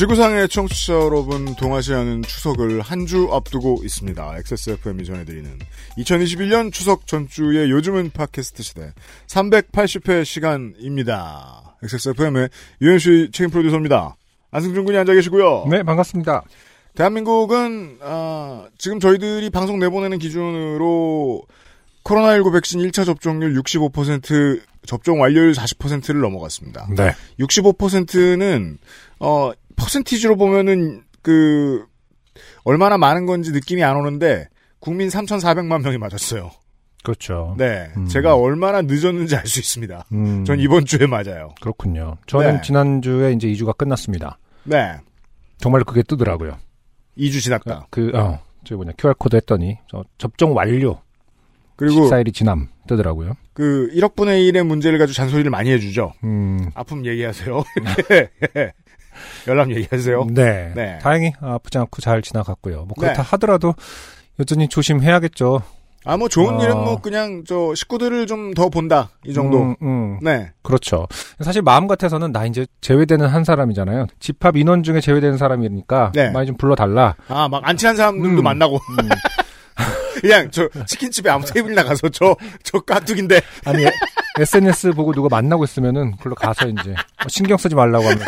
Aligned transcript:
지구상의 0.00 0.48
청취자 0.48 0.94
여러분, 0.94 1.44
동아시아는 1.56 2.22
추석을 2.22 2.80
한 2.80 3.04
주 3.04 3.28
앞두고 3.32 3.82
있습니다. 3.84 4.34
XSFM이 4.38 5.04
전해드리는 5.04 5.58
2021년 5.98 6.72
추석 6.72 7.06
전주의 7.06 7.70
요즘은 7.70 8.12
팟캐스트 8.12 8.62
시대 8.62 8.94
380회 9.26 10.24
시간입니다. 10.24 11.76
XSFM의 11.82 12.48
유현수의 12.80 13.30
책임 13.32 13.50
프로듀서입니다. 13.50 14.16
안승준 14.50 14.86
군이 14.86 14.96
앉아 14.96 15.12
계시고요. 15.12 15.66
네, 15.70 15.82
반갑습니다. 15.82 16.44
대한민국은 16.94 17.98
아, 18.00 18.68
지금 18.78 19.00
저희들이 19.00 19.50
방송 19.50 19.78
내보내는 19.80 20.18
기준으로 20.18 21.42
코로나19 22.04 22.54
백신 22.54 22.80
1차 22.80 23.04
접종률 23.04 23.52
65% 23.62 24.62
접종 24.86 25.20
완료율 25.20 25.52
40%를 25.52 26.22
넘어갔습니다. 26.22 26.88
네. 26.96 27.12
65%는 27.38 28.78
어 29.18 29.52
퍼센티지로 29.76 30.36
보면은 30.36 31.02
그 31.22 31.84
얼마나 32.64 32.98
많은 32.98 33.26
건지 33.26 33.52
느낌이 33.52 33.82
안 33.82 33.96
오는데 33.96 34.48
국민 34.78 35.08
3,400만 35.08 35.82
명이 35.82 35.98
맞았어요. 35.98 36.50
그렇죠. 37.02 37.54
네, 37.58 37.88
음. 37.96 38.06
제가 38.06 38.36
얼마나 38.36 38.82
늦었는지 38.82 39.34
알 39.34 39.46
수 39.46 39.58
있습니다. 39.58 40.04
음, 40.12 40.44
전 40.44 40.60
이번 40.60 40.84
주에 40.84 41.06
맞아요. 41.06 41.54
그렇군요. 41.60 42.16
저는 42.26 42.56
네. 42.56 42.60
지난 42.62 43.00
주에 43.00 43.32
이제 43.32 43.48
2주가 43.48 43.76
끝났습니다. 43.76 44.38
네, 44.64 44.96
정말 45.58 45.82
그게 45.84 46.02
뜨더라고요. 46.02 46.58
2주 47.16 47.40
지났다. 47.42 47.86
그, 47.90 48.10
어, 48.14 48.38
저기 48.64 48.76
뭐냐, 48.76 48.92
QR코드 48.98 49.36
했더니, 49.36 49.78
저 49.90 50.04
접종 50.18 50.54
완료. 50.54 51.00
그리고 51.76 52.10
14일이 52.10 52.34
지남 52.34 52.68
뜨더라고요. 52.86 53.32
그 53.54 53.88
1억 53.94 54.14
분의 54.14 54.50
1의 54.52 54.62
문제를 54.66 54.98
가지고 54.98 55.14
잔소리를 55.14 55.50
많이 55.50 55.70
해주죠. 55.70 56.12
음, 56.24 56.70
아픔 56.74 57.06
얘기하세요. 57.06 57.64
열람 59.46 59.70
얘기하세요. 59.72 60.26
네. 60.30 60.72
네. 60.74 60.98
다행히 61.02 61.32
아프지 61.40 61.78
않고 61.78 62.00
잘 62.02 62.22
지나갔고요. 62.22 62.84
뭐 62.84 62.94
그렇다 62.98 63.22
네. 63.22 63.28
하더라도 63.30 63.74
여전히 64.38 64.68
조심해야겠죠. 64.68 65.62
아, 66.06 66.16
뭐 66.16 66.28
좋은 66.30 66.54
어. 66.54 66.62
일은 66.62 66.76
뭐 66.78 66.98
그냥 67.02 67.44
저 67.46 67.74
식구들을 67.74 68.26
좀 68.26 68.54
더 68.54 68.70
본다 68.70 69.10
이 69.26 69.34
정도. 69.34 69.60
음, 69.62 69.76
음. 69.82 70.18
네, 70.22 70.50
그렇죠. 70.62 71.06
사실 71.40 71.60
마음 71.60 71.86
같아서는 71.86 72.32
나 72.32 72.46
이제 72.46 72.66
제외되는 72.80 73.26
한 73.26 73.44
사람이잖아요. 73.44 74.06
집합 74.18 74.56
인원 74.56 74.82
중에 74.82 75.00
제외되는 75.02 75.36
사람이니까 75.36 76.12
네. 76.14 76.30
많이 76.30 76.46
좀 76.46 76.56
불러달라. 76.56 77.16
아 77.28 77.48
막 77.48 77.60
안 77.68 77.76
친한 77.76 77.96
사람들도 77.96 78.40
음. 78.40 78.42
만나고 78.44 78.76
음. 78.76 79.08
그냥 80.20 80.50
저 80.50 80.68
치킨집에 80.86 81.28
아무 81.30 81.44
테이블 81.44 81.74
나가서 81.74 82.08
저 82.08 82.34
저 82.62 82.80
까뚝인데 82.80 83.40
아니 83.66 83.84
SNS 84.38 84.92
보고 84.92 85.12
누가 85.12 85.28
만나고 85.30 85.64
있으면은 85.64 86.16
글로 86.16 86.34
가서 86.34 86.66
이제 86.68 86.92
어, 86.92 87.28
신경 87.28 87.56
쓰지 87.58 87.74
말라고 87.74 88.04
하면서 88.04 88.24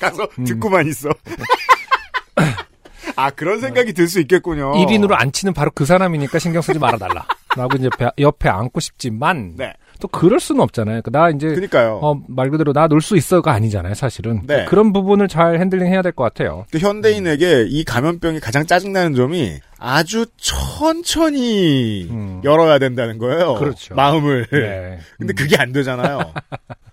가서 0.00 0.28
음. 0.38 0.44
듣고만 0.44 0.86
있어. 0.88 1.08
아 3.16 3.30
그런 3.30 3.60
생각이 3.60 3.92
들 3.92 4.08
수 4.08 4.18
있겠군요. 4.20 4.72
1인으로 4.72 5.12
앉히는 5.12 5.52
바로 5.54 5.70
그 5.74 5.84
사람이니까 5.84 6.38
신경 6.38 6.62
쓰지 6.62 6.78
말아달라. 6.78 7.24
라고 7.56 7.76
이제 7.76 7.88
배- 7.96 8.10
옆에 8.18 8.48
앉고 8.48 8.80
싶지만 8.80 9.54
네. 9.56 9.72
또 10.00 10.08
그럴 10.08 10.40
수는 10.40 10.60
없잖아요. 10.62 11.02
그나 11.02 11.30
이제 11.30 11.46
그러니까요. 11.48 12.00
어, 12.02 12.20
말 12.26 12.50
그대로 12.50 12.72
나 12.72 12.88
놀 12.88 13.00
수 13.00 13.16
있어가 13.16 13.52
아니잖아요, 13.52 13.94
사실은. 13.94 14.42
네. 14.44 14.64
그런 14.64 14.92
부분을 14.92 15.28
잘 15.28 15.60
handling 15.60 15.86
해야 15.86 16.02
될 16.02 16.10
것 16.10 16.24
같아요. 16.24 16.66
그 16.72 16.78
현대인에게 16.78 17.66
이 17.68 17.84
감염병이 17.84 18.40
가장 18.40 18.66
짜증나는 18.66 19.14
점이 19.14 19.60
아주 19.78 20.26
천천히 20.36 22.08
음. 22.10 22.40
열어야 22.42 22.80
된다는 22.80 23.18
거예요. 23.18 23.54
그렇죠. 23.54 23.94
마음을. 23.94 24.46
네. 24.50 24.98
근데 25.18 25.32
음, 25.32 25.36
그게 25.36 25.56
안 25.56 25.72
되잖아요. 25.72 26.32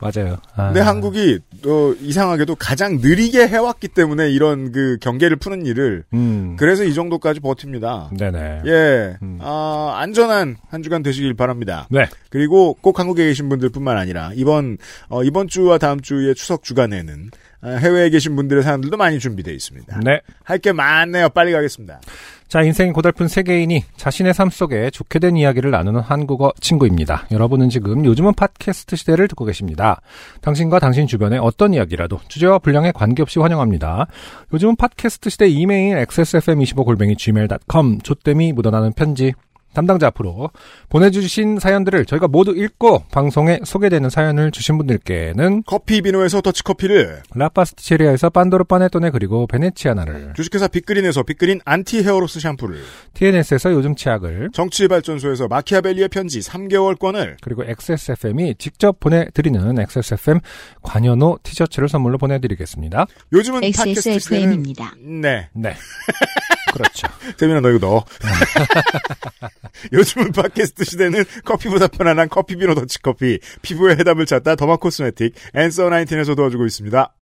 맞아요. 0.00 0.36
아. 0.54 0.66
근데 0.66 0.80
한국이 0.80 1.38
어, 1.66 1.94
이상하게도 2.00 2.56
가장 2.56 2.98
느리게 3.00 3.46
해왔기 3.48 3.88
때문에 3.88 4.30
이런 4.30 4.72
그 4.72 4.98
경계를 5.00 5.36
푸는 5.36 5.66
일을 5.66 6.04
음. 6.12 6.56
그래서 6.58 6.84
이 6.84 6.94
정도까지 6.94 7.40
버팁니다. 7.40 8.10
네네. 8.16 8.62
예, 8.66 9.16
음. 9.22 9.38
아, 9.40 9.94
안전한 9.96 10.56
한 10.68 10.82
주간 10.82 11.02
되시길 11.02 11.34
바랍니다. 11.34 11.86
네. 11.90 12.06
그리고 12.30 12.74
꼭 12.80 12.98
한국에 12.98 13.24
계신 13.24 13.48
분들뿐만 13.48 13.96
아니라 13.96 14.32
이번 14.34 14.78
어, 15.08 15.22
이번 15.22 15.48
주와 15.48 15.78
다음 15.78 16.00
주의 16.00 16.34
추석 16.34 16.62
주간에는 16.62 17.30
아, 17.32 17.43
해외에 17.64 18.10
계신 18.10 18.36
분들의 18.36 18.62
사연들도 18.62 18.96
많이 18.96 19.18
준비되어 19.18 19.52
있습니다. 19.54 20.00
네. 20.04 20.20
할 20.42 20.58
게 20.58 20.72
많네요. 20.72 21.28
빨리 21.30 21.52
가겠습니다. 21.52 22.00
자, 22.48 22.62
인생이 22.62 22.92
고달픈 22.92 23.26
세계인이 23.26 23.84
자신의 23.96 24.32
삶 24.32 24.48
속에 24.50 24.90
좋게 24.90 25.18
된 25.18 25.36
이야기를 25.36 25.70
나누는 25.70 26.00
한국어 26.00 26.52
친구입니다. 26.60 27.26
여러분은 27.32 27.68
지금 27.68 28.04
요즘은 28.04 28.34
팟캐스트 28.34 28.96
시대를 28.96 29.28
듣고 29.28 29.44
계십니다. 29.44 30.00
당신과 30.40 30.78
당신 30.78 31.06
주변의 31.06 31.40
어떤 31.40 31.74
이야기라도 31.74 32.20
주제와 32.28 32.58
분량에 32.60 32.92
관계없이 32.92 33.40
환영합니다. 33.40 34.06
요즘은 34.52 34.76
팟캐스트 34.76 35.30
시대 35.30 35.48
이메일 35.48 35.96
xsfm25골뱅이 35.96 37.18
gmail.com 37.18 38.00
조땜이 38.02 38.52
묻어나는 38.52 38.92
편지 38.92 39.32
담당자 39.74 40.06
앞으로 40.08 40.50
보내주신 40.88 41.58
사연들을 41.58 42.06
저희가 42.06 42.28
모두 42.28 42.52
읽고 42.56 43.04
방송에 43.10 43.60
소개되는 43.64 44.08
사연을 44.08 44.50
주신 44.50 44.78
분들께는 44.78 45.64
커피 45.66 46.00
비노에서 46.00 46.40
더치커피를 46.40 47.22
라파스티체리아에서 47.34 48.30
판도르 48.30 48.64
파네토네 48.64 49.10
그리고 49.10 49.46
베네치아나를 49.46 50.32
주식회사 50.36 50.68
빅그린에서 50.68 51.22
빅그린 51.24 51.60
anti 51.64 52.02
hair 52.02 52.21
loss 52.21 52.40
샴푸를 52.40 52.80
TNS에서 53.14 53.72
요즘 53.72 53.94
치약을 53.94 54.50
정치발전소에서 54.52 55.48
마키아벨리의 55.48 56.08
편지 56.08 56.40
3개월권을 56.40 57.36
그리고 57.40 57.64
XSFM이 57.64 58.54
직접 58.56 59.00
보내드리는 59.00 59.78
XSFM 59.78 60.40
관여노 60.82 61.38
티셔츠를 61.42 61.88
선물로 61.88 62.18
보내드리겠습니다. 62.18 63.06
요즘은 63.32 63.64
XSFM입니다. 63.64 64.94
네. 65.00 65.48
네. 65.52 65.74
그렇죠. 66.72 67.06
세민아 67.36 67.60
너 67.60 67.70
이거 67.70 67.86
넣어. 67.86 68.04
요즘은 69.92 70.32
팟캐스트 70.32 70.84
시대는 70.84 71.24
커피보다 71.44 71.86
편안한 71.88 72.28
커피 72.28 72.56
비노 72.56 72.74
더치커피 72.74 73.38
피부의 73.62 73.96
해답을 73.98 74.26
찾다 74.26 74.56
derma 74.56 74.76
cosmetic 74.76 75.34
Answer 75.54 75.88
19에서 75.90 76.36
도와주고 76.36 76.64
있습니다. 76.66 77.14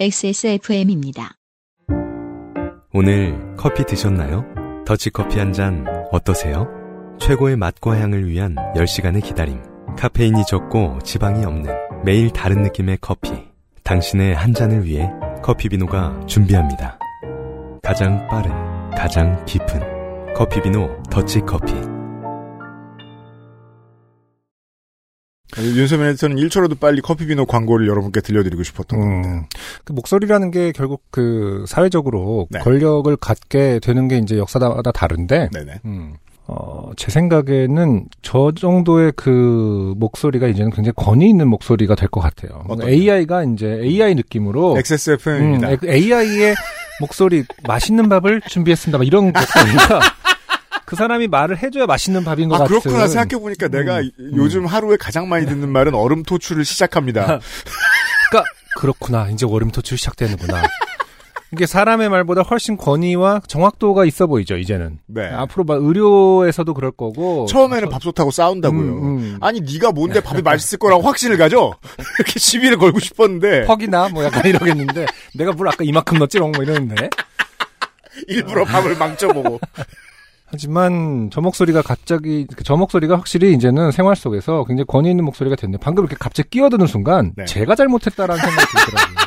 XSFM입니다. 0.00 1.36
오늘 2.92 3.54
커피 3.56 3.84
드셨나요? 3.84 4.44
더치커피 4.86 5.38
한 5.38 5.52
잔 5.52 5.86
어떠세요? 6.10 6.68
최고의 7.20 7.56
맛과 7.56 7.98
향을 8.00 8.28
위한 8.28 8.54
10시간의 8.76 9.22
기다림. 9.24 9.62
카페인이 9.96 10.44
적고 10.46 10.98
지방이 11.04 11.44
없는 11.44 11.72
매일 12.04 12.30
다른 12.30 12.62
느낌의 12.62 12.98
커피. 13.00 13.30
당신의 13.84 14.34
한 14.34 14.52
잔을 14.52 14.84
위해 14.84 15.08
커피비노가 15.42 16.26
준비합니다. 16.26 16.98
가장 17.84 18.26
빠른, 18.28 18.50
가장 18.92 19.44
깊은 19.44 20.34
커피비노 20.34 21.02
더치커피. 21.10 21.74
윤세민 25.58 26.06
에디터는 26.06 26.36
1초라도 26.36 26.80
빨리 26.80 27.00
커피 27.00 27.26
비노 27.26 27.46
광고를 27.46 27.86
여러분께 27.86 28.20
들려드리고 28.22 28.62
싶었던 28.64 28.98
겁니다. 28.98 29.28
음, 29.28 29.44
그 29.84 29.92
목소리라는 29.92 30.50
게 30.50 30.72
결국 30.72 31.02
그 31.10 31.64
사회적으로 31.68 32.48
네. 32.50 32.58
권력을 32.60 33.14
갖게 33.16 33.78
되는 33.80 34.08
게 34.08 34.16
이제 34.18 34.36
역사마다 34.38 34.90
다른데, 34.90 35.50
네네. 35.52 35.72
음, 35.84 36.14
어, 36.46 36.90
제 36.96 37.10
생각에는 37.12 38.06
저 38.22 38.50
정도의 38.52 39.12
그 39.14 39.94
목소리가 39.96 40.48
이제는 40.48 40.70
굉장히 40.72 40.94
권위 40.96 41.28
있는 41.28 41.46
목소리가 41.48 41.94
될 41.94 42.08
것 42.08 42.20
같아요. 42.20 42.62
어떤가요? 42.64 42.88
AI가 42.92 43.44
이제 43.44 43.78
AI 43.82 44.14
느낌으로 44.16 44.76
XSFM입니다. 44.78 45.68
음, 45.70 45.76
AI의 45.84 46.54
목소리 47.00 47.44
맛있는 47.66 48.08
밥을 48.08 48.40
준비했습니다. 48.48 48.98
막 48.98 49.06
이런 49.06 49.32
목소리가 49.32 50.00
그 50.86 50.96
사람이 50.96 51.28
말을 51.28 51.62
해줘야 51.62 51.86
맛있는 51.86 52.24
밥인 52.24 52.48
것 52.48 52.56
아, 52.56 52.58
같은. 52.60 52.80
그렇구나. 52.80 53.08
생각해 53.08 53.40
보니까 53.40 53.68
내가 53.68 53.98
음, 54.00 54.10
요즘 54.36 54.66
하루에 54.66 54.96
가장 54.96 55.28
많이 55.28 55.46
듣는 55.46 55.68
말은 55.70 55.94
얼음 55.94 56.22
토출을 56.22 56.64
시작합니다. 56.64 57.40
그러니까 58.30 58.50
그렇구나. 58.76 59.28
이제 59.30 59.46
월임 59.46 59.70
토출 59.70 59.96
시작되는구나. 59.98 60.62
이게 61.54 61.66
사람의 61.66 62.08
말보다 62.08 62.42
훨씬 62.42 62.76
권위와 62.76 63.42
정확도가 63.46 64.04
있어 64.06 64.26
보이죠, 64.26 64.56
이제는. 64.56 64.98
네. 65.06 65.26
앞으로 65.28 65.62
막 65.62 65.80
의료에서도 65.80 66.74
그럴 66.74 66.90
거고. 66.90 67.46
처음에는 67.46 67.88
밥솥하고 67.88 68.32
싸운다고요. 68.32 68.80
음, 68.80 69.18
음. 69.18 69.38
아니 69.40 69.60
네가 69.60 69.92
뭔데 69.92 70.20
밥이 70.20 70.42
맛있을 70.42 70.78
거라고 70.78 71.02
확신을 71.02 71.38
가져? 71.38 71.72
이렇게 72.18 72.40
시비를 72.40 72.76
걸고 72.78 72.98
싶었는데 72.98 73.66
퍽이나 73.66 74.08
뭐 74.08 74.24
약간 74.24 74.44
이러겠는데 74.44 75.06
내가 75.36 75.52
물 75.52 75.68
아까 75.68 75.84
이만큼 75.84 76.18
넣었지 76.18 76.40
뭐 76.40 76.50
이러는데 76.60 77.08
일부러 78.26 78.64
밥을 78.64 78.96
망쳐보고 78.96 79.60
하지만 80.46 81.30
저 81.32 81.40
목소리가 81.40 81.82
갑자기 81.82 82.46
저 82.64 82.76
목소리가 82.76 83.16
확실히 83.16 83.52
이제는 83.54 83.92
생활 83.92 84.16
속에서 84.16 84.64
굉장히 84.64 84.86
권위 84.86 85.10
있는 85.10 85.24
목소리가 85.24 85.56
됐네. 85.56 85.78
방금 85.80 86.04
이렇게 86.04 86.16
갑자기 86.18 86.50
끼어드는 86.50 86.86
순간 86.86 87.32
네. 87.36 87.44
제가 87.44 87.74
잘못했다라는 87.74 88.40
생각이 88.40 88.66
들더라고요. 88.66 89.23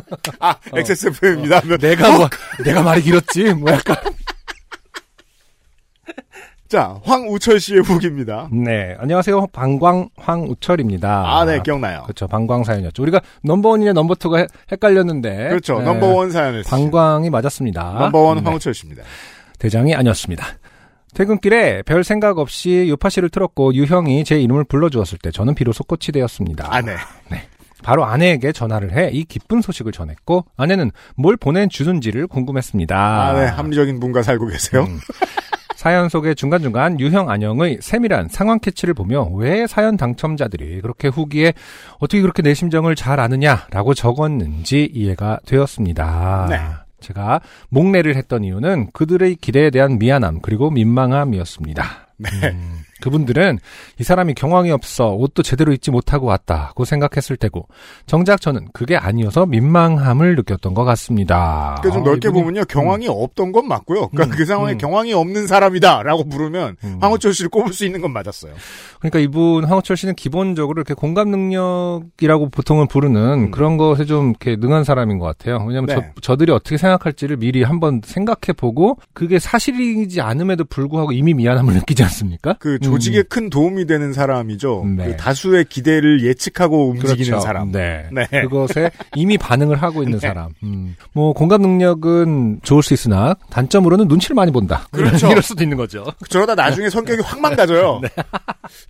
아 0.40 0.56
XSFM입니다. 0.74 1.60
내가 1.78 2.16
뭐 2.16 2.28
내가 2.64 2.82
말이 2.82 3.02
길었지 3.02 3.54
뭐 3.54 3.70
약간 3.72 3.96
자 6.68 6.98
황우철 7.04 7.60
씨의 7.60 7.82
후기입니다. 7.82 8.48
네 8.52 8.96
안녕하세요 8.98 9.46
방광 9.52 10.08
황우철입니다. 10.16 11.38
아 11.38 11.44
네 11.44 11.60
기억나요. 11.62 12.02
그렇죠 12.02 12.26
방광 12.26 12.64
사연이었죠. 12.64 13.02
우리가 13.02 13.20
넘버원이냐 13.44 13.92
넘버투가 13.92 14.38
헷- 14.38 14.48
헷갈렸는데 14.72 15.48
그렇죠 15.50 15.78
네, 15.78 15.84
넘버원 15.84 16.32
사연을. 16.32 16.64
방광이 16.64 17.30
맞았습니다. 17.30 17.92
넘버원 18.00 18.38
네. 18.38 18.42
황우철 18.44 18.74
씨입니다. 18.74 19.04
대장이 19.60 19.94
아니었습니다. 19.94 20.44
퇴근길에 21.14 21.82
별 21.82 22.02
생각 22.04 22.38
없이 22.38 22.86
요파씨를 22.90 23.30
틀었고 23.30 23.72
유형이 23.74 24.24
제 24.24 24.38
이름을 24.40 24.64
불러주었을 24.64 25.18
때 25.22 25.30
저는 25.30 25.54
비로소 25.54 25.84
꽃이 25.84 26.08
되었습니다. 26.12 26.66
아 26.68 26.82
네. 26.82 26.96
바로 27.86 28.04
아내에게 28.04 28.50
전화를 28.50 28.92
해 28.96 29.10
이 29.12 29.22
기쁜 29.24 29.62
소식을 29.62 29.92
전했고 29.92 30.44
아내는 30.56 30.90
뭘 31.16 31.36
보내주는지를 31.36 32.26
궁금했습니다. 32.26 32.96
아 32.96 33.32
네 33.34 33.46
합리적인 33.46 34.00
분과 34.00 34.22
살고 34.22 34.46
계세요. 34.48 34.82
음. 34.82 34.98
사연 35.76 36.08
속의 36.08 36.34
중간중간 36.34 36.98
유형 36.98 37.30
안형의 37.30 37.78
세밀한 37.80 38.28
상황 38.28 38.58
캐치를 38.58 38.94
보며 38.94 39.22
왜 39.34 39.66
사연 39.68 39.96
당첨자들이 39.96 40.80
그렇게 40.80 41.06
후기에 41.06 41.52
어떻게 42.00 42.20
그렇게 42.22 42.42
내 42.42 42.54
심정을 42.54 42.96
잘 42.96 43.20
아느냐라고 43.20 43.94
적었는지 43.94 44.90
이해가 44.92 45.38
되었습니다. 45.46 46.46
네. 46.50 46.60
제가 47.00 47.40
목례를 47.68 48.16
했던 48.16 48.42
이유는 48.42 48.90
그들의 48.92 49.36
기대에 49.36 49.70
대한 49.70 49.98
미안함 49.98 50.40
그리고 50.42 50.70
민망함이었습니다. 50.70 51.84
네. 52.16 52.28
음, 52.50 52.80
그분들은 53.02 53.58
이 53.98 54.02
사람이 54.04 54.34
경황이 54.34 54.70
없어 54.70 55.10
옷도 55.10 55.42
제대로 55.42 55.72
입지 55.72 55.90
못하고 55.90 56.26
왔다고 56.26 56.84
생각했을 56.84 57.36
테고 57.36 57.66
정작 58.06 58.40
저는 58.40 58.68
그게 58.72 58.96
아니어서 58.96 59.46
민망함을 59.46 60.36
느꼈던 60.36 60.74
것 60.74 60.84
같습니다. 60.84 61.76
그러니까 61.80 61.90
좀 61.98 62.02
아, 62.02 62.10
넓게 62.10 62.28
이분이- 62.28 62.32
보면요 62.32 62.64
경황이 62.64 63.06
없던 63.08 63.52
건 63.52 63.68
맞고요. 63.68 64.08
그러니까 64.08 64.34
음, 64.34 64.38
그 64.38 64.44
상황에 64.44 64.72
음. 64.72 64.78
경황이 64.78 65.12
없는 65.12 65.46
사람이다라고 65.46 66.28
부르면 66.28 66.76
음. 66.84 66.98
황우철 67.00 67.34
씨를 67.34 67.50
꼽을 67.50 67.72
수 67.72 67.84
있는 67.84 68.00
건 68.00 68.12
맞았어요. 68.12 68.52
그러니까 69.00 69.18
이분 69.18 69.64
황호철 69.64 69.96
씨는 69.96 70.14
기본적으로 70.14 70.80
이렇게 70.80 70.94
공감 70.94 71.30
능력이라고 71.30 72.48
보통은 72.50 72.88
부르는 72.88 73.20
음. 73.46 73.50
그런 73.50 73.76
것에 73.76 74.04
좀 74.04 74.30
이렇게 74.30 74.56
능한 74.56 74.84
사람인 74.84 75.18
것 75.18 75.26
같아요. 75.26 75.58
왜냐하면 75.66 75.86
네. 75.86 75.94
저, 76.16 76.20
저들이 76.20 76.52
어떻게 76.52 76.76
생각할지를 76.76 77.36
미리 77.36 77.62
한번 77.62 78.00
생각해보고 78.04 78.98
그게 79.12 79.38
사실이지 79.38 80.20
않음에도 80.20 80.64
불구하고 80.64 81.12
이미 81.12 81.34
미안함을 81.34 81.74
느끼지 81.74 82.02
않습니까? 82.04 82.54
그 82.58 82.78
음. 82.82 82.85
조직에 82.90 83.22
큰 83.22 83.50
도움이 83.50 83.86
되는 83.86 84.12
사람이죠. 84.12 84.84
네. 84.96 85.06
그 85.06 85.16
다수의 85.16 85.64
기대를 85.66 86.22
예측하고 86.24 86.90
움직이는 86.90 87.24
그렇죠. 87.24 87.40
사람. 87.40 87.72
네. 87.72 88.08
네. 88.12 88.26
그것에 88.42 88.90
이미 89.14 89.36
반응을 89.38 89.82
하고 89.82 90.02
있는 90.02 90.18
네. 90.20 90.26
사람. 90.28 90.50
음. 90.62 90.96
뭐 91.12 91.32
공감 91.32 91.62
능력은 91.62 92.60
좋을 92.62 92.82
수 92.82 92.94
있으나 92.94 93.34
단점으로는 93.50 94.08
눈치를 94.08 94.34
많이 94.34 94.52
본다. 94.52 94.86
그렇죠. 94.92 95.28
이럴 95.28 95.42
수도 95.42 95.62
있는 95.62 95.76
거죠. 95.76 96.04
저러다 96.28 96.54
나중에 96.54 96.88
성격이 96.90 97.22
확 97.22 97.40
망가져요. 97.40 98.00
네. 98.04 98.08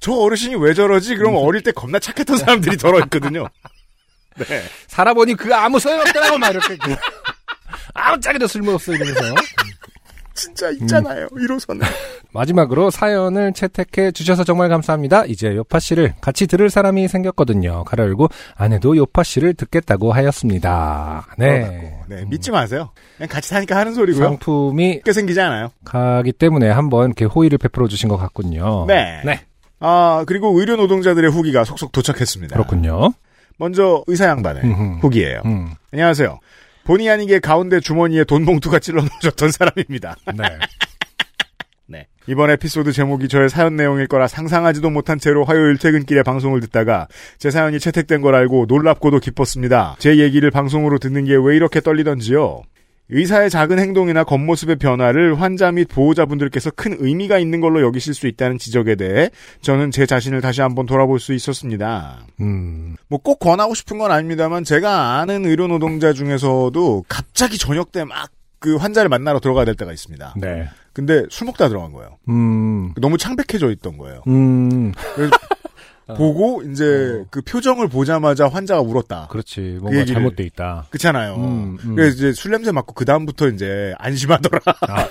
저 0.00 0.12
어르신이 0.12 0.56
왜 0.56 0.74
저러지? 0.74 1.16
그럼 1.16 1.36
어릴 1.36 1.62
때 1.62 1.72
겁나 1.72 1.98
착했던 1.98 2.36
사람들이 2.38 2.76
저러 2.76 2.98
있거든요. 3.00 3.46
네. 4.38 4.62
살아보니 4.88 5.34
그 5.34 5.54
아무 5.54 5.78
소용없더라고 5.78 6.38
막 6.38 6.50
이렇게 6.50 6.76
그 6.76 6.94
아무 7.94 8.20
짝에도 8.20 8.46
쓸모없어 8.46 8.92
이러면서 8.92 9.34
진짜 10.36 10.70
있잖아요. 10.70 11.26
1호선에. 11.28 11.80
마지막으로 12.32 12.90
사연을 12.90 13.52
채택해 13.54 14.12
주셔서 14.12 14.44
정말 14.44 14.68
감사합니다. 14.68 15.24
이제 15.24 15.56
요파 15.56 15.80
씨를 15.80 16.14
같이 16.20 16.46
들을 16.46 16.68
사람이 16.70 17.08
생겼거든요. 17.08 17.84
가로 17.84 18.04
열고 18.04 18.28
아내도 18.54 18.96
요파 18.96 19.22
씨를 19.22 19.54
듣겠다고 19.54 20.12
하였습니다. 20.12 21.26
네. 21.38 21.98
네, 22.08 22.24
믿지 22.26 22.50
마세요. 22.50 22.90
그냥 23.16 23.28
같이 23.28 23.48
사니까 23.48 23.76
하는 23.76 23.94
소리고요. 23.94 24.22
상품이 24.24 25.00
꽤 25.04 25.12
생기지 25.12 25.40
않아요. 25.40 25.70
가기 25.84 26.32
때문에 26.32 26.70
한번 26.70 27.06
이렇게 27.06 27.24
호의를 27.24 27.58
베풀어 27.58 27.88
주신 27.88 28.08
것 28.08 28.16
같군요. 28.18 28.84
네. 28.86 29.22
네. 29.24 29.40
아, 29.80 30.24
그리고 30.26 30.58
의료 30.58 30.76
노동자들의 30.76 31.30
후기가 31.30 31.64
속속 31.64 31.92
도착했습니다. 31.92 32.54
그렇군요. 32.54 33.12
먼저 33.58 34.04
의사 34.06 34.26
양반의 34.28 34.62
음흠. 34.64 34.98
후기예요. 35.00 35.40
음. 35.46 35.70
안녕하세요. 35.92 36.38
본의 36.86 37.10
아니게 37.10 37.40
가운데 37.40 37.80
주머니에 37.80 38.24
돈 38.24 38.44
봉투가 38.46 38.78
찔러 38.78 39.02
넣으셨던 39.02 39.50
사람입니다. 39.50 40.16
네. 40.36 40.44
네. 41.88 42.06
이번 42.26 42.50
에피소드 42.50 42.92
제목이 42.92 43.28
저의 43.28 43.48
사연 43.48 43.76
내용일 43.76 44.06
거라 44.06 44.26
상상하지도 44.28 44.90
못한 44.90 45.18
채로 45.18 45.44
화요일 45.44 45.78
퇴근길에 45.78 46.22
방송을 46.22 46.60
듣다가 46.60 47.06
제 47.38 47.50
사연이 47.50 47.78
채택된 47.78 48.20
걸 48.20 48.34
알고 48.34 48.66
놀랍고도 48.68 49.20
기뻤습니다. 49.20 49.96
제 49.98 50.18
얘기를 50.18 50.50
방송으로 50.50 50.98
듣는 50.98 51.24
게 51.24 51.36
왜 51.36 51.56
이렇게 51.56 51.80
떨리던지요. 51.80 52.62
의사의 53.08 53.50
작은 53.50 53.78
행동이나 53.78 54.24
겉모습의 54.24 54.76
변화를 54.76 55.40
환자 55.40 55.70
및 55.70 55.86
보호자분들께서 55.86 56.72
큰 56.72 56.96
의미가 56.98 57.38
있는 57.38 57.60
걸로 57.60 57.80
여기실 57.82 58.14
수 58.14 58.26
있다는 58.26 58.58
지적에 58.58 58.96
대해 58.96 59.30
저는 59.60 59.92
제 59.92 60.06
자신을 60.06 60.40
다시 60.40 60.60
한번 60.60 60.86
돌아볼 60.86 61.20
수 61.20 61.32
있었습니다. 61.32 62.26
음. 62.40 62.95
뭐 63.08 63.18
꼭 63.20 63.38
권하고 63.38 63.74
싶은 63.74 63.98
건 63.98 64.10
아닙니다만 64.10 64.64
제가 64.64 65.18
아는 65.18 65.44
의료 65.46 65.66
노동자 65.68 66.12
중에서도 66.12 67.04
갑자기 67.08 67.58
저녁 67.58 67.92
때 67.92 68.04
막 68.04 68.30
그 68.58 68.76
환자를 68.76 69.10
만나러 69.10 69.38
들어가야 69.38 69.66
될 69.66 69.74
때가 69.74 69.92
있습니다. 69.92 70.34
네. 70.38 70.66
근데 70.94 71.24
술 71.28 71.44
먹다 71.44 71.68
들어간 71.68 71.92
거예요. 71.92 72.16
음. 72.30 72.94
너무 72.96 73.18
창백해져 73.18 73.70
있던 73.70 73.98
거예요. 73.98 74.22
음. 74.28 74.92
보고 76.16 76.62
이제 76.62 77.22
그 77.30 77.42
표정을 77.42 77.88
보자마자 77.88 78.48
환자가 78.48 78.80
울었다. 78.80 79.26
그렇지. 79.30 79.78
뭔가 79.80 80.00
얘기를- 80.00 80.14
잘못돼 80.14 80.44
있다. 80.44 80.86
그렇잖아요. 80.90 81.34
음, 81.36 81.78
음. 81.84 81.94
그래서 81.96 82.16
이제 82.16 82.32
술 82.32 82.52
냄새 82.52 82.72
맡고 82.72 82.94
그 82.94 83.04
다음부터 83.04 83.48
이제 83.48 83.92
안심하더라. 83.98 84.60
아. 84.88 85.08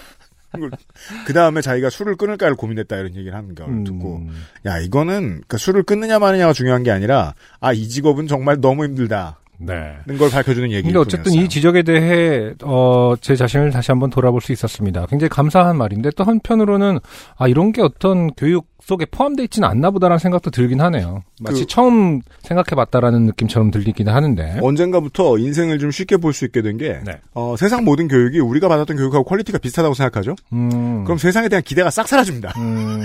그 1.25 1.33
다음에 1.33 1.61
자기가 1.61 1.89
술을 1.89 2.15
끊을까를 2.15 2.55
고민했다 2.55 2.95
이런 2.97 3.15
얘기를 3.15 3.35
하는 3.35 3.55
걸 3.55 3.67
음. 3.67 3.83
듣고. 3.83 4.21
야 4.65 4.79
이거는 4.79 5.21
그러니까 5.27 5.57
술을 5.57 5.83
끊느냐 5.83 6.19
마느냐가 6.19 6.53
중요한 6.53 6.83
게 6.83 6.91
아니라 6.91 7.35
아 7.59 7.73
이 7.73 7.87
직업은 7.89 8.27
정말 8.27 8.61
너무 8.61 8.83
힘들다 8.85 9.39
는 9.59 9.95
네. 10.05 10.17
걸 10.17 10.29
밝혀주는 10.29 10.67
얘기일 10.69 10.83
근데 10.83 10.99
어쨌든 10.99 11.23
뿐이었어요. 11.31 11.45
이 11.45 11.49
지적에 11.49 11.83
대해 11.83 12.53
어, 12.63 13.13
제 13.21 13.35
자신을 13.35 13.71
다시 13.71 13.91
한번 13.91 14.09
돌아볼 14.09 14.41
수 14.41 14.51
있었습니다. 14.51 15.05
굉장히 15.07 15.29
감사한 15.29 15.77
말인데 15.77 16.09
또 16.17 16.23
한편으로는 16.25 16.99
아 17.37 17.47
이런 17.47 17.71
게 17.71 17.81
어떤 17.81 18.31
교육 18.33 18.67
속에 18.83 19.05
포함되어 19.05 19.45
있지는 19.45 19.67
않나 19.67 19.89
보다라는 19.91 20.19
생각도 20.19 20.51
들긴 20.51 20.79
하네요. 20.81 21.21
마치 21.41 21.61
그- 21.61 21.67
처음 21.67 22.21
생각해봤다라는 22.41 23.25
느낌처럼 23.25 23.71
들리긴 23.71 24.09
하는데. 24.09 24.59
언젠가부터 24.61 25.37
인생을 25.37 25.79
좀 25.79 25.89
쉽게 25.91 26.17
볼 26.17 26.33
수 26.33 26.43
있게 26.45 26.61
된게 26.61 26.99
네. 27.05 27.19
어, 27.33 27.55
세상 27.57 27.83
모든 27.85 28.07
교육이 28.07 28.39
우리가 28.39 28.67
받았던 28.67 28.97
교육하고 28.97 29.23
quality가 29.23 29.57
비슷하다고 29.59 29.95
생각하죠. 29.95 30.35
음, 30.53 31.03
그럼 31.05 31.17
세상에 31.17 31.47
대한 31.49 31.63
기대가 31.63 31.89
싹 31.89 32.07
사라집니다. 32.07 32.51
음, 32.57 33.01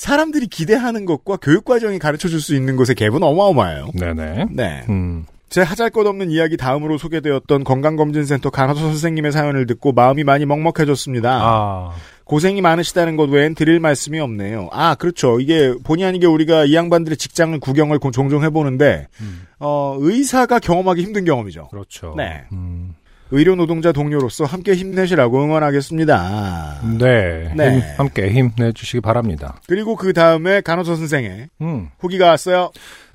사람들이 0.00 0.46
기대하는 0.46 1.04
것과 1.04 1.36
교육 1.36 1.66
과정이 1.66 1.98
가르쳐 1.98 2.26
줄 2.28 2.40
수 2.40 2.54
있는 2.54 2.74
것의 2.76 2.94
갭은 2.96 3.22
어마어마해요. 3.22 3.90
네네. 3.94 4.46
네. 4.50 4.84
음, 4.88 5.26
제 5.50 5.60
하잘 5.60 5.90
것 5.90 6.06
없는 6.06 6.30
이야기 6.30 6.56
다음으로 6.56 6.96
소개되었던 6.96 7.64
건강검진센터 7.64 8.48
간호사 8.48 8.80
선생님의 8.80 9.30
사연을 9.32 9.66
듣고 9.66 9.92
마음이 9.92 10.24
많이 10.24 10.46
먹먹해졌습니다. 10.46 11.30
아, 11.42 11.90
고생이 12.24 12.62
많으시다는 12.62 13.16
것 13.16 13.28
외엔 13.28 13.54
드릴 13.54 13.78
말씀이 13.78 14.18
없네요. 14.20 14.70
아, 14.72 14.94
그렇죠. 14.94 15.38
이게 15.38 15.74
본의 15.84 16.06
아니게 16.06 16.26
우리가 16.26 16.64
이 16.64 16.74
양반들의 16.74 17.18
직장을 17.18 17.58
구경을 17.60 17.98
고- 17.98 18.10
종종 18.10 18.42
해보는데, 18.42 19.08
음, 19.20 19.42
어, 19.58 19.96
의사가 20.00 20.60
경험하기 20.60 21.02
힘든 21.02 21.26
경험이죠. 21.26 21.68
그렇죠. 21.68 22.14
네. 22.16 22.44
음, 22.52 22.94
의료 23.32 23.54
노동자 23.54 23.92
동료로서 23.92 24.44
함께 24.44 24.74
힘내시라고 24.74 25.42
응원하겠습니다. 25.44 26.80
네. 26.98 27.52
네. 27.56 27.74
힘, 27.74 27.82
함께 27.96 28.30
힘내주시기 28.30 29.00
바랍니다. 29.00 29.60
그리고 29.68 29.96
그 29.96 30.12
다음에 30.12 30.60
간호사 30.60 30.96
선생의 30.96 31.48
음. 31.60 31.88
후기가 31.98 32.26
왔어요. 32.26 32.70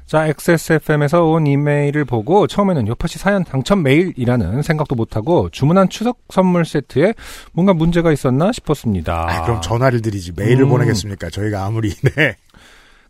자, 0.05 0.27
XSFM에서 0.27 1.23
온 1.23 1.47
이메일을 1.47 2.05
보고 2.05 2.45
처음에는 2.45 2.87
요파시 2.87 3.17
사연 3.17 3.43
당첨 3.43 3.81
메일이라는 3.81 4.61
생각도 4.61 4.93
못하고 4.93 5.49
주문한 5.49 5.89
추석 5.89 6.19
선물 6.29 6.63
세트에 6.63 7.15
뭔가 7.53 7.73
문제가 7.73 8.11
있었나 8.11 8.51
싶었습니다. 8.51 9.25
아, 9.27 9.41
그럼 9.43 9.61
전화를 9.61 10.03
드리지 10.03 10.33
메일을 10.35 10.65
음. 10.65 10.69
보내겠습니까? 10.69 11.31
저희가 11.31 11.65
아무리 11.65 11.89
네. 12.15 12.35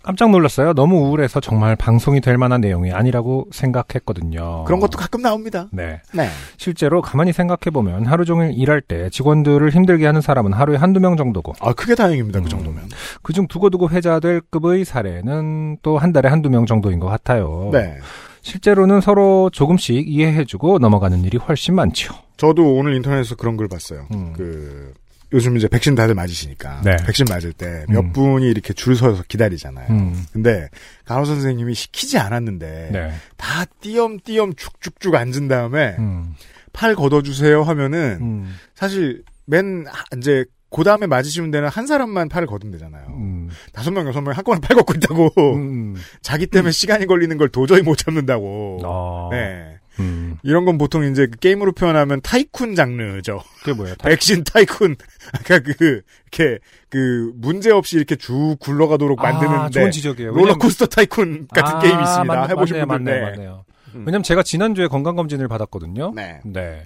깜짝 0.05 0.29
놀랐어요. 0.29 0.73
너무 0.73 0.97
우울해서 1.07 1.39
정말 1.39 1.75
방송이 1.75 2.21
될 2.21 2.37
만한 2.37 2.61
내용이 2.61 2.91
아니라고 2.91 3.47
생각했거든요. 3.51 4.63
그런 4.65 4.79
것도 4.79 4.99
가끔 4.99 5.21
나옵니다. 5.23 5.67
네. 5.71 5.99
네. 6.13 6.29
실제로 6.57 7.01
가만히 7.01 7.33
생각해보면 7.33 8.05
하루 8.05 8.23
종일 8.23 8.51
일할 8.55 8.81
때 8.81 9.09
직원들을 9.09 9.67
힘들게 9.71 10.05
하는 10.05 10.21
사람은 10.21 10.53
하루에 10.53 10.77
한두 10.77 10.99
명 10.99 11.17
정도고 11.17 11.53
아, 11.59 11.73
크게 11.73 11.95
다행입니다. 11.95 12.39
음. 12.39 12.43
그 12.43 12.49
정도면. 12.49 12.83
그중 13.23 13.47
두고두고 13.47 13.89
회자될 13.89 14.41
급의 14.51 14.85
사례는 14.85 15.77
또 15.81 15.97
한 15.97 16.11
달에 16.13 16.29
한두 16.29 16.49
명 16.51 16.65
정도인 16.67 16.99
것 16.99 17.07
같아요. 17.07 17.69
네. 17.71 17.97
실제로는 18.41 19.01
서로 19.01 19.49
조금씩 19.51 20.07
이해해주고 20.07 20.77
넘어가는 20.77 21.23
일이 21.23 21.37
훨씬 21.39 21.73
많죠. 21.73 22.13
저도 22.37 22.75
오늘 22.75 22.93
인터넷에서 22.95 23.35
그런 23.35 23.57
걸 23.57 23.67
봤어요. 23.67 24.05
음. 24.13 24.33
그 24.35 24.93
요즘 25.33 25.57
이제 25.57 25.67
백신 25.67 25.95
다들 25.95 26.13
맞으시니까 26.15 26.81
네. 26.83 26.95
백신 27.05 27.25
맞을 27.29 27.51
때몇 27.53 27.89
음. 28.05 28.13
분이 28.13 28.47
이렇게 28.49 28.73
줄 28.73 28.95
서서 28.95 29.23
기다리잖아요. 29.27 29.87
음. 29.89 30.23
근데 30.31 30.69
간호 31.05 31.25
선생님이 31.25 31.73
시키지 31.73 32.17
않았는데 32.17 32.89
네. 32.91 33.11
다 33.37 33.65
띄엄띄엄 33.81 34.53
쭉쭉쭉 34.55 35.15
앉은 35.15 35.47
다음에 35.47 35.95
음. 35.99 36.35
팔 36.73 36.95
걷어주세요 36.95 37.63
하면은 37.63 38.17
음. 38.21 38.55
사실 38.75 39.23
맨 39.45 39.85
하- 39.87 40.03
이제 40.17 40.45
그 40.69 40.83
다음에 40.83 41.07
맞으시면 41.07 41.51
되는 41.51 41.69
한 41.69 41.87
사람만 41.87 42.27
팔을 42.27 42.47
걷으면 42.47 42.71
되잖아요. 42.73 43.05
음. 43.11 43.49
다섯 43.71 43.91
명 43.91 44.07
여섯 44.07 44.19
명 44.21 44.33
한꺼번에 44.35 44.59
팔 44.59 44.75
걷고 44.75 44.93
있다고 44.95 45.31
음. 45.55 45.95
자기 46.21 46.47
때문에 46.47 46.71
시간이 46.71 47.05
걸리는 47.05 47.37
걸 47.37 47.47
도저히 47.49 47.81
못 47.81 47.95
참는다고. 47.97 48.79
어. 48.83 49.29
네. 49.31 49.74
음. 49.99 50.37
이런 50.43 50.65
건 50.65 50.77
보통 50.77 51.03
이제 51.03 51.27
그 51.27 51.37
게임으로 51.37 51.71
표현하면 51.73 52.21
타이쿤 52.21 52.75
장르죠. 52.75 53.41
그게 53.59 53.73
뭐예요? 53.73 53.95
백신 54.03 54.43
타이쿤. 54.43 54.97
아까 55.33 55.59
그, 55.59 56.01
이렇게, 56.31 56.59
그, 56.89 57.31
문제 57.35 57.71
없이 57.71 57.97
이렇게 57.97 58.15
쭉 58.15 58.57
굴러가도록 58.59 59.23
아, 59.23 59.31
만드는데. 59.31 59.71
좋은 59.71 59.91
지적이에요. 59.91 60.31
롤러코스터 60.31 60.87
타이쿤 60.87 61.47
같은 61.53 61.75
아, 61.75 61.79
게임이 61.79 62.01
있습니다. 62.01 62.33
맞네, 62.35 62.51
해보신 62.51 62.77
맞네요, 62.77 62.87
분들. 62.87 63.21
맞네요, 63.21 63.31
맞네요. 63.31 63.65
왜냐면 63.93 64.23
제가 64.23 64.43
지난주에 64.43 64.87
건강검진을 64.87 65.47
받았거든요. 65.47 66.11
네. 66.15 66.41
네. 66.43 66.85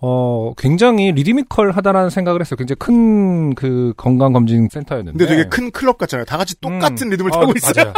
어, 0.00 0.52
굉장히 0.56 1.10
리드미컬 1.12 1.72
하다라는 1.72 2.10
생각을 2.10 2.40
했어요. 2.40 2.56
굉장히 2.56 2.76
큰 2.78 3.38
그 3.54 3.92
건강검진 3.96 4.68
센터였는데. 4.70 5.18
근데 5.18 5.26
되게 5.26 5.48
큰 5.48 5.70
클럽 5.70 5.98
같잖아요. 5.98 6.24
다 6.24 6.36
같이 6.36 6.60
똑같은 6.60 7.08
음. 7.08 7.10
리듬을 7.10 7.32
어, 7.32 7.40
타고 7.40 7.52
있어요. 7.56 7.84
맞아요. 7.86 7.94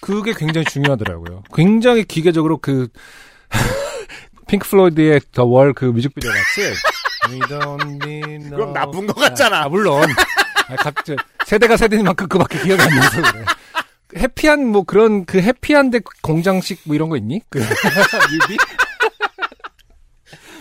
그게 0.00 0.34
굉장히 0.36 0.66
중요하더라고요. 0.66 1.42
굉장히 1.54 2.04
기계적으로 2.04 2.58
그 2.58 2.88
핑크 4.48 4.68
플로이드의 4.68 5.20
The 5.32 5.44
Wall 5.44 5.72
그 5.74 5.86
뮤직비디오 5.86 6.30
같이 6.30 6.74
We 7.30 7.40
don't 7.40 8.04
need 8.06 8.46
no- 8.48 8.56
그건 8.58 8.72
나쁜 8.74 9.06
것 9.06 9.14
같잖아. 9.16 9.62
아, 9.64 9.68
물론 9.68 10.02
아, 10.68 10.76
갑자기 10.76 11.16
세대가 11.46 11.76
세대인 11.76 12.04
만큼 12.04 12.28
그밖에 12.28 12.58
기억이 12.60 12.82
안 12.82 12.88
나서 12.90 13.22
그래. 13.22 13.44
해피한 14.16 14.66
뭐 14.66 14.84
그런 14.84 15.24
그 15.24 15.40
해피한데 15.40 16.00
공장식 16.22 16.82
뭐 16.84 16.94
이런 16.94 17.08
거 17.08 17.16
있니? 17.16 17.40
그 17.48 17.58
뮤비? 18.30 18.56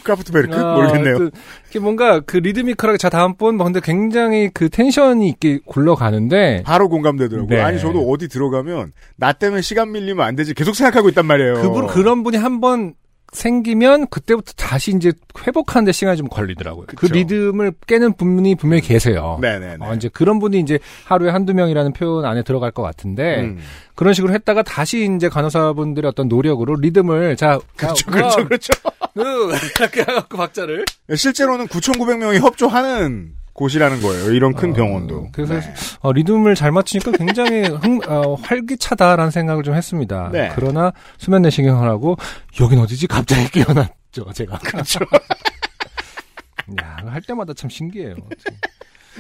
크라프트베르크? 0.04 0.56
아, 0.56 0.76
모르겠네요. 0.76 1.30
이게 1.70 1.80
뭔가 1.80 2.20
그 2.20 2.38
리드미컬하게 2.38 2.98
자 2.98 3.10
다음 3.10 3.36
번뭐 3.36 3.64
근데 3.66 3.80
굉장히 3.82 4.50
그 4.54 4.70
텐션이 4.70 5.30
있게 5.30 5.60
굴러가는데 5.66 6.64
바로 6.66 6.90
공감되더라고요. 6.90 7.50
네. 7.50 7.62
아니, 7.62 7.80
저도 7.80 8.10
어디 8.10 8.28
들어가면, 8.28 8.92
나 9.16 9.34
때문에 9.34 9.62
시간 9.62 9.92
밀리면 9.92 10.26
안 10.26 10.36
되지. 10.36 10.54
계속 10.54 10.76
생각하고 10.76 11.10
있단 11.10 11.26
말이에요. 11.26 11.56
그분 11.56 11.88
그런 11.88 12.24
분이 12.24 12.38
한번 12.38 12.94
생기면 13.34 14.08
그때부터 14.08 14.54
다시 14.56 14.96
이제 14.96 15.12
회복하는데 15.46 15.92
시간이 15.92 16.18
좀 16.18 16.28
걸리더라고요. 16.28 16.86
그 16.88 16.96
그쵸. 16.96 17.14
리듬을 17.16 17.74
깨는 17.88 18.14
분이 18.14 18.56
분명히 18.56 18.82
계세요. 18.82 19.40
네네네. 19.42 19.78
어, 19.86 19.94
이제 19.96 20.10
그런 20.14 20.40
분이 20.40 20.60
이제 20.60 20.80
하루에 21.06 21.32
한두 21.32 21.54
명이라는 21.54 21.94
표현 21.94 22.26
안에 22.26 22.44
들어갈 22.44 22.72
것 22.72 22.84
같은데 22.84 23.42
음. 23.42 23.60
그런 23.96 24.14
식으로 24.14 24.34
했다가 24.34 24.64
다시 24.64 25.10
이제 25.16 25.30
간호사분들의 25.30 26.08
어떤 26.08 26.28
노력으로 26.28 26.76
리듬을 26.76 27.36
자 27.36 27.60
그렇죠, 27.76 28.06
자, 28.06 28.12
그렇죠, 28.12 28.46
그렇죠. 28.46 28.74
해갖고 29.16 30.38
박자를 30.38 30.86
실제로는 31.16 31.68
9,900명이 31.68 32.42
협조하는 32.42 33.36
곳이라는 33.54 34.02
거예요. 34.02 34.32
이런 34.32 34.54
큰 34.54 34.72
어, 34.72 34.74
병원도. 34.74 35.30
그래서 35.32 35.54
네. 35.54 35.74
어, 36.00 36.12
리듬을 36.12 36.56
잘 36.56 36.72
맞추니까 36.72 37.12
굉장히 37.12 37.64
흥, 37.64 38.00
어, 38.08 38.34
활기차다라는 38.36 39.30
생각을 39.32 39.64
좀 39.64 39.76
했습니다. 39.76 40.30
네. 40.32 40.52
그러나 40.56 40.92
수면 41.18 41.44
내시경을 41.44 41.88
하고 41.88 42.18
여긴 42.60 42.80
어디지 42.80 43.08
갑자기 43.08 43.50
깨어났죠 43.52 44.34
제가. 44.34 44.58
그렇죠. 44.66 45.00
야, 46.82 46.98
할 47.06 47.22
때마다 47.22 47.54
참 47.54 47.70
신기해요. 47.70 48.16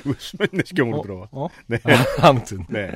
왜 0.06 0.14
수면 0.18 0.48
내시경으로 0.54 0.98
어? 0.98 1.02
들어와? 1.04 1.28
어? 1.32 1.48
네. 1.68 1.78
아, 1.84 2.28
아무튼. 2.30 2.66
네. 2.70 2.90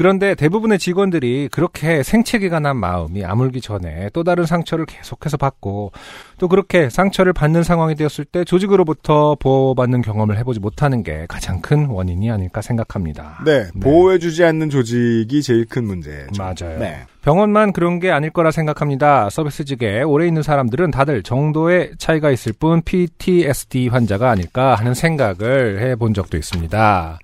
그런데 0.00 0.34
대부분의 0.34 0.78
직원들이 0.78 1.50
그렇게 1.52 2.02
생채기가 2.02 2.58
난 2.58 2.78
마음이 2.78 3.22
아물기 3.22 3.60
전에 3.60 4.08
또 4.14 4.24
다른 4.24 4.46
상처를 4.46 4.86
계속해서 4.86 5.36
받고 5.36 5.92
또 6.38 6.48
그렇게 6.48 6.88
상처를 6.88 7.34
받는 7.34 7.64
상황이 7.64 7.94
되었을 7.94 8.24
때 8.24 8.42
조직으로부터 8.44 9.36
보호받는 9.38 10.00
경험을 10.00 10.38
해보지 10.38 10.58
못하는 10.58 11.02
게 11.02 11.26
가장 11.28 11.60
큰 11.60 11.84
원인이 11.84 12.30
아닐까 12.30 12.62
생각합니다. 12.62 13.42
네. 13.44 13.66
보호해주지 13.78 14.42
않는 14.42 14.70
조직이 14.70 15.42
제일 15.42 15.66
큰 15.66 15.84
문제죠. 15.84 16.30
맞아요. 16.38 16.78
네. 16.78 17.02
병원만 17.20 17.74
그런 17.74 17.98
게 17.98 18.10
아닐 18.10 18.30
거라 18.30 18.52
생각합니다. 18.52 19.28
서비스직에 19.28 20.00
오래 20.00 20.26
있는 20.26 20.42
사람들은 20.42 20.92
다들 20.92 21.22
정도의 21.22 21.90
차이가 21.98 22.30
있을 22.30 22.54
뿐 22.54 22.80
PTSD 22.80 23.88
환자가 23.88 24.30
아닐까 24.30 24.76
하는 24.76 24.94
생각을 24.94 25.82
해본 25.82 26.14
적도 26.14 26.38
있습니다. 26.38 27.18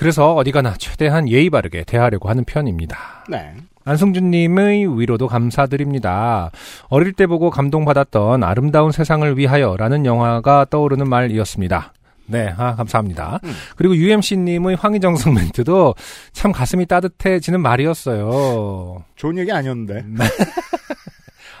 그래서 0.00 0.34
어디 0.34 0.50
가나 0.50 0.74
최대한 0.78 1.28
예의 1.28 1.50
바르게 1.50 1.84
대하려고 1.84 2.30
하는 2.30 2.44
편입니다. 2.44 3.26
네. 3.28 3.52
안승준님의 3.84 4.98
위로도 4.98 5.28
감사드립니다. 5.28 6.50
어릴 6.88 7.12
때 7.12 7.26
보고 7.26 7.50
감동받았던 7.50 8.42
아름다운 8.42 8.92
세상을 8.92 9.36
위하여라는 9.36 10.06
영화가 10.06 10.68
떠오르는 10.70 11.06
말이었습니다. 11.06 11.92
네, 12.28 12.54
아, 12.56 12.76
감사합니다. 12.76 13.40
음. 13.44 13.52
그리고 13.76 13.94
UMC님의 13.94 14.76
황희정성 14.76 15.34
멘트도 15.34 15.94
참 16.32 16.50
가슴이 16.50 16.86
따뜻해지는 16.86 17.60
말이었어요. 17.60 19.04
좋은 19.16 19.36
얘기 19.36 19.52
아니었는데. 19.52 20.04
네. 20.06 20.24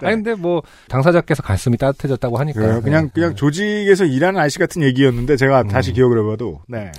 아니, 0.02 0.16
근데 0.16 0.34
뭐, 0.34 0.62
당사자께서 0.88 1.42
가슴이 1.42 1.76
따뜻해졌다고 1.76 2.38
하니까. 2.38 2.58
그 2.58 2.80
그냥 2.80 3.10
그냥 3.10 3.34
조직에서 3.34 4.06
일하는 4.06 4.40
아저씨 4.40 4.58
같은 4.58 4.82
얘기였는데 4.82 5.36
제가 5.36 5.64
다시 5.64 5.92
기억을 5.92 6.20
해봐도 6.20 6.62
네. 6.68 6.90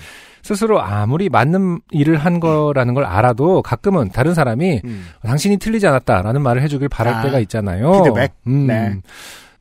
스스로 0.44 0.82
아무리 0.82 1.30
맞는 1.30 1.82
일을 1.92 2.18
한 2.18 2.40
거라는 2.40 2.94
걸 2.94 3.06
알아도 3.06 3.62
가끔은 3.62 4.10
다른 4.10 4.34
사람이 4.34 4.82
음. 4.84 5.06
당신이 5.24 5.58
틀리지 5.58 5.88
않았다라는 5.88 6.42
말을 6.42 6.62
해주길 6.64 6.90
바랄 6.90 7.16
아, 7.16 7.22
때가 7.24 7.40
있잖아요. 7.40 7.92
피드백? 8.04 8.34
음. 8.48 8.68
네. 8.68 8.96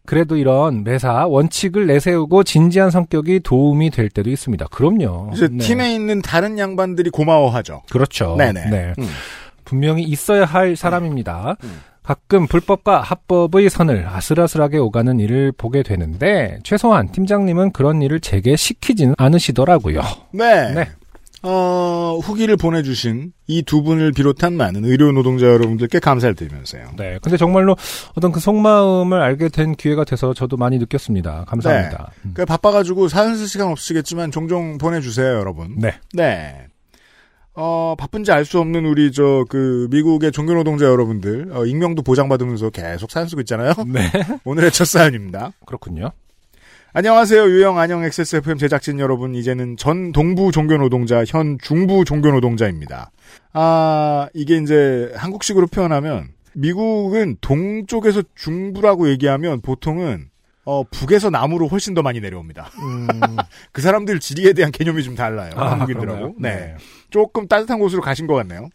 그래도 0.07 0.37
이런 0.37 0.83
매사 0.83 1.27
원칙을 1.27 1.87
내세우고 1.87 2.43
진지한 2.43 2.91
성격이 2.91 3.41
도움이 3.41 3.91
될 3.91 4.09
때도 4.09 4.29
있습니다. 4.31 4.67
그럼요. 4.71 5.31
이제 5.35 5.49
네. 5.51 5.59
팀에 5.59 5.95
있는 5.95 6.21
다른 6.21 6.59
양반들이 6.59 7.11
고마워하죠. 7.11 7.83
그렇죠. 7.91 8.35
네네. 8.37 8.71
네. 8.71 8.95
음. 8.99 9.09
분명히 9.65 10.03
있어야 10.03 10.45
할 10.47 10.75
사람입니다. 10.75 11.57
음. 11.63 11.81
가끔 12.11 12.49
불법과 12.49 13.03
합법의 13.03 13.71
선을 13.71 14.05
아슬아슬하게 14.05 14.79
오가는 14.79 15.21
일을 15.21 15.53
보게 15.53 15.85
되는데 15.85 16.59
최소한 16.65 17.13
팀장님은 17.13 17.71
그런 17.71 18.03
일을 18.03 18.19
제게 18.19 18.57
시키지는 18.57 19.15
않으시더라고요. 19.17 20.03
네. 20.33 20.75
네. 20.75 20.89
어, 21.45 22.19
후기를 22.21 22.57
보내주신 22.57 23.33
이 23.47 23.63
두 23.63 23.85
분을 23.85 24.11
비롯한 24.11 24.55
많은 24.55 24.85
의료 24.85 25.13
노동자 25.13 25.47
여러분들께 25.47 26.01
감사를 26.01 26.35
드리면서요. 26.35 26.89
네. 26.97 27.21
근데 27.23 27.37
정말로 27.37 27.77
어떤 28.17 28.33
그 28.33 28.41
속마음을 28.41 29.23
알게 29.23 29.49
된 29.49 29.77
기회가 29.77 30.03
돼서 30.03 30.35
저도 30.35 30.57
많이 30.57 30.79
느꼈습니다. 30.79 31.45
감사합니다. 31.47 32.11
음. 32.25 32.33
그 32.35 32.45
바빠가지고 32.45 33.07
사연 33.07 33.37
쓸 33.37 33.47
시간 33.47 33.69
없으시겠지만 33.69 34.33
종종 34.33 34.79
보내주세요, 34.79 35.29
여러분. 35.39 35.77
네. 35.79 35.95
네. 36.13 36.67
어, 37.63 37.95
바쁜지 37.99 38.33
알 38.33 38.45
수 38.47 38.59
없는 38.59 38.87
우리 38.87 39.13
저 39.13 39.45
그 39.51 39.87
미국의 39.91 40.33
종교 40.33 40.55
노동자 40.55 40.87
여러분들 40.87 41.51
어, 41.53 41.67
익명도 41.67 42.03
보장받으면서 42.03 42.71
계속 42.71 43.11
사연 43.11 43.29
쓰고 43.29 43.43
있잖아요. 43.43 43.75
네. 43.87 44.11
오늘의 44.45 44.71
첫 44.73 44.87
사연입니다. 44.87 45.53
그렇군요. 45.67 46.11
안녕하세요. 46.93 47.45
유영 47.51 47.79
안녕 47.79 48.03
XSFM 48.03 48.57
제작진 48.59 48.99
여러분. 48.99 49.35
이제는 49.35 49.77
전 49.77 50.11
동부 50.11 50.51
종교 50.53 50.77
노동자, 50.79 51.23
현 51.25 51.59
중부 51.63 52.05
종교 52.05 52.33
노동자입니다. 52.33 53.11
아, 53.53 54.29
이게 54.35 54.57
이제 54.57 55.13
한국식으로 55.15 55.67
표현하면 55.69 56.31
미국은 56.55 57.37
동쪽에서 57.41 58.23
중부라고 58.35 59.09
얘기하면 59.11 59.61
보통은 59.61 60.30
어, 60.65 60.85
북에서 60.85 61.31
남으로 61.31 61.69
훨씬 61.69 61.95
더 61.95 62.03
많이 62.03 62.21
내려옵니다. 62.21 62.71
음, 62.79 63.09
그 63.73 63.81
사람들 63.83 64.21
지리에 64.21 64.53
대한 64.53 64.71
개념이 64.73 65.03
좀 65.03 65.15
달라요. 65.15 65.53
아, 65.57 65.73
한국인들하고. 65.73 66.35
그런가요? 66.35 66.35
네. 66.39 66.77
조금 67.11 67.49
따뜻한 67.49 67.79
곳으로 67.79 68.03
가신 68.03 68.27
것 68.27 68.35
같네요. 68.35 68.69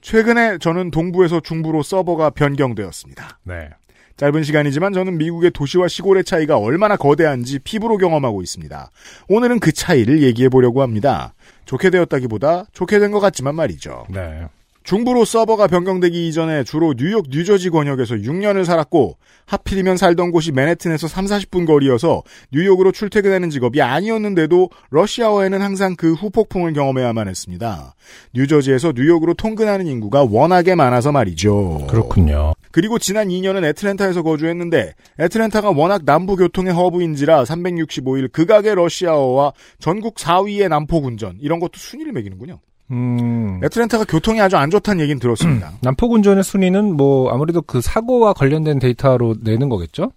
최근에 0.00 0.58
저는 0.58 0.90
동부에서 0.90 1.40
중부로 1.40 1.82
서버가 1.82 2.30
변경되었습니다. 2.30 3.40
네. 3.44 3.70
짧은 4.16 4.44
시간이지만 4.44 4.92
저는 4.92 5.18
미국의 5.18 5.50
도시와 5.50 5.88
시골의 5.88 6.22
차이가 6.24 6.56
얼마나 6.56 6.96
거대한지 6.96 7.58
피부로 7.58 7.96
경험하고 7.98 8.42
있습니다. 8.42 8.90
오늘은 9.28 9.58
그 9.58 9.72
차이를 9.72 10.22
얘기해 10.22 10.48
보려고 10.50 10.82
합니다. 10.82 11.34
좋게 11.64 11.90
되었다기보다 11.90 12.66
좋게 12.72 13.00
된 13.00 13.10
것 13.10 13.18
같지만 13.18 13.56
말이죠. 13.56 14.06
네. 14.10 14.46
중부로 14.84 15.24
서버가 15.24 15.66
변경되기 15.66 16.28
이전에 16.28 16.62
주로 16.62 16.92
뉴욕 16.92 17.24
뉴저지 17.30 17.70
권역에서 17.70 18.16
6년을 18.16 18.66
살았고 18.66 19.16
하필이면 19.46 19.96
살던 19.96 20.30
곳이 20.30 20.52
맨해튼에서 20.52 21.08
3, 21.08 21.24
40분 21.24 21.66
거리여서 21.66 22.22
뉴욕으로 22.52 22.92
출퇴근하는 22.92 23.48
직업이 23.48 23.80
아니었는데도 23.80 24.68
러시아어에는 24.90 25.62
항상 25.62 25.96
그 25.96 26.12
후폭풍을 26.12 26.74
경험해야만 26.74 27.28
했습니다. 27.28 27.94
뉴저지에서 28.34 28.92
뉴욕으로 28.94 29.32
통근하는 29.32 29.86
인구가 29.86 30.22
워낙에 30.22 30.74
많아서 30.74 31.12
말이죠. 31.12 31.86
그렇군요. 31.88 32.52
그리고 32.70 32.98
지난 32.98 33.28
2년은 33.28 33.64
애틀랜타에서 33.64 34.22
거주했는데 34.22 34.92
애틀랜타가 35.18 35.70
워낙 35.70 36.02
남부 36.04 36.36
교통의 36.36 36.74
허브인지라 36.74 37.44
365일 37.44 38.30
극악의 38.32 38.74
러시아워와 38.74 39.54
전국 39.78 40.16
4위의 40.16 40.68
난폭운전 40.68 41.38
이런 41.40 41.58
것도 41.58 41.72
순위를 41.76 42.12
매기는군요. 42.12 42.60
음. 42.90 43.60
애틀랜타가 43.64 44.04
교통이 44.04 44.40
아주 44.40 44.56
안 44.56 44.70
좋다는 44.70 45.00
얘기는 45.02 45.18
들었습니다. 45.18 45.72
난폭 45.80 46.06
운전의 46.12 46.44
순위는 46.44 46.96
뭐 46.96 47.30
아무래도 47.32 47.62
그 47.62 47.80
사고와 47.80 48.32
관련된 48.34 48.78
데이터로 48.78 49.36
내는 49.42 49.68
거겠죠? 49.68 50.12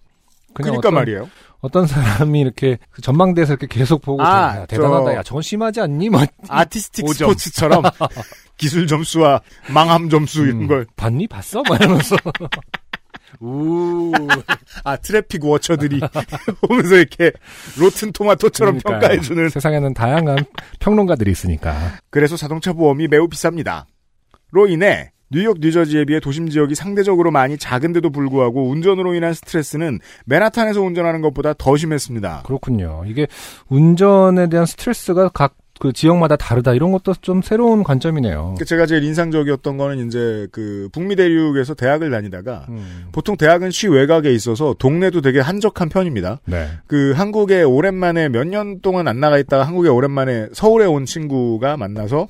그러니까 0.54 0.80
어떤, 0.80 0.94
말이에요. 0.96 1.30
어떤 1.62 1.86
사람이 1.88 2.40
이렇게 2.40 2.78
그 2.92 3.02
전망대에서 3.02 3.54
이렇게 3.54 3.68
계속 3.68 4.02
보고 4.02 4.24
아, 4.24 4.58
야, 4.60 4.66
대단하다. 4.66 5.06
저- 5.06 5.14
야, 5.16 5.24
저건 5.24 5.42
심하지 5.44 5.82
않니? 5.82 6.10
뭐 6.10 6.22
artistic 6.50 7.06
오점. 7.06 7.30
스포츠처럼 7.30 7.84
기술 8.58 8.88
점수와 8.88 9.42
망함 9.72 10.10
점수 10.10 10.44
이런 10.44 10.62
음, 10.64 10.68
걸. 10.68 10.88
봤니? 10.96 11.28
봤어? 11.28 11.62
막 11.70 11.80
이러면서. 11.80 12.16
우. 13.40 14.12
아 14.84 14.96
traffic 14.98 15.44
watcher들이 15.44 16.00
오면서 16.70 16.96
이렇게 16.96 17.32
로튼 17.78 18.12
토마토처럼 18.12 18.80
그러니까요. 18.80 19.00
평가해주는. 19.00 19.50
세상에는 19.50 19.94
다양한 19.94 20.46
평론가들이 20.80 21.32
있으니까. 21.32 21.76
그래서 22.10 22.36
자동차 22.38 22.74
보험이 22.74 23.08
매우 23.08 23.28
비쌉니다. 23.28 23.86
로 24.52 24.68
인해 24.68 25.12
뉴욕, 25.30 25.58
뉴저지에 25.60 26.06
비해 26.06 26.22
도심 26.22 26.50
지역이 26.50 26.74
상대적으로 26.74 27.32
많이 27.32 27.58
작은데도 27.58 28.12
불구하고 28.12 28.70
운전으로 28.70 29.14
인한 29.14 29.34
스트레스는 29.34 30.00
맨하탄에서 30.26 30.82
운전하는 30.82 31.22
것보다 31.22 31.54
더 31.54 31.76
심했습니다. 31.76 32.44
그렇군요. 32.46 33.04
이게 33.06 33.28
운전에 33.68 34.48
대한 34.48 34.66
스트레스가 34.66 35.30
각 35.30 35.56
그 35.80 35.94
지역마다 35.94 36.36
다르다. 36.36 36.74
이런 36.74 36.92
것도 36.92 37.14
좀 37.22 37.42
새로운 37.42 37.84
관점이네요. 37.84 38.56
그 38.58 38.66
제가 38.66 38.86
제일 38.86 39.04
인상적이었던 39.04 39.78
거는 39.78 40.08
이제 40.08 40.48
그 40.52 40.90
북미 40.92 41.16
대륙에서 41.16 41.74
대학을 41.76 42.10
다니다가 42.12 42.66
음. 42.70 43.06
보통 43.12 43.38
대학은 43.38 43.72
시 43.72 43.88
외곽에 43.88 44.32
있어서 44.34 44.74
동네도 44.78 45.22
되게 45.22 45.40
한적한 45.40 45.90
편입니다. 45.90 46.40
네. 46.46 46.68
그 46.88 47.12
한국에 47.16 47.64
오랜만에 47.64 48.30
몇 48.30 48.48
년 48.48 48.80
동안 48.82 49.08
안 49.08 49.20
나가 49.20 49.38
있다가 49.38 49.66
한국에 49.68 49.90
오랜만에 49.90 50.48
서울에 50.54 50.86
온 50.86 51.06
친구가 51.06 51.76
만나서 51.78 52.28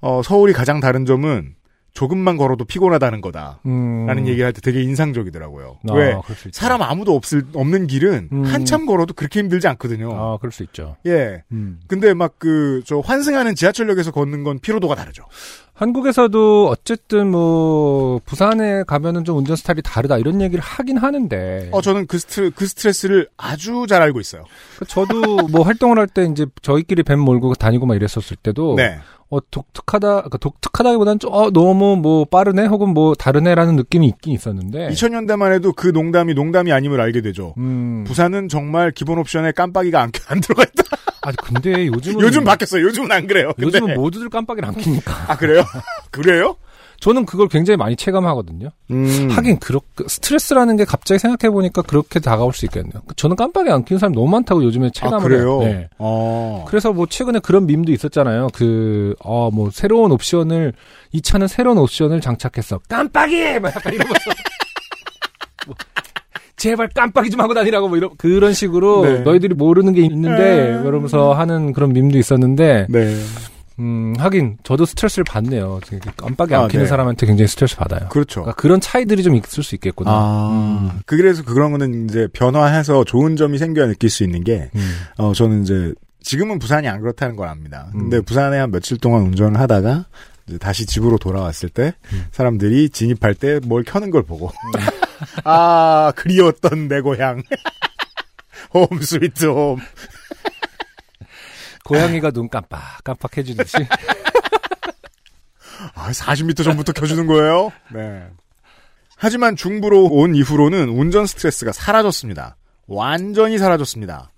어 0.00 0.20
서울이 0.24 0.52
가장 0.52 0.80
다른 0.80 1.06
점은 1.06 1.54
조금만 1.94 2.36
걸어도 2.38 2.64
피곤하다는 2.64 3.20
거다라는 3.20 3.60
음. 3.66 4.26
얘기를 4.26 4.44
할 4.46 4.52
때 4.52 4.60
되게 4.62 4.82
인상적이더라고요. 4.82 5.78
아, 5.90 5.92
왜. 5.94 6.14
사람 6.52 6.80
아무도 6.82 7.14
없을 7.14 7.44
없는 7.54 7.86
길은 7.86 8.28
음. 8.32 8.44
한참 8.44 8.86
걸어도 8.86 9.12
그렇게 9.14 9.40
힘들지 9.40 9.68
않거든요. 9.68 10.10
아, 10.14 10.38
그럴 10.38 10.52
수 10.52 10.62
있죠. 10.62 10.96
예. 11.06 11.42
음. 11.52 11.80
근데 11.88 12.14
막 12.14 12.38
그 12.38 12.82
저 12.86 12.98
환승하는 13.00 13.54
지하철역에서 13.54 14.10
걷는 14.10 14.42
건 14.42 14.58
피로도가 14.58 14.94
다르죠. 14.94 15.24
한국에서도 15.74 16.68
어쨌든 16.68 17.30
뭐 17.30 18.20
부산에 18.24 18.82
가면은 18.84 19.24
좀 19.24 19.38
운전 19.38 19.56
스타일이 19.56 19.82
다르다 19.82 20.18
이런 20.18 20.40
얘기를 20.40 20.62
하긴 20.62 20.98
하는데 20.98 21.68
어 21.72 21.80
저는 21.80 22.06
그 22.06 22.18
스트 22.18 22.50
그 22.54 22.66
스트레스를 22.66 23.28
아주 23.36 23.86
잘 23.88 24.02
알고 24.02 24.20
있어요. 24.20 24.44
저도 24.86 25.48
뭐 25.50 25.62
활동을 25.62 25.98
할 25.98 26.06
때 26.12 26.24
이제 26.24 26.44
저희끼리 26.60 27.02
밴 27.04 27.18
몰고 27.20 27.54
다니고 27.54 27.86
막 27.86 27.94
이랬었을 27.94 28.36
때도 28.42 28.74
네. 28.76 28.98
어 29.30 29.38
독특하다 29.50 30.08
그러니까 30.08 30.36
독특하다기보다는 30.36 31.18
좀 31.20 31.32
어, 31.32 31.50
너무 31.50 31.96
뭐 31.96 32.26
빠르네 32.26 32.66
혹은 32.66 32.90
뭐 32.90 33.14
다르네라는 33.14 33.76
느낌이 33.76 34.06
있긴 34.08 34.34
있었는데 34.34 34.88
2000년대만 34.90 35.52
해도 35.54 35.72
그 35.72 35.88
농담이 35.88 36.34
농담이 36.34 36.70
아님을 36.70 37.00
알게 37.00 37.22
되죠. 37.22 37.54
음. 37.56 38.04
부산은 38.06 38.48
정말 38.50 38.90
기본 38.90 39.18
옵션에 39.18 39.52
깜빡이가 39.52 40.02
안, 40.02 40.12
안 40.28 40.40
들어가 40.42 40.64
있다. 40.64 40.82
아니 41.22 41.36
근데 41.36 41.86
요즘은 41.86 42.20
요즘 42.20 42.44
바뀌었어요. 42.44 42.84
요즘은 42.84 43.10
안 43.12 43.26
그래요. 43.26 43.52
근데- 43.56 43.78
요즘은 43.78 43.94
모두들 43.94 44.28
깜빡이를 44.28 44.68
안 44.68 44.74
켜니까 44.74 45.24
아 45.32 45.36
그래요? 45.36 45.62
그래요? 46.10 46.56
저는 47.00 47.26
그걸 47.26 47.48
굉장히 47.48 47.76
많이 47.76 47.96
체감하거든요. 47.96 48.68
음. 48.92 49.28
하긴 49.28 49.58
그렇 49.58 49.80
스트레스라는 50.06 50.76
게 50.76 50.84
갑자기 50.84 51.18
생각해 51.18 51.50
보니까 51.52 51.82
그렇게 51.82 52.20
다가올 52.20 52.52
수 52.52 52.64
있겠네요. 52.66 53.02
저는 53.16 53.34
깜빡이 53.34 53.70
안 53.70 53.84
켜는 53.84 53.98
사람 53.98 54.12
너무 54.12 54.28
많다고 54.28 54.62
요즘에 54.62 54.86
아 54.86 54.90
체감을 54.94 55.28
그래요? 55.28 55.62
해요. 55.62 55.68
네. 55.72 55.88
어. 55.98 56.64
그래서 56.68 56.92
뭐 56.92 57.06
최근에 57.06 57.40
그런 57.40 57.66
밈도 57.66 57.90
있었잖아요. 57.90 58.48
그, 58.54 59.16
어, 59.18 59.50
뭐, 59.52 59.70
새로운 59.72 60.12
옵션을, 60.12 60.74
이 61.10 61.20
차는 61.20 61.48
새로운 61.48 61.78
옵션을 61.78 62.20
장착했어. 62.20 62.78
깜빡이! 62.88 63.58
막 63.58 63.74
약간 63.74 63.92
이러면서. 63.94 64.30
뭐, 65.66 65.74
제발 66.62 66.88
깜빡이 66.94 67.28
좀 67.28 67.40
하고 67.40 67.54
다니라고 67.54 67.88
뭐 67.88 67.96
이런, 67.96 68.10
그런 68.16 68.52
식으로 68.54 69.04
네. 69.04 69.18
너희들이 69.22 69.54
모르는 69.54 69.94
게 69.94 70.02
있는데, 70.02 70.76
음. 70.76 70.86
이러면서 70.86 71.32
하는 71.32 71.72
그런 71.72 71.92
밈도 71.92 72.16
있었는데, 72.16 72.86
네. 72.88 73.16
음, 73.80 74.14
하긴, 74.16 74.58
저도 74.62 74.84
스트레스를 74.84 75.24
받네요. 75.24 75.80
깜빡이 76.16 76.54
안 76.54 76.62
아, 76.62 76.68
켜는 76.68 76.84
네. 76.84 76.88
사람한테 76.88 77.26
굉장히 77.26 77.48
스트레스 77.48 77.74
받아요. 77.76 78.08
그렇죠. 78.10 78.42
그러니까 78.42 78.62
그런 78.62 78.80
차이들이 78.80 79.24
좀 79.24 79.34
있을 79.34 79.64
수 79.64 79.74
있겠구나. 79.74 80.10
아. 80.12 80.98
그래서 81.04 81.42
그런 81.42 81.72
거는 81.72 82.04
이제 82.04 82.28
변화해서 82.32 83.02
좋은 83.02 83.34
점이 83.34 83.58
생겨야 83.58 83.88
느낄 83.88 84.08
수 84.08 84.22
있는 84.22 84.44
게, 84.44 84.70
음. 84.76 84.92
어, 85.18 85.32
저는 85.34 85.62
이제, 85.62 85.92
지금은 86.20 86.60
부산이 86.60 86.86
안 86.86 87.00
그렇다는 87.00 87.34
걸 87.34 87.48
압니다. 87.48 87.88
근데 87.90 88.18
음. 88.18 88.22
부산에 88.22 88.56
한 88.56 88.70
며칠 88.70 88.98
동안 88.98 89.22
운전을 89.22 89.58
하다가, 89.58 90.04
이제 90.46 90.58
다시 90.58 90.86
집으로 90.86 91.18
돌아왔을 91.18 91.70
때, 91.70 91.94
음. 92.12 92.26
사람들이 92.30 92.90
진입할 92.90 93.34
때 93.34 93.58
뭘 93.64 93.82
켜는 93.82 94.10
걸 94.12 94.22
보고, 94.22 94.52
아, 95.44 96.12
그리웠던 96.16 96.88
내 96.88 97.00
고향. 97.00 97.42
홈 98.74 98.86
스위트 99.00 99.46
홈. 99.46 99.78
고양이가 101.84 102.30
눈 102.30 102.48
깜빡, 102.48 103.02
깜빡해지듯이. 103.04 103.76
아, 105.94 106.10
40m 106.10 106.64
전부터 106.64 106.92
켜주는 106.92 107.26
거예요? 107.26 107.72
네. 107.92 108.26
하지만 109.16 109.56
중부로 109.56 110.06
온 110.06 110.34
이후로는 110.34 110.88
운전 110.88 111.26
스트레스가 111.26 111.72
사라졌습니다. 111.72 112.56
완전히 112.86 113.58
사라졌습니다. 113.58 114.30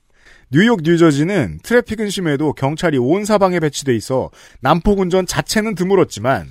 뉴욕, 0.50 0.80
뉴저지는 0.82 1.60
트래픽은 1.62 2.10
심해도 2.10 2.52
경찰이 2.52 2.98
온 2.98 3.24
사방에 3.24 3.60
배치돼 3.60 3.94
있어 3.96 4.30
난폭 4.60 5.00
운전 5.00 5.26
자체는 5.26 5.74
드물었지만 5.74 6.48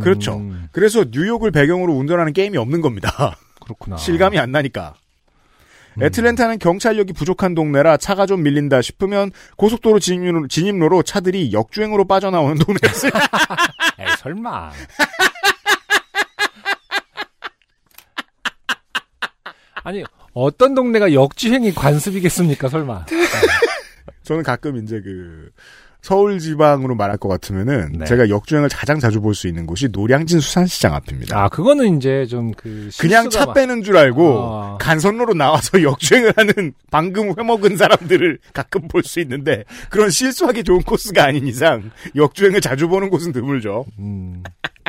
그렇죠. 0.00 0.36
음, 0.36 0.68
그래서 0.72 1.04
뉴욕을 1.10 1.50
배경으로 1.50 1.94
운전하는 1.94 2.32
게임이 2.32 2.58
없는 2.58 2.80
겁니다. 2.82 3.36
그렇구나. 3.68 3.96
실감이 3.98 4.38
안 4.38 4.50
나니까. 4.50 4.94
음. 5.98 6.02
애틀랜타는 6.02 6.58
경찰력이 6.58 7.12
부족한 7.12 7.54
동네라 7.54 7.98
차가 7.98 8.24
좀 8.26 8.42
밀린다 8.42 8.80
싶으면 8.82 9.30
고속도로 9.56 9.98
진입로, 9.98 10.48
진입로로 10.48 11.02
차들이 11.02 11.52
역주행으로 11.52 12.06
빠져나오는 12.06 12.56
동네였어요. 12.58 13.12
에이, 14.00 14.06
설마. 14.18 14.72
아니, 19.84 20.04
어떤 20.32 20.74
동네가 20.74 21.12
역주행이 21.12 21.74
관습이겠습니까, 21.74 22.68
설마. 22.68 23.06
저는 24.22 24.42
가끔 24.42 24.82
이제 24.82 25.00
그 25.00 25.50
서울 26.08 26.38
지방으로 26.38 26.94
말할 26.94 27.18
것 27.18 27.28
같으면은 27.28 27.92
네. 27.98 28.06
제가 28.06 28.30
역주행을 28.30 28.70
가장 28.72 28.98
자주 28.98 29.20
볼 29.20 29.34
수 29.34 29.46
있는 29.46 29.66
곳이 29.66 29.88
노량진 29.92 30.40
수산시장 30.40 30.94
앞입니다. 30.94 31.38
아, 31.38 31.48
그거는 31.50 31.98
이제 31.98 32.24
좀 32.24 32.50
그. 32.52 32.88
그냥 32.98 33.28
차 33.28 33.44
막- 33.44 33.52
빼는 33.52 33.82
줄 33.82 33.98
알고 33.98 34.38
아. 34.42 34.78
간선로로 34.80 35.34
나와서 35.34 35.82
역주행을 35.84 36.32
하는 36.34 36.72
방금 36.90 37.34
회먹은 37.38 37.76
사람들을 37.76 38.38
가끔 38.54 38.88
볼 38.88 39.02
수 39.04 39.20
있는데 39.20 39.64
그런 39.90 40.08
실수하기 40.08 40.64
좋은 40.64 40.80
코스가 40.80 41.24
아닌 41.24 41.46
이상 41.46 41.90
역주행을 42.16 42.62
자주 42.62 42.88
보는 42.88 43.10
곳은 43.10 43.32
드물죠. 43.32 43.84
음, 43.98 44.42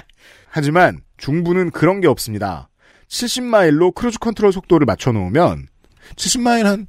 하지만 0.50 1.02
중부는 1.18 1.72
그런 1.72 2.00
게 2.00 2.08
없습니다. 2.08 2.70
70마일로 3.10 3.94
cruise 3.94 4.20
control 4.20 4.54
속도를 4.54 4.86
맞춰 4.86 5.12
놓으면 5.12 5.68
70마일 6.16 6.64
한 6.64 6.88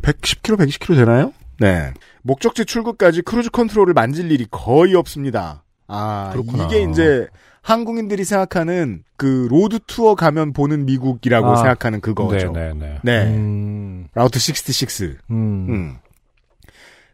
110km, 0.00 0.56
120km 0.60 0.94
되나요? 0.96 1.34
네. 1.58 1.92
목적지 2.22 2.64
출구까지 2.64 3.22
cruise 3.22 3.50
control을 3.50 3.94
만질 3.94 4.30
일이 4.30 4.46
거의 4.50 4.94
없습니다. 4.94 5.64
아, 5.86 6.30
그렇구나. 6.32 6.66
이게 6.66 6.82
이제 6.82 7.26
한국인들이 7.62 8.24
생각하는 8.24 9.02
그 9.16 9.48
road 9.50 9.80
tour 9.86 10.14
가면 10.14 10.52
보는 10.52 10.86
미국이라고 10.86 11.50
아, 11.50 11.56
생각하는 11.56 12.00
그거죠. 12.00 12.52
네네네. 12.52 13.00
네. 13.02 13.24
음, 13.26 14.08
Route 14.14 14.38
66. 14.38 15.18
음. 15.30 15.66
음. 15.68 15.98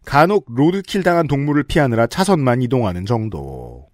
간혹 0.05 0.47
로드킬 0.49 1.03
당한 1.03 1.27
동물을 1.27 1.65
피하느라 1.65 2.07
차선만 2.07 2.63
이동하는 2.63 3.07
정도. 3.07 3.89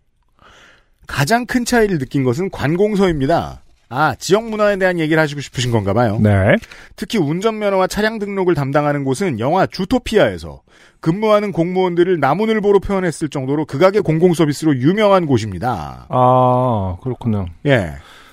가장 1.06 1.46
큰 1.46 1.64
차이를 1.64 1.98
느낀 1.98 2.22
것은 2.22 2.50
관공서입니다. 2.50 3.61
아, 3.94 4.14
지역 4.14 4.48
문화에 4.48 4.78
대한 4.78 4.98
얘기를 4.98 5.22
하시고 5.22 5.42
싶으신 5.42 5.70
건가 5.70 5.92
봐요. 5.92 6.18
네. 6.18 6.56
특히 6.96 7.18
운전면허와 7.18 7.88
차량 7.88 8.18
등록을 8.18 8.54
담당하는 8.54 9.04
곳은 9.04 9.38
영화 9.38 9.66
주토피아에서 9.66 10.62
근무하는 11.00 11.52
공무원들을 11.52 12.18
나무늘보로 12.18 12.80
표현했을 12.80 13.28
정도로 13.28 13.66
극악의 13.66 14.00
공공 14.00 14.32
서비스로 14.32 14.76
유명한 14.76 15.26
곳입니다. 15.26 16.06
아, 16.08 16.96
그렇군요. 17.02 17.46
예. 17.66 17.92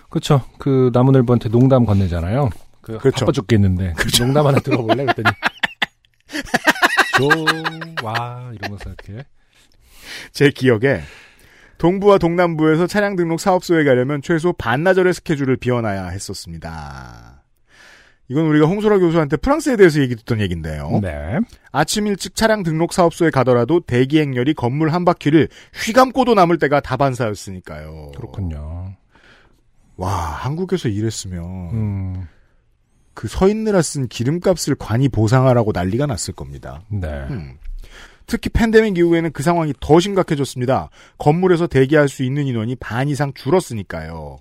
그렇죠. 0.09 0.43
그 0.59 0.91
나무늘보한테 0.93 1.49
농담 1.49 1.85
건네잖아요. 1.85 2.51
그 2.79 2.97
그렇죠. 2.97 3.25
바빠 3.25 3.33
죽겠는데 3.33 3.95
농담 4.17 4.47
하나 4.47 4.59
들어볼래 4.59 5.03
그랬더니 5.03 5.27
좋아 7.99 8.51
이러면서 8.53 8.89
이렇게 8.89 9.25
제 10.31 10.49
기억에 10.51 11.01
동부와 11.79 12.17
동남부에서 12.19 12.85
차량 12.87 13.15
등록 13.15 13.39
사업소에 13.39 13.83
가려면 13.83 14.21
최소 14.21 14.53
반나절의 14.53 15.13
스케줄을 15.13 15.57
비워놔야 15.57 16.09
했었습니다. 16.09 17.43
이건 18.27 18.45
우리가 18.45 18.67
홍소라 18.67 18.99
교수한테 18.99 19.37
프랑스에 19.37 19.75
대해서 19.75 19.99
얘기 20.01 20.15
듣던 20.15 20.39
얘기인데요. 20.41 20.99
네. 21.01 21.39
아침 21.71 22.05
일찍 22.05 22.35
차량 22.35 22.61
등록 22.61 22.93
사업소에 22.93 23.31
가더라도 23.31 23.79
대기 23.79 24.19
행렬이 24.19 24.53
건물 24.53 24.89
한 24.89 25.03
바퀴를 25.03 25.47
휘감고도 25.85 26.35
남을 26.35 26.59
때가 26.59 26.81
다반사였으니까요. 26.81 28.11
그렇군요. 28.15 28.93
와, 29.95 30.13
한국에서 30.13 30.89
이랬으면 30.89 31.43
음, 31.73 32.27
그서 33.15 33.47
있느라 33.47 33.81
쓴 33.81 34.07
기름값을 34.07 34.75
관이 34.77 35.09
보상하라고 35.09 35.71
난리가 35.73 36.05
났을 36.05 36.33
겁니다. 36.35 36.83
네. 36.89 37.07
음. 37.31 37.57
특히 38.29 38.49
팬데믹 38.51 38.97
이후에는 38.97 39.31
그 39.31 39.41
상황이 39.43 39.73
더 39.79 39.99
심각해졌습니다. 39.99 40.89
건물에서 41.17 41.67
대기할 41.67 42.07
수 42.07 42.23
있는 42.23 42.45
인원이 42.45 42.75
반 42.75 43.09
이상 43.09 43.33
줄었으니까요. 43.33 44.37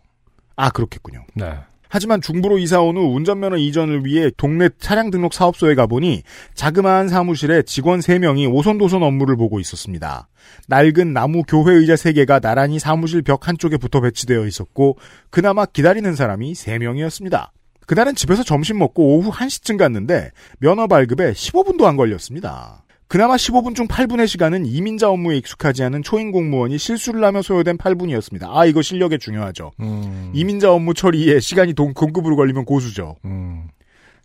아, 0.57 0.70
그렇겠군요. 0.70 1.24
네. 1.35 1.55
하지만 1.90 2.20
중부로 2.20 2.59
이사 2.59 2.83
온 2.83 2.98
후 2.98 3.14
운전면허 3.14 3.57
이전을 3.57 4.05
위해 4.05 4.31
동네 4.37 4.68
차량 4.79 5.11
등록 5.11 5.33
사업소에 5.33 5.74
가보니 5.74 6.22
자그마한 6.55 7.09
사무실에 7.09 7.62
직원 7.62 8.01
3명이 8.01 8.53
오손도손 8.53 9.03
업무를 9.03 9.37
보고 9.38 9.59
있었습니다. 9.59 10.29
낡은 10.66 11.14
나무 11.14 11.42
교회 11.44 11.74
의자 11.74 11.94
3개가 11.94 12.42
나란히 12.42 12.79
사무실 12.79 13.22
벽 13.22 13.48
한쪽에 13.48 13.79
붙어 13.79 14.03
배치되어 14.03 14.46
있었고 14.46 14.98
그나마 15.31 15.64
기다리는 15.64 16.14
사람이 16.14 16.53
3명이었습니다. 16.53 17.48
그날은 17.87 18.14
집에서 18.14 18.42
점심 18.42 18.79
먹고 18.81 19.16
오후 19.16 19.31
1시쯤 19.31 19.79
갔는데 19.79 20.31
면허 20.59 20.87
발급에 20.88 21.33
15분도 21.33 21.85
안 21.85 21.96
걸렸습니다. 21.96 22.83
그나마 23.09 23.37
15분 23.37 23.75
중 23.75 23.88
8분의 23.88 24.27
시간은 24.27 24.66
이민자 24.66 25.09
업무에 25.09 25.38
익숙하지 25.38 25.83
않은 25.85 26.03
초임 26.03 26.31
공무원이 26.31 26.77
실수를 26.77 27.25
하며 27.25 27.40
소요된 27.40 27.79
8분이었습니다. 27.79 28.55
아, 28.55 28.66
이거 28.66 28.83
실력에 28.83 29.16
중요하죠. 29.16 29.73
음, 29.81 30.31
이민자 30.35 30.71
업무 30.71 30.92
처리에 30.92 31.40
시간이 31.40 31.73
동, 31.73 31.94
공급으로 31.94 32.37
걸리면 32.37 32.66
고수죠. 32.66 33.16
음, 33.25 33.68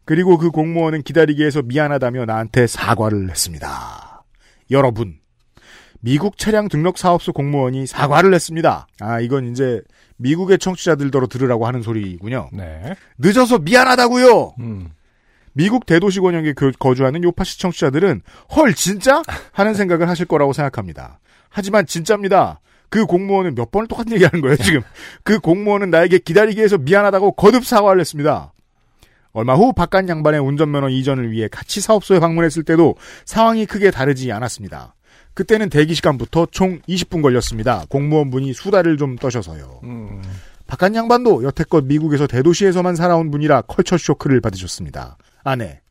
그리고 0.03 0.37
그 0.37 0.51
공무원은 0.51 1.03
기다리게 1.03 1.45
해서 1.45 1.61
미안하다며 1.61 2.25
나한테 2.25 2.67
사과를 2.67 3.29
했습니다. 3.29 4.25
여러분, 4.69 5.15
미국 6.01 6.37
차량 6.37 6.67
등록 6.67 6.97
사업소 6.97 7.31
공무원이 7.31 7.87
사과를 7.87 8.33
했습니다. 8.33 8.87
아, 8.99 9.21
이건 9.21 9.49
이제 9.49 9.81
미국의 10.17 10.59
청취자들더러 10.59 11.27
들으라고 11.27 11.65
하는 11.65 11.81
소리군요. 11.81 12.49
네. 12.51 12.95
늦어서 13.17 13.59
미안하다고요. 13.59 14.55
음, 14.59 14.89
미국 15.53 15.85
대도시 15.85 16.19
권역에 16.19 16.53
거- 16.53 16.71
거주하는 16.79 17.23
요파 17.23 17.43
시 17.43 17.59
청취자들은 17.59 18.21
헐 18.55 18.73
진짜 18.73 19.21
하는 19.51 19.73
생각을 19.73 20.09
하실 20.09 20.25
거라고 20.25 20.53
생각합니다. 20.53 21.19
하지만 21.49 21.85
진짜입니다. 21.85 22.59
그 22.89 23.05
공무원은 23.05 23.55
몇 23.55 23.71
번을 23.71 23.87
똑같은 23.87 24.11
얘기하는 24.13 24.41
거예요 24.41 24.55
지금. 24.57 24.81
그 25.23 25.39
공무원은 25.39 25.89
나에게 25.89 26.19
기다리게 26.19 26.61
해서 26.61 26.77
미안하다고 26.77 27.33
거듭 27.33 27.65
사과를 27.65 27.99
했습니다. 28.01 28.53
얼마 29.31 29.55
후 29.55 29.73
바깥 29.73 30.07
양반의 30.07 30.39
운전면허 30.41 30.89
이전을 30.89 31.31
위해 31.31 31.47
같이 31.51 31.81
사업소에 31.81 32.19
방문했을 32.19 32.63
때도 32.63 32.95
상황이 33.25 33.65
크게 33.65 33.89
다르지 33.89 34.31
않았습니다. 34.31 34.93
그때는 35.33 35.69
대기 35.69 35.95
시간부터 35.95 36.47
총 36.51 36.79
20분 36.87 37.23
걸렸습니다. 37.23 37.85
공무원분이 37.89 38.53
수다를 38.53 38.97
좀 38.97 39.15
떠셔서요. 39.15 39.79
음, 39.83 40.21
박한 40.67 40.93
양반도 40.93 41.43
여태껏 41.43 41.83
미국에서 41.85 42.27
대도시에서만 42.27 42.95
살아온 42.95 43.31
분이라 43.31 43.61
culture 43.63 43.97
shock를 43.97 44.39
받으셨습니다. 44.41 45.17
아내, 45.43 45.81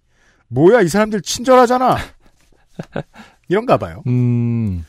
뭐야 0.48 0.80
이 0.82 0.88
사람들 0.88 1.22
친절하잖아. 1.22 1.96
이런가 3.48 3.76
봐요. 3.76 4.02
음, 4.06 4.84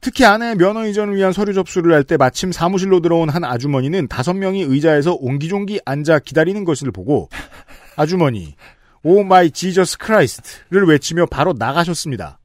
특히 0.00 0.24
아내의 0.24 0.56
면허 0.56 0.86
이전을 0.86 1.16
위한 1.16 1.32
서류 1.32 1.52
접수를 1.52 1.92
할 1.94 2.04
때 2.04 2.16
마침 2.16 2.52
사무실로 2.52 3.00
들어온 3.00 3.28
한 3.28 3.44
아주머니는 3.44 4.08
다섯 4.08 4.32
명이 4.34 4.62
의자에서 4.62 5.14
옹기종기 5.20 5.80
앉아 5.84 6.20
기다리는 6.20 6.64
것을 6.64 6.90
보고 6.92 7.28
아주머니, 7.96 8.54
oh 9.02 9.22
my 9.22 9.50
Jesus 9.50 9.98
Christ를 9.98 10.86
외치며 10.86 11.26
바로 11.26 11.54
나가셨습니다. 11.58 12.38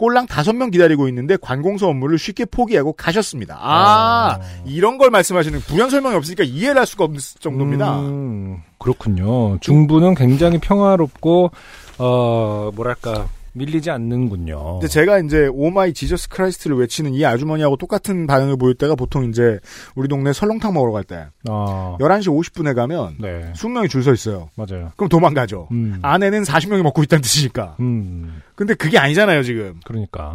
꼴랑 0.00 0.28
다섯 0.28 0.54
명 0.54 0.70
기다리고 0.70 1.08
있는데 1.08 1.36
관공서 1.36 1.86
업무를 1.86 2.18
쉽게 2.18 2.46
포기하고 2.46 2.94
가셨습니다. 2.94 3.58
아, 3.60 4.40
이런 4.64 4.96
걸 4.96 5.10
말씀하시는 5.10 5.60
부연 5.60 5.90
설명이 5.90 6.16
없으니까 6.16 6.42
이해를 6.42 6.78
할 6.78 6.86
수가 6.86 7.04
없는 7.04 7.20
정도입니다. 7.38 8.00
음, 8.00 8.62
그렇군요. 8.78 9.58
중부는 9.60 10.14
굉장히 10.14 10.56
평화롭고 10.58 11.50
어 11.98 12.70
뭐랄까 12.74 13.28
밀리지 13.60 13.90
않는군요. 13.90 14.78
근데 14.80 14.88
제가 14.88 15.18
이제 15.18 15.48
oh 15.52 15.72
my 15.72 15.92
Jesus 15.92 16.28
Christ를 16.30 16.76
외치는 16.78 17.12
이 17.14 17.24
아주머니하고 17.24 17.76
똑같은 17.76 18.26
반응을 18.26 18.56
보일 18.56 18.74
때가 18.74 18.94
보통 18.94 19.28
이제 19.28 19.58
우리 19.94 20.08
동네 20.08 20.32
설렁탕 20.32 20.72
먹으러 20.74 20.92
갈 20.92 21.04
때 21.04 21.26
아, 21.48 21.96
11시 22.00 22.28
50분에 22.28 22.74
가면 22.74 23.16
네, 23.20 23.52
20명이 23.54 23.88
줄 23.90 24.02
서 24.02 24.12
있어요. 24.12 24.48
맞아요. 24.56 24.92
그럼 24.96 25.08
도망가죠. 25.08 25.68
음, 25.72 25.98
안에는 26.02 26.42
40명이 26.42 26.82
먹고 26.82 27.02
있다는 27.02 27.20
뜻이니까. 27.22 27.76
음, 27.80 28.40
근데 28.54 28.74
그게 28.74 28.98
아니잖아요, 28.98 29.42
지금. 29.42 29.78
그러니까 29.84 30.32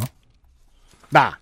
나. 1.10 1.38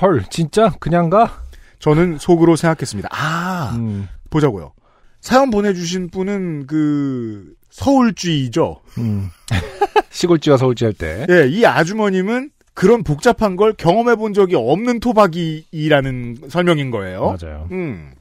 헐 0.00 0.24
진짜 0.30 0.72
그냥 0.80 1.10
가? 1.10 1.42
저는 1.78 2.18
속으로 2.18 2.56
생각했습니다. 2.56 3.08
아, 3.12 3.74
음, 3.76 4.08
보자고요. 4.30 4.72
사연 5.20 5.50
보내주신 5.50 6.10
분은 6.10 6.66
그 6.66 7.54
서울주의죠. 7.70 8.80
음. 8.98 9.30
시골지와 10.14 10.56
서울지 10.56 10.84
할 10.84 10.92
때. 10.94 11.26
예, 11.28 11.46
이 11.48 11.66
아주머님은 11.66 12.50
그런 12.72 13.02
복잡한 13.04 13.56
걸 13.56 13.72
경험해 13.74 14.16
본 14.16 14.32
적이 14.32 14.56
없는 14.56 15.00
토박이라는 15.00 16.38
설명인 16.48 16.90
거예요. 16.90 17.36
맞아요. 17.40 17.68
음. 17.72 18.12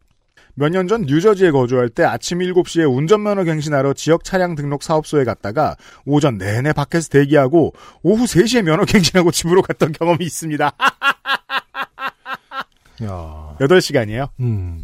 몇 0.56 0.70
년 0.70 0.88
전 0.88 1.02
뉴저지에 1.08 1.50
거주할 1.50 1.90
때 1.90 2.04
아침 2.04 2.38
7시에 2.38 2.86
운전면허 2.88 3.44
갱신하러 3.44 3.94
지역 3.94 4.24
차량 4.24 4.54
등록 4.54 4.84
사업소에 4.84 5.24
갔다가 5.24 5.76
오전 6.06 6.38
내내 6.38 6.74
밖에서 6.74 7.10
대기하고 7.10 7.74
오후 8.04 8.26
3시에 8.26 8.62
면허 8.62 8.86
갱신하고 8.86 9.32
집으로 9.32 9.64
갔던 9.64 9.94
경험이 9.94 10.24
있습니다. 10.26 10.66
야, 13.04 13.56
8시간이에요. 13.60 14.30
음, 14.42 14.82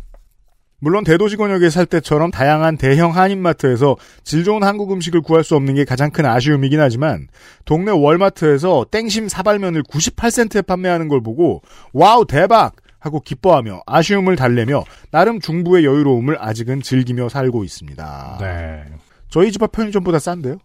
물론 0.80 1.04
대도시 1.04 1.36
권역에 1.36 1.70
살 1.70 1.86
때처럼 1.86 2.32
다양한 2.32 2.78
대형 2.78 3.16
한인마트에서 3.16 3.96
질 4.24 4.44
좋은 4.44 4.64
한국 4.64 4.92
음식을 4.92 5.22
구할 5.22 5.44
수 5.44 5.56
없는 5.56 5.76
게 5.76 5.86
가장 5.86 6.10
큰 6.12 6.26
아쉬움이긴 6.26 6.80
하지만 6.80 7.28
동네 7.66 7.92
월마트에서 7.92 8.86
땡심 8.90 9.28
사발면을 9.28 9.84
98센트에 9.84 10.66
판매하는 10.66 11.08
걸 11.10 11.22
보고 11.22 11.62
wow 11.94 12.26
대박 12.26 12.76
하고 13.00 13.20
기뻐하며 13.22 13.82
아쉬움을 13.86 14.36
달래며 14.36 14.84
나름 15.12 15.40
중부의 15.40 15.86
여유로움을 15.86 16.38
아직은 16.40 16.82
즐기며 16.82 17.30
살고 17.30 17.64
있습니다. 17.64 18.38
네. 18.42 18.84
저희 19.30 19.52
집 19.52 19.64
앞 19.64 19.72
편의점보다 19.72 20.20
싼데요? 20.20 20.58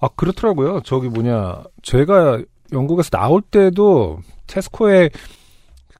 아 0.00 0.08
그렇더라고요. 0.14 0.82
저기 0.84 1.08
뭐냐, 1.08 1.62
제가 1.82 2.42
영국에서 2.72 3.10
나올 3.10 3.42
때도 3.42 4.20
테스코에 4.46 5.10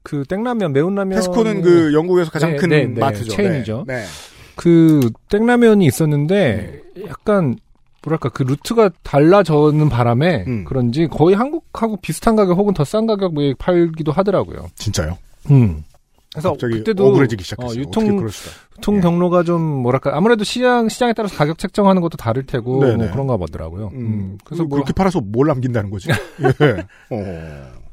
그 0.03 0.25
땡라면 0.25 0.73
매운 0.73 0.95
라면 0.95 1.17
테스코는 1.17 1.63
그 1.63 1.93
영국에서 1.93 2.31
가장 2.31 2.53
네, 2.53 2.57
큰 2.57 2.69
네, 2.71 2.87
네. 2.87 3.01
마트죠. 3.01 3.33
체인이죠. 3.33 3.85
네. 3.87 3.97
네. 3.97 4.05
그 4.57 5.11
땡라면이 5.29 5.85
있었는데 5.87 6.83
약간 7.07 7.57
뭐랄까 8.03 8.29
그 8.31 8.43
루트가 8.43 8.91
달라져는 9.03 9.89
바람에 9.89 10.45
음. 10.47 10.65
그런지 10.65 11.07
거의 11.09 11.37
한국하고 11.37 11.97
비슷한 11.99 12.37
가격 12.37 12.57
혹은 12.59 12.73
더 12.75 12.85
싼 12.85 13.07
가격에 13.07 13.55
팔기도 13.59 14.13
하더라고요. 14.13 14.67
진짜요? 14.77 15.19
음. 15.51 15.85
그래서 16.33 16.53
그때도 16.55 17.07
억울해지기 17.09 17.43
시작했어요. 17.43 17.79
어, 17.79 17.81
유통. 17.81 18.29
유통 18.79 18.97
예. 18.97 19.01
경로가 19.01 19.43
좀 19.43 19.61
뭐랄까 19.63 20.17
아무래도 20.17 20.45
시장 20.45 20.89
시장에 20.89 21.13
따라서 21.13 21.37
가격 21.37 21.59
책정하는 21.59 22.01
것도 22.03 22.17
다를 22.17 22.45
테고 22.45 22.81
네네. 22.85 22.97
뭐 22.97 23.11
그런가 23.11 23.37
보더라고요. 23.37 23.91
음, 23.95 23.99
음. 23.99 24.39
그래서 24.45 24.45
그래서 24.45 24.63
뭐 24.65 24.77
그렇게 24.77 24.93
팔아서 24.93 25.21
뭘 25.21 25.49
남긴다는 25.49 25.91
거지? 25.91 26.09
예. 26.61 26.77
어. 27.11 27.88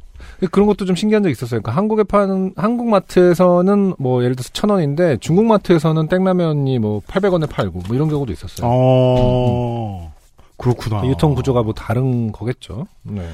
그런 0.51 0.67
것도 0.67 0.85
좀 0.85 0.95
신기한 0.95 1.23
적 1.23 1.29
있었어요. 1.29 1.61
그러니까 1.61 1.71
한국에 1.79 2.03
파는 2.03 2.53
한국 2.55 2.87
마트에서는 2.89 3.95
뭐 3.97 4.23
예를 4.23 4.35
들어서 4.35 4.49
천 4.53 4.69
원인데 4.69 5.17
중국 5.21 5.45
마트에서는 5.45 6.07
땡라면이 6.07 6.79
뭐 6.79 7.01
800원에 7.07 7.49
팔고 7.49 7.81
뭐 7.87 7.95
이런 7.95 8.09
경우도 8.09 8.31
있었어요. 8.33 8.67
어. 8.69 10.13
그렇구나. 10.57 11.05
유통 11.07 11.35
구조가 11.35 11.63
뭐 11.63 11.73
다른 11.73 12.31
거겠죠. 12.31 12.87
네. 13.03 13.27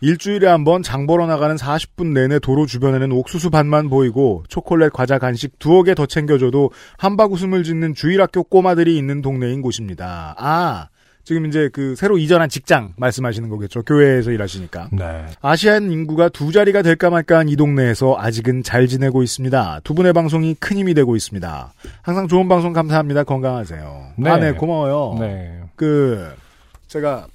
일주일에 0.00 0.46
한 0.46 0.62
번 0.64 0.82
장 0.82 1.06
보러 1.08 1.26
나가는 1.26 1.56
40분 1.56 2.12
내내 2.12 2.38
도로 2.38 2.66
주변에는 2.66 3.10
옥수수 3.10 3.50
밭만 3.50 3.88
보이고 3.90 4.44
초콜릿 4.48 4.92
과자 4.92 5.18
간식 5.18 5.58
두어 5.58 5.82
개 5.82 5.94
더 5.94 6.06
챙겨줘도 6.06 6.70
한박 6.96 7.32
웃음을 7.32 7.64
짓는 7.64 7.94
주일학교 7.94 8.44
꼬마들이 8.44 8.96
있는 8.96 9.22
동네인 9.22 9.60
곳입니다. 9.60 10.36
아 10.38 10.88
지금 11.28 11.44
이제 11.44 11.68
그 11.70 11.94
새로 11.94 12.16
이전한 12.16 12.48
직장 12.48 12.94
말씀하시는 12.96 13.50
거겠죠. 13.50 13.82
교회에서 13.82 14.30
일하시니까. 14.30 14.88
네. 14.92 15.26
아시안 15.42 15.92
인구가 15.92 16.30
두 16.30 16.52
자리가 16.52 16.80
될까 16.80 17.10
말까한 17.10 17.50
이 17.50 17.56
동네에서 17.56 18.16
아직은 18.18 18.62
잘 18.62 18.86
지내고 18.88 19.22
있습니다. 19.22 19.80
두 19.84 19.92
분의 19.92 20.14
방송이 20.14 20.54
큰 20.54 20.78
힘이 20.78 20.94
되고 20.94 21.14
있습니다. 21.14 21.74
항상 22.00 22.28
좋은 22.28 22.48
방송 22.48 22.72
감사합니다. 22.72 23.24
건강하세요. 23.24 24.12
네. 24.16 24.30
아, 24.30 24.38
네, 24.38 24.52
고마워요. 24.52 25.18
네. 25.20 25.60
그 25.76 26.32
제가 26.86 27.26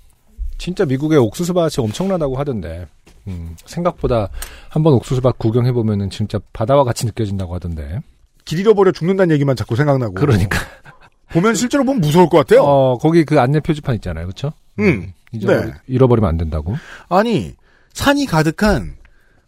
진짜 0.58 0.86
미국의 0.86 1.20
옥수수밭이 1.20 1.74
엄청나다고 1.78 2.36
하던데. 2.36 2.88
음, 3.28 3.56
생각보다 3.64 4.30
한번 4.70 4.94
옥수수밭 4.94 5.38
구경해보면은 5.38 6.10
진짜 6.10 6.40
바다와 6.52 6.84
같이 6.84 7.06
느껴진다고 7.06 7.54
하던데. 7.54 8.00
길 8.44 8.58
잃어버려 8.58 8.92
죽는다는 8.92 9.36
얘기만 9.36 9.56
자꾸 9.56 9.76
생각나고. 9.76 10.16
그러니까. 10.16 10.58
보면 11.34 11.56
실제로 11.56 11.84
보면 11.84 12.02
무서울 12.02 12.30
것 12.30 12.38
같아요. 12.38 12.64
어, 12.64 12.98
거기 12.98 13.26
그 13.26 13.40
안내 13.40 13.60
표지판 13.60 13.96
있잖아요. 13.96 14.28
그쵸? 14.28 14.54
음. 14.80 15.12
잊어버리, 15.32 15.66
네. 15.66 15.74
잃어버리면 15.88 16.30
안 16.30 16.38
된다고. 16.38 16.76
아니 17.10 17.56
산이 17.94 18.26
가득한 18.28 18.96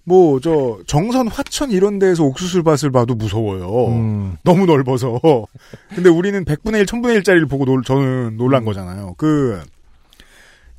뭐 0.04 0.39
저 0.39 0.80
정선 0.88 1.28
화천 1.28 1.71
이런 1.71 1.98
데에서 2.00 2.24
옥수수밭을 2.26 2.91
봐도 2.91 3.15
무서워요. 3.15 3.88
음, 3.88 4.38
너무 4.43 4.65
넓어서. 4.65 5.19
근데 5.95 6.10
우리는 6.10 6.43
100분의 6.45 6.80
1, 6.82 6.86
1000분의 6.86 7.21
1짜리를 7.21 7.50
보고 7.50 7.65
놀, 7.65 7.84
저는 7.84 8.38
놀란 8.38 8.63
음. 8.63 8.65
거잖아요. 8.65 9.15
그, 9.17 9.62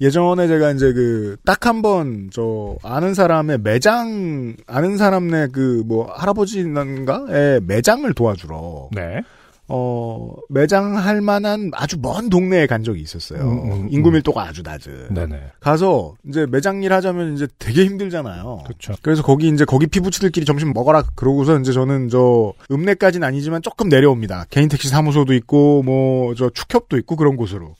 예전에 0.01 0.47
제가 0.47 0.71
이제 0.73 0.93
그, 0.93 1.37
딱 1.45 1.67
한 1.67 1.83
번, 1.83 2.31
저, 2.33 2.77
아는 2.85 3.15
사람의 3.15 3.59
매장, 3.63 4.55
아는 4.69 4.97
사람네 4.97 5.49
그, 5.53 5.83
뭐, 5.87 6.07
할아버지인가의 6.13 7.63
매장을 7.67 8.13
도와주러, 8.15 8.91
네. 8.93 9.23
어, 9.69 10.33
매장할 10.49 11.21
만한 11.21 11.73
아주 11.75 11.99
먼 12.01 12.31
동네에 12.31 12.67
간 12.67 12.85
적이 12.85 13.01
있었어요. 13.01 13.41
음, 13.43 13.73
음, 13.73 13.89
인구 13.91 14.11
음. 14.11 14.13
밀도가 14.13 14.43
아주 14.43 14.63
낮은. 14.63 15.15
네네. 15.15 15.41
가서, 15.59 16.15
이제 16.29 16.47
매장 16.47 16.85
일 16.85 16.93
하자면 16.93 17.35
이제 17.35 17.49
되게 17.59 17.85
힘들잖아요. 17.85 18.63
그렇죠. 18.65 18.95
그래서 19.03 19.23
거기 19.23 19.49
이제 19.49 19.65
거기 19.65 19.89
피부치들끼리 19.89 20.47
점심 20.47 20.73
먹어라 20.73 21.03
그러고서 21.17 21.59
이제 21.59 21.73
저는 21.73 22.09
저 22.11 22.53
읍내까지는 22.71 23.27
아니지만 23.27 23.63
조금 23.63 23.89
내려옵니다. 23.89 24.45
개인 24.51 24.69
택시 24.69 24.89
사무소도 24.89 25.35
있고 25.35 25.83
뭐 25.83 26.37
저 26.37 26.51
축협도 26.51 26.97
있고 26.99 27.17
그런 27.17 27.37
곳으로 27.37 27.75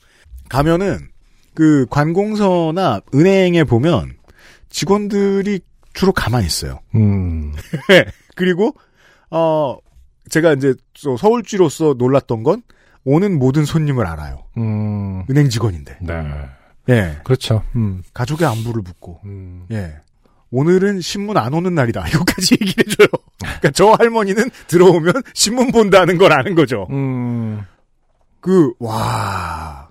가면은 0.49 0.99
그 1.53 1.85
관공서나 1.89 3.01
은행에 3.13 3.63
보면 3.63 4.15
직원들이 4.69 5.59
주로 5.93 6.11
가만히 6.11 6.45
있어요. 6.45 6.79
음, 6.95 7.53
그리고 8.35 8.75
어 9.31 9.77
제가 10.29 10.53
이제 10.53 10.73
저 10.93 11.15
서울쥐로서 11.17 11.95
놀랐던 11.97 12.43
건 12.43 12.61
오는 13.05 13.37
모든 13.39 13.65
손님을 13.65 14.05
알아요. 14.05 14.43
음, 14.57 15.23
은행 15.29 15.49
직원인데. 15.49 15.97
네. 16.01 16.13
예. 16.89 17.17
그렇죠. 17.23 17.63
음, 17.75 18.01
가족의 18.13 18.47
안부를 18.47 18.81
묻고. 18.81 19.21
음. 19.25 19.65
예. 19.71 19.95
오늘은 20.51 21.01
신문 21.01 21.37
안 21.37 21.53
오는 21.53 21.73
날이다. 21.75 22.07
이거까지 22.09 22.57
얘기를 22.61 22.85
해줘요. 22.87 23.07
그러니까 23.39 23.71
저 23.71 23.91
할머니는 23.91 24.49
들어오면 24.67 25.13
신문 25.33 25.71
본다는 25.71 26.17
걸 26.17 26.31
아는 26.31 26.55
거죠. 26.55 26.87
음, 26.89 27.61
그, 28.39 28.71
와. 28.79 29.89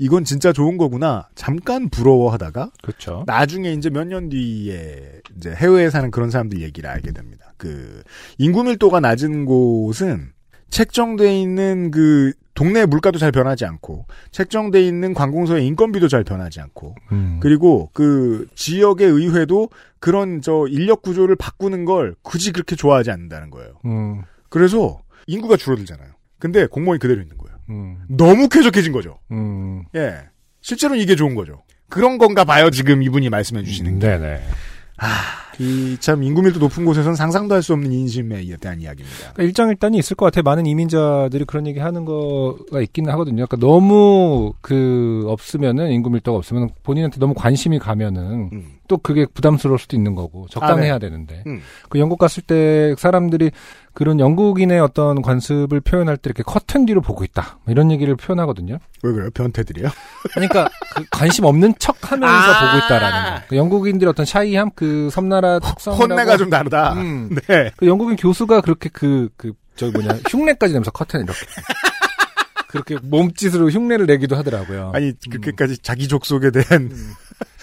이건 0.00 0.24
진짜 0.24 0.52
좋은 0.52 0.76
거구나. 0.78 1.28
잠깐 1.34 1.88
부러워하다가 1.90 2.70
그렇죠. 2.82 3.24
나중에 3.26 3.72
이제 3.72 3.90
몇 3.90 4.04
년 4.06 4.28
뒤에 4.28 5.20
이제 5.36 5.50
해외에 5.54 5.90
사는 5.90 6.10
그런 6.10 6.30
사람들 6.30 6.62
얘기를 6.62 6.88
알게 6.88 7.10
됩니다. 7.12 7.37
그 7.58 8.02
인구 8.38 8.64
밀도가 8.64 9.00
낮은 9.00 9.44
곳은 9.44 10.32
책정돼 10.70 11.38
있는 11.40 11.90
그 11.90 12.32
동네 12.54 12.86
물가도 12.86 13.18
잘 13.18 13.30
변하지 13.30 13.64
않고 13.64 14.06
책정돼 14.32 14.84
있는 14.84 15.14
관공서의 15.14 15.66
인건비도 15.66 16.08
잘 16.08 16.24
변하지 16.24 16.60
않고 16.60 16.94
음, 17.12 17.38
그리고 17.40 17.90
그 17.92 18.48
지역의 18.54 19.06
의회도 19.08 19.68
그런 20.00 20.40
저 20.42 20.66
인력 20.68 21.02
구조를 21.02 21.36
바꾸는 21.36 21.84
걸 21.84 22.14
굳이 22.22 22.52
그렇게 22.52 22.74
좋아하지 22.74 23.10
않는다는 23.10 23.50
거예요. 23.50 23.74
음, 23.84 24.22
그래서 24.48 25.00
인구가 25.26 25.56
줄어들잖아요. 25.56 26.08
근데 26.38 26.66
공무원이 26.66 26.98
그대로 26.98 27.20
있는 27.20 27.36
거예요. 27.38 27.58
음, 27.70 27.98
너무 28.08 28.48
쾌적해진 28.48 28.92
거죠. 28.92 29.18
음. 29.30 29.84
예. 29.94 30.16
실제로는 30.60 31.00
이게 31.02 31.14
좋은 31.14 31.34
거죠. 31.34 31.62
그런 31.88 32.18
건가 32.18 32.44
봐요, 32.44 32.70
지금 32.70 33.02
이분이 33.02 33.30
말씀해 33.30 33.62
주시는 33.62 33.98
게. 33.98 34.06
네네. 34.06 34.42
이 35.60 35.96
참 36.00 36.22
인구 36.22 36.40
밀도 36.42 36.58
높은 36.60 36.84
곳에서는 36.84 37.16
상상도 37.16 37.54
할 37.54 37.62
수 37.62 37.72
없는 37.72 37.92
인심에 37.92 38.44
대한 38.60 38.80
이야기입니다. 38.80 39.18
그러니까 39.32 39.42
일장일단이 39.42 39.98
있을 39.98 40.14
것 40.16 40.26
같아요. 40.26 40.42
많은 40.44 40.64
이민자들이 40.66 41.44
그런 41.44 41.66
얘기 41.66 41.80
하는 41.80 42.04
거가 42.04 42.80
있기는 42.80 43.10
하거든요. 43.12 43.46
그러니까 43.46 43.56
너무 43.56 44.52
그 44.60 45.24
없으면은 45.26 45.90
인구 45.90 46.10
밀도가 46.10 46.38
없으면 46.38 46.70
본인한테 46.84 47.18
너무 47.18 47.34
관심이 47.34 47.78
가면은 47.78 48.50
음. 48.52 48.77
또 48.88 48.96
그게 48.98 49.26
부담스러울 49.26 49.78
수도 49.78 49.96
있는 49.96 50.14
거고 50.14 50.46
적당해야 50.50 50.94
아, 50.94 50.98
네. 50.98 51.08
되는데 51.08 51.44
음. 51.46 51.60
그 51.88 51.98
영국 51.98 52.18
갔을 52.18 52.42
때 52.42 52.94
사람들이 52.98 53.50
그런 53.92 54.18
영국인의 54.18 54.80
어떤 54.80 55.22
관습을 55.22 55.80
표현할 55.80 56.16
때 56.16 56.22
이렇게 56.28 56.42
커튼 56.42 56.86
뒤로 56.86 57.00
보고 57.00 57.24
있다 57.24 57.58
뭐 57.64 57.72
이런 57.72 57.90
얘기를 57.90 58.16
표현하거든요. 58.16 58.78
왜 59.02 59.12
그래요? 59.12 59.30
변태들이요? 59.34 59.88
그러니까 60.32 60.68
그 60.94 61.04
관심 61.10 61.44
없는 61.44 61.74
척하면서 61.78 62.26
아. 62.26 62.72
보고 62.72 62.84
있다라는 62.84 63.34
거. 63.34 63.42
그 63.48 63.56
영국인들의 63.56 64.10
어떤 64.10 64.26
샤이함 64.26 64.70
그 64.74 65.08
섬나라 65.10 65.58
특성이라고 65.60 66.12
혼내가 66.12 66.36
좀 66.36 66.50
다르다. 66.50 66.94
음. 66.94 67.30
네. 67.46 67.70
그 67.76 67.86
영국인 67.86 68.16
교수가 68.16 68.62
그렇게 68.62 68.88
그, 68.92 69.28
그, 69.36 69.52
저기 69.76 69.92
뭐냐, 69.92 70.18
흉내까지 70.28 70.72
내면서 70.72 70.90
커튼 70.90 71.20
이렇게. 71.22 71.38
그렇게 72.68 72.98
몸짓으로 73.02 73.70
흉내를 73.70 74.06
내기도 74.06 74.36
하더라고요. 74.36 74.92
아니, 74.94 75.12
그렇게까지 75.30 75.78
자기 75.78 76.06
족속에 76.06 76.50
대한 76.50 76.82
음. 76.82 77.12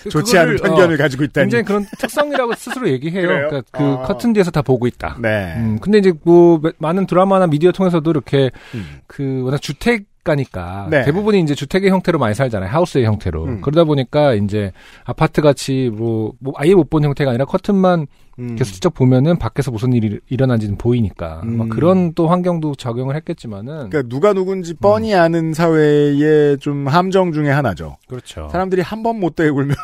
좋지 0.09 0.37
않은 0.37 0.57
편견을 0.57 0.95
어, 0.95 0.97
가지고 0.97 1.23
있다니. 1.23 1.45
굉장히 1.45 1.63
그런 1.63 1.85
특성이라고 1.97 2.53
스스로 2.57 2.89
얘기해요. 2.89 3.27
그러니까 3.27 3.61
그 3.71 3.83
아. 3.83 4.03
커튼 4.03 4.33
뒤에서 4.33 4.51
다 4.51 4.61
보고 4.61 4.87
있다. 4.87 5.17
네. 5.21 5.55
음, 5.57 5.79
근데 5.79 5.97
이제 5.97 6.13
뭐, 6.23 6.61
많은 6.77 7.07
드라마나 7.07 7.47
미디어 7.47 7.71
통해서도 7.71 8.09
이렇게 8.09 8.51
음. 8.73 8.99
그, 9.07 9.41
워낙 9.43 9.61
주택 9.61 10.05
가니까 10.25 10.88
네. 10.89 11.05
대부분이 11.05 11.39
이제 11.39 11.55
주택의 11.55 11.89
형태로 11.91 12.19
많이 12.19 12.35
살잖아요. 12.35 12.69
하우스의 12.69 13.05
형태로. 13.05 13.43
음. 13.45 13.61
그러다 13.61 13.85
보니까 13.85 14.33
이제 14.33 14.73
아파트 15.05 15.41
같이 15.41 15.89
뭐, 15.93 16.33
뭐 16.39 16.53
아예 16.57 16.73
못 16.75 16.89
본 16.89 17.03
형태가 17.05 17.29
아니라 17.31 17.45
커튼만 17.45 18.07
음. 18.38 18.55
계속 18.57 18.73
직접 18.73 18.93
보면은 18.93 19.39
밖에서 19.39 19.71
무슨 19.71 19.93
일이 19.93 20.19
일어난지는 20.29 20.77
보이니까 20.77 21.39
음. 21.45 21.57
막 21.57 21.69
그런 21.69 22.13
또 22.15 22.27
환경도 22.27 22.75
적용을 22.75 23.15
했겠지만은 23.15 23.89
그러니까 23.89 24.03
누가 24.09 24.33
누군지 24.33 24.73
뻔히 24.73 25.13
음. 25.13 25.19
아는 25.19 25.53
사회의 25.53 26.57
좀 26.59 26.88
함정 26.88 27.31
중에 27.31 27.49
하나죠. 27.49 27.95
그렇죠. 28.09 28.49
사람들이 28.51 28.81
한 28.81 29.03
번 29.03 29.19
못 29.19 29.35
대굴면 29.35 29.75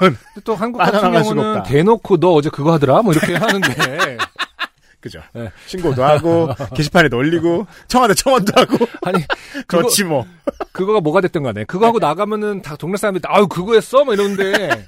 또 0.43 0.56
한국 0.56 0.80
같은 0.84 0.99
경우는 1.12 1.58
없다. 1.58 1.63
대놓고 1.63 2.17
너 2.17 2.34
어제 2.34 2.49
그거 2.49 2.73
하더라 2.73 3.01
뭐 3.04 3.13
이렇게 3.13 3.36
하는데 3.36 3.67
그죠. 5.02 5.20
네. 5.34 5.50
신고도 5.66 6.04
하고 6.04 6.50
게시판에 6.76 7.10
널리고 7.10 7.66
청와대 7.88 8.14
청원도 8.14 8.54
하고 8.56 8.86
아니 9.04 9.24
그렇지 9.68 10.04
뭐. 10.04 10.26
그거가 10.72 11.02
뭐가 11.02 11.22
됐든 11.22 11.44
간에 11.44 11.64
그거 11.66 11.88
하고 11.88 12.00
나가면은 12.00 12.62
다 12.62 12.76
동네 12.76 12.98
사람들이 12.98 13.24
아유 13.28 13.48
그거 13.48 13.74
했어 13.74 14.06
뭐 14.06 14.14
이러는데 14.14 14.86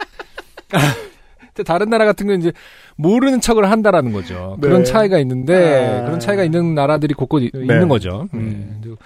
다른 1.65 1.89
나라 1.89 2.05
같은 2.05 2.25
경우는 2.27 2.41
이제 2.47 2.53
모르는 2.95 3.41
척을 3.41 3.69
한다라는 3.69 4.11
거죠. 4.11 4.57
네. 4.59 4.67
그런 4.67 4.83
차이가 4.85 5.17
있는데 5.19 5.99
아. 6.01 6.05
그런 6.05 6.19
차이가 6.19 6.43
있는 6.43 6.73
나라들이 6.75 7.13
곳곳 7.13 7.41
이- 7.43 7.51
있는 7.53 7.87
거죠. 7.87 8.27
음. 8.33 8.79
네. 8.81 8.89
근데 8.89 9.01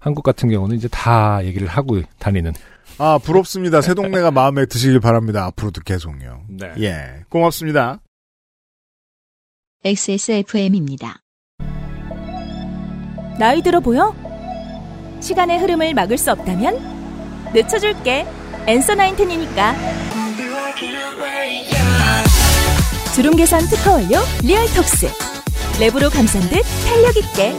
한국 0.00 0.22
같은 0.22 0.48
경우는 0.50 0.76
이제 0.76 0.88
다 0.88 1.40
얘기를 1.44 1.66
하고 1.68 2.00
다니는. 2.18 2.52
아 2.98 3.18
부럽습니다. 3.22 3.80
새 3.82 3.92
동네가 3.94 4.30
마음에 4.30 4.64
드시길 4.66 5.00
바랍니다. 5.00 5.44
앞으로도 5.46 5.82
계속요. 5.84 6.40
네. 6.48 6.72
예, 6.80 7.24
고맙습니다. 7.28 8.00
XSFM입니다. 9.86 11.22
나이 13.38 13.62
들어 13.62 13.78
보여? 13.78 14.12
시간의 15.20 15.60
흐름을 15.60 15.94
막을 15.94 16.18
수 16.18 16.32
없다면 16.32 17.52
늦춰줄게. 17.54 18.26
Answer 18.66 18.96
Nineteen이니까. 18.96 19.76
주름 23.14 23.36
개선 23.36 23.60
특허 23.68 23.92
완료 23.92 24.18
리얼톡스. 24.42 25.06
랩으로 25.78 26.12
감싼 26.12 26.42
듯 26.48 26.62
탄력 26.84 27.16
있게. 27.18 27.56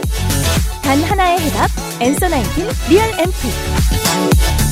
단 0.82 1.02
하나의 1.02 1.38
해답. 1.38 1.70
Answer 1.98 2.28
Nineteen 2.28 2.68
리얼 2.90 3.08
앰플. 3.20 4.67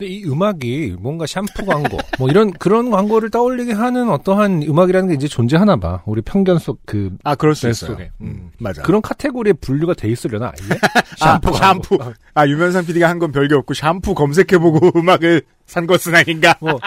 근데 0.00 0.14
이 0.14 0.24
음악이 0.24 0.96
뭔가 0.98 1.26
샴푸 1.26 1.66
광고, 1.66 1.98
뭐 2.18 2.30
이런 2.30 2.50
그런 2.52 2.90
광고를 2.90 3.28
떠올리게 3.28 3.74
하는 3.74 4.08
어떠한 4.10 4.62
음악이라는 4.62 5.10
게 5.10 5.14
이제 5.14 5.28
존재하나 5.28 5.76
봐. 5.76 6.02
우리 6.06 6.22
편견 6.22 6.58
속 6.58 6.80
그 6.86 7.14
아, 7.22 7.34
그럴 7.34 7.54
수 7.54 7.72
있어요. 7.72 7.90
속에. 7.92 8.10
음, 8.22 8.50
맞아. 8.58 8.80
그런 8.80 9.02
카테고리에 9.02 9.52
분류가 9.60 9.92
돼 9.92 10.08
있으려나 10.08 10.52
이게? 10.58 10.74
아, 11.20 11.34
샴푸 11.34 11.52
샴푸. 11.54 11.98
광고. 11.98 12.14
아, 12.32 12.46
유면상 12.48 12.86
PD가 12.86 13.08
한 13.10 13.18
건 13.20 13.30
별게 13.32 13.54
없고 13.54 13.74
샴푸 13.74 14.14
검색해보고 14.14 14.92
음악을 14.98 15.42
산 15.66 15.86
것은 15.86 16.14
아닌가? 16.14 16.54
뭐 16.60 16.78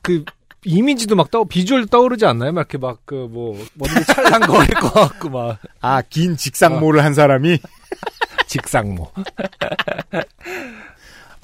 그 0.00 0.24
이미지도 0.64 1.14
막 1.14 1.30
떠, 1.30 1.44
비주얼 1.44 1.86
떠오르지 1.86 2.24
않나요? 2.24 2.52
막 2.52 2.60
이렇게 2.62 2.78
막 2.78 3.04
그뭐 3.04 3.62
머리 3.74 3.90
찰랑거릴 4.06 4.68
것 4.80 4.92
같고 4.94 5.28
막 5.28 5.58
아, 5.82 6.00
긴 6.08 6.36
직상모를 6.38 7.04
한 7.04 7.12
사람이? 7.12 7.58
직상모. 8.48 9.10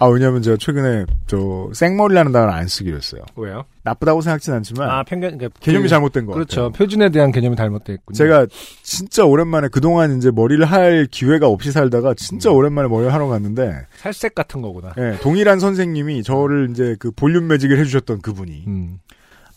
아, 0.02 0.06
왜냐면 0.08 0.42
제가 0.42 0.56
최근에 0.58 1.06
저 1.28 1.70
생머리라는 1.72 2.32
단어를 2.32 2.52
안 2.52 2.66
쓰기로 2.66 2.96
했어요. 2.96 3.22
왜요? 3.36 3.64
나쁘다고 3.84 4.20
생각진 4.20 4.52
않지만 4.54 4.88
아 4.90 5.02
편견 5.04 5.38
그러니까 5.38 5.60
개념이 5.60 5.84
그- 5.84 5.88
잘못된 5.88 6.26
거 6.26 6.32
그렇죠. 6.32 6.56
같아요. 6.62 6.72
표준에 6.72 7.08
대한 7.10 7.30
개념이 7.30 7.54
잘못돼 7.56 7.94
있군요. 7.94 8.16
제가 8.16 8.46
진짜 8.82 9.24
오랜만에 9.24 9.68
그동안 9.68 10.16
이제 10.16 10.30
머리를 10.32 10.64
할 10.64 11.06
기회가 11.10 11.46
없이 11.48 11.70
살다가 11.70 12.14
진짜 12.14 12.50
음. 12.50 12.56
오랜만에 12.56 12.88
머리를 12.88 13.12
하러 13.12 13.28
갔는데 13.28 13.86
살색 13.96 14.34
같은 14.34 14.60
거구나. 14.60 14.92
예, 14.98 15.18
동일한 15.20 15.60
선생님이 15.60 16.22
저를 16.24 16.68
이제 16.70 16.96
그 16.98 17.10
볼륨 17.12 17.46
매직을 17.46 17.78
해주셨던 17.78 18.22
그분이 18.22 18.64
음. 18.66 18.98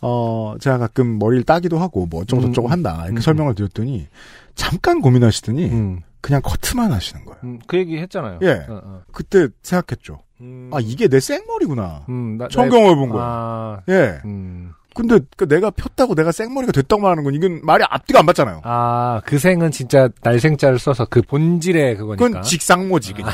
어 0.02 0.56
제가 0.60 0.78
가끔 0.78 1.18
머리를 1.18 1.44
따기도 1.44 1.80
하고 1.80 2.06
뭐 2.06 2.22
어쩌고 2.22 2.42
저쩌고 2.44 2.68
음, 2.68 2.72
한다 2.72 3.02
이렇게 3.06 3.18
음. 3.18 3.22
설명을 3.22 3.56
드렸더니 3.56 4.08
잠깐 4.54 5.02
고민하시더니 5.02 5.66
음. 5.72 6.00
그냥 6.26 6.42
커트만 6.44 6.92
하시는 6.92 7.24
거예요. 7.24 7.40
음, 7.44 7.60
그 7.68 7.78
얘기 7.78 7.98
했잖아요. 8.00 8.40
예. 8.42 8.66
어, 8.68 8.82
어. 8.84 9.02
그때 9.12 9.48
생각했죠. 9.62 10.20
음. 10.42 10.72
아 10.74 10.78
이게 10.82 11.08
내 11.08 11.20
생머리구나. 11.20 12.06
음, 12.10 12.38
나, 12.40 12.48
처음 12.48 12.68
나의- 12.68 12.72
경험해본 12.72 13.10
거예요. 13.10 13.24
아, 13.26 13.82
예. 13.90 14.20
음. 14.26 14.72
근데 14.96 15.20
그 15.38 15.48
내가 15.48 15.70
폈다고 15.70 16.16
내가 16.16 16.32
생머리가 16.32 16.72
됐다고 16.72 17.02
말하는 17.02 17.24
건 17.26 17.34
이건 17.36 17.60
말이 17.64 17.84
앞뒤가 17.88 18.20
안 18.22 18.26
맞잖아요. 18.26 18.62
아, 18.64 19.22
그 19.26 19.38
생은 19.38 19.70
진짜 19.72 20.10
날생자를 20.24 20.80
써서 20.80 21.06
그 21.06 21.22
본질의 21.22 21.98
그거니까. 21.98 22.26
그건 22.28 22.42
직상모지 22.42 23.14
그냥. 23.14 23.32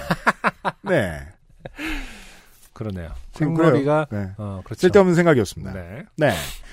네. 0.82 1.20
그러네요. 2.84 3.10
그래요. 3.38 4.06
네. 4.12 4.30
어, 4.38 4.62
그렇죠. 4.64 4.82
쓸데없는 4.82 5.16
생각이었습니다. 5.16 5.74
네. 5.74 6.04
네. 6.18 6.32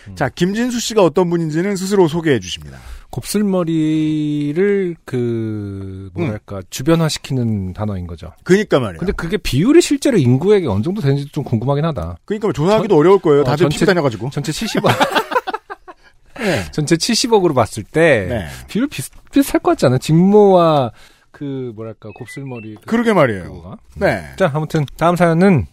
음. 0.08 0.14
자, 0.16 0.28
김진수 0.28 0.80
씨가 0.80 1.02
어떤 1.04 1.28
분인지는 1.30 1.76
스스로 1.76 2.08
소개해 2.08 2.40
주십니다. 2.40 2.78
곱슬머리를 3.10 4.96
그 5.04 6.10
뭐랄까 6.14 6.62
주변화시키는 6.70 7.72
단어인 7.74 8.06
거죠. 8.06 8.32
그니까 8.44 8.78
말이에요. 8.80 8.98
근데 8.98 9.12
그게 9.12 9.36
비율이 9.36 9.80
실제로 9.82 10.16
인구에게 10.18 10.66
어느 10.66 10.82
정도 10.82 11.00
되는지 11.00 11.26
좀 11.32 11.44
궁금하긴 11.44 11.84
하다. 11.84 12.18
그니까 12.24 12.52
조사하기도 12.52 12.96
어려울 12.96 13.18
거예요. 13.18 13.42
어, 13.42 13.44
다들 13.44 13.68
전체- 13.68 13.84
다녀가지고. 13.86 14.30
전체 14.30 14.52
70억 14.52 14.88
네. 16.38 16.64
전체 16.70 16.96
70억으로 16.96 17.54
봤을 17.54 17.82
때 17.82 18.26
네. 18.28 18.46
비율 18.68 18.86
비슷 18.88 19.12
비슷할 19.32 19.60
것 19.60 19.72
같지 19.72 19.86
않아? 19.86 19.98
직모와 19.98 20.92
그 21.30 21.72
뭐랄까 21.74 22.10
곱슬머리 22.14 22.76
그- 22.76 22.80
그러게 22.86 23.12
말이에요. 23.12 23.44
그거가. 23.44 23.76
네. 23.96 24.24
자, 24.36 24.50
아무튼 24.54 24.86
다음 24.96 25.16
사연은 25.16 25.66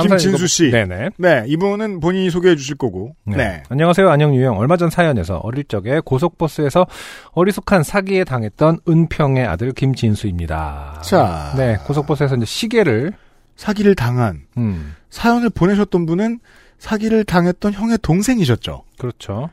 김진수 0.00 0.46
씨. 0.46 0.70
네네. 0.70 1.10
네. 1.16 1.44
이분은 1.46 2.00
본인이 2.00 2.30
소개해 2.30 2.56
주실 2.56 2.76
거고. 2.76 3.14
네. 3.24 3.62
안녕하세요. 3.68 4.08
안녕 4.10 4.34
유영. 4.34 4.58
얼마 4.58 4.76
전 4.76 4.90
사연에서 4.90 5.38
어릴 5.38 5.64
적에 5.64 6.00
고속버스에서 6.04 6.86
어리숙한 7.32 7.82
사기에 7.82 8.24
당했던 8.24 8.80
은평의 8.88 9.46
아들 9.46 9.72
김진수입니다. 9.72 11.02
자. 11.04 11.54
네, 11.56 11.76
고속버스에서 11.86 12.36
이제 12.36 12.44
시계를 12.44 13.12
사기를 13.56 13.94
당한 13.94 14.42
음, 14.56 14.94
사연을 15.10 15.50
보내셨던 15.50 16.06
분은 16.06 16.40
사기를 16.78 17.24
당했던 17.24 17.72
형의 17.72 17.98
동생이셨죠. 18.02 18.82
그렇죠. 18.98 19.50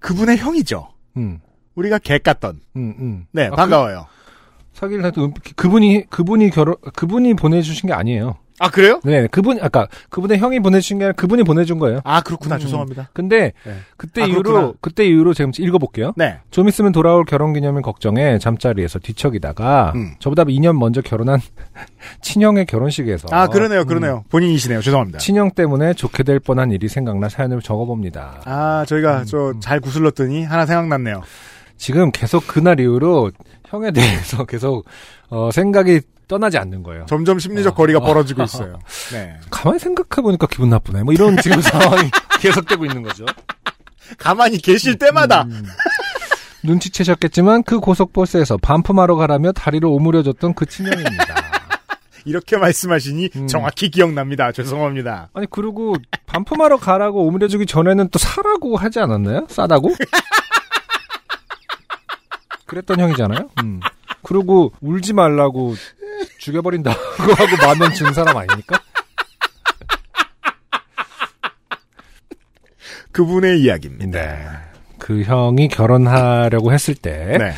그분의 0.00 0.38
형이죠. 0.38 0.88
음, 1.16 1.40
우리가 1.74 1.98
개 1.98 2.18
깠던. 2.18 2.56
음, 2.76 2.94
음. 2.98 3.26
네. 3.32 3.46
아, 3.46 3.50
반가워요. 3.50 4.06
그, 4.08 4.78
사기를 4.78 5.04
은, 5.04 5.32
그분이 5.56 6.06
그분이 6.10 6.50
결혼 6.50 6.74
그분이 6.94 7.34
보내 7.34 7.62
주신 7.62 7.86
게 7.86 7.94
아니에요. 7.94 8.36
아, 8.58 8.70
그래요? 8.70 9.00
네, 9.04 9.26
그분 9.30 9.58
아까 9.60 9.86
그분의 10.08 10.38
형이 10.38 10.60
보내주신 10.60 10.98
게 10.98 11.04
아니라 11.04 11.12
그분이 11.14 11.42
보내준 11.42 11.78
거예요. 11.78 12.00
아, 12.04 12.20
그렇구나. 12.22 12.56
음. 12.56 12.60
죄송합니다. 12.60 13.10
근데 13.12 13.52
네. 13.64 13.74
그때 13.96 14.22
아, 14.22 14.26
이후로 14.26 14.42
그렇구나. 14.42 14.72
그때 14.80 15.06
이후로 15.06 15.34
제가 15.34 15.50
읽어볼게요. 15.58 16.12
네. 16.16 16.38
좀 16.50 16.66
있으면 16.68 16.92
돌아올 16.92 17.24
결혼기념일 17.26 17.82
걱정에 17.82 18.38
잠자리에서 18.38 18.98
뒤척이다가 19.00 19.92
음. 19.94 20.14
저보다 20.20 20.44
2년 20.44 20.78
먼저 20.78 21.00
결혼한 21.02 21.40
친형의 22.22 22.66
결혼식에서 22.66 23.28
아, 23.30 23.46
그러네요. 23.48 23.80
음, 23.82 23.86
그러네요. 23.86 24.24
본인이시네요. 24.30 24.80
죄송합니다. 24.80 25.18
친형 25.18 25.50
때문에 25.52 25.94
좋게 25.94 26.22
될 26.22 26.40
뻔한 26.40 26.70
일이 26.70 26.88
생각나 26.88 27.28
사연을 27.28 27.60
적어봅니다. 27.60 28.40
아, 28.44 28.84
저희가 28.88 29.24
저 29.24 29.52
잘 29.60 29.80
구슬렀더니 29.80 30.44
하나 30.44 30.64
생각났네요. 30.66 31.22
지금 31.76 32.10
계속 32.10 32.46
그날 32.46 32.78
이후로 32.80 33.30
형에 33.66 33.90
대해서 33.90 34.44
계속 34.46 34.84
어, 35.28 35.50
생각이 35.52 36.00
떠나지 36.28 36.58
않는 36.58 36.82
거예요. 36.82 37.06
점점 37.08 37.38
심리적 37.38 37.72
어. 37.72 37.76
거리가 37.76 38.00
어. 38.00 38.02
벌어지고 38.02 38.42
있어요. 38.42 38.78
네. 39.12 39.36
가만히 39.50 39.78
생각해보니까 39.78 40.46
기분 40.48 40.70
나쁘네. 40.70 41.02
뭐 41.04 41.14
이런 41.14 41.36
지금 41.38 41.60
상황이 41.62 42.10
계속되고 42.40 42.84
있는 42.84 43.02
거죠. 43.02 43.24
가만히 44.18 44.58
계실 44.58 44.96
때마다 44.98 45.42
음. 45.42 45.64
눈치채셨겠지만 46.62 47.62
그 47.62 47.80
고속버스에서 47.80 48.56
반품하러 48.58 49.16
가라며 49.16 49.52
다리를 49.52 49.86
오므려줬던 49.88 50.54
그 50.54 50.66
친형입니다. 50.66 51.46
이렇게 52.24 52.56
말씀하시니 52.56 53.30
음. 53.36 53.46
정확히 53.46 53.88
기억납니다. 53.88 54.50
죄송합니다. 54.50 55.28
아니 55.32 55.46
그리고 55.48 55.94
반품하러 56.26 56.76
가라고 56.76 57.24
오므려주기 57.26 57.66
전에는 57.66 58.08
또 58.08 58.18
사라고 58.18 58.76
하지 58.76 58.98
않았나요? 58.98 59.46
싸다고? 59.48 59.94
그랬던 62.66 62.98
형이잖아요. 62.98 63.48
음. 63.62 63.80
그리고 64.26 64.72
울지 64.80 65.12
말라고 65.12 65.76
죽여버린다고 66.38 66.98
하고 67.32 67.56
만원 67.64 67.94
준 67.94 68.12
사람 68.12 68.36
아닙니까? 68.36 68.80
그분의 73.12 73.60
이야기입니다. 73.60 74.20
네. 74.20 74.48
그 74.98 75.22
형이 75.22 75.68
결혼하려고 75.68 76.72
했을 76.72 76.96
때 76.96 77.38
네. 77.38 77.52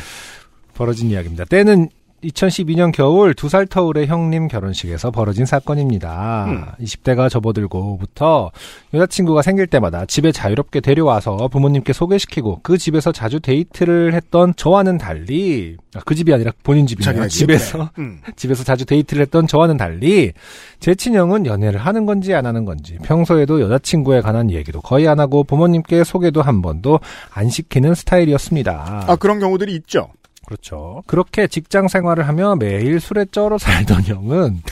벌어진 0.75 1.09
이야기입니다. 1.09 1.45
때는 1.45 1.89
2012년 2.23 2.91
겨울 2.91 3.33
두 3.33 3.49
살 3.49 3.65
터울의 3.65 4.07
형님 4.07 4.47
결혼식에서 4.47 5.09
벌어진 5.11 5.45
사건입니다. 5.45 6.45
음. 6.47 6.65
20대가 6.83 7.29
접어들고부터 7.29 8.51
여자친구가 8.93 9.41
생길 9.41 9.65
때마다 9.67 10.05
집에 10.05 10.31
자유롭게 10.31 10.81
데려와서 10.81 11.47
부모님께 11.47 11.93
소개시키고 11.93 12.59
그 12.61 12.77
집에서 12.77 13.11
자주 13.11 13.39
데이트를 13.39 14.13
했던 14.13 14.53
저와는 14.55 14.97
달리 14.97 15.77
아, 15.95 16.01
그 16.05 16.13
집이 16.13 16.31
아니라 16.33 16.51
본인 16.63 16.85
집이네요. 16.85 17.27
집에서 17.27 17.89
집. 17.95 17.99
음. 17.99 18.19
집에서 18.35 18.63
자주 18.63 18.85
데이트를 18.85 19.21
했던 19.23 19.47
저와는 19.47 19.77
달리 19.77 20.33
제 20.79 20.93
친형은 20.93 21.45
연애를 21.47 21.79
하는 21.79 22.05
건지 22.05 22.33
안 22.35 22.45
하는 22.45 22.65
건지 22.65 22.97
평소에도 23.03 23.61
여자친구에 23.61 24.21
관한 24.21 24.51
얘기도 24.51 24.81
거의 24.81 25.07
안 25.07 25.19
하고 25.19 25.43
부모님께 25.43 26.03
소개도 26.03 26.41
한 26.43 26.61
번도 26.61 26.99
안 27.33 27.49
시키는 27.49 27.95
스타일이었습니다. 27.95 29.05
아 29.07 29.15
그런 29.15 29.39
경우들이 29.39 29.73
있죠. 29.75 30.09
그렇죠. 30.49 31.03
그렇게 31.05 31.45
직장 31.45 31.87
생활을 31.87 32.27
하며 32.27 32.55
매일 32.55 32.99
술에 32.99 33.25
쩔어 33.31 33.59
살던 33.59 34.01
형은 34.03 34.63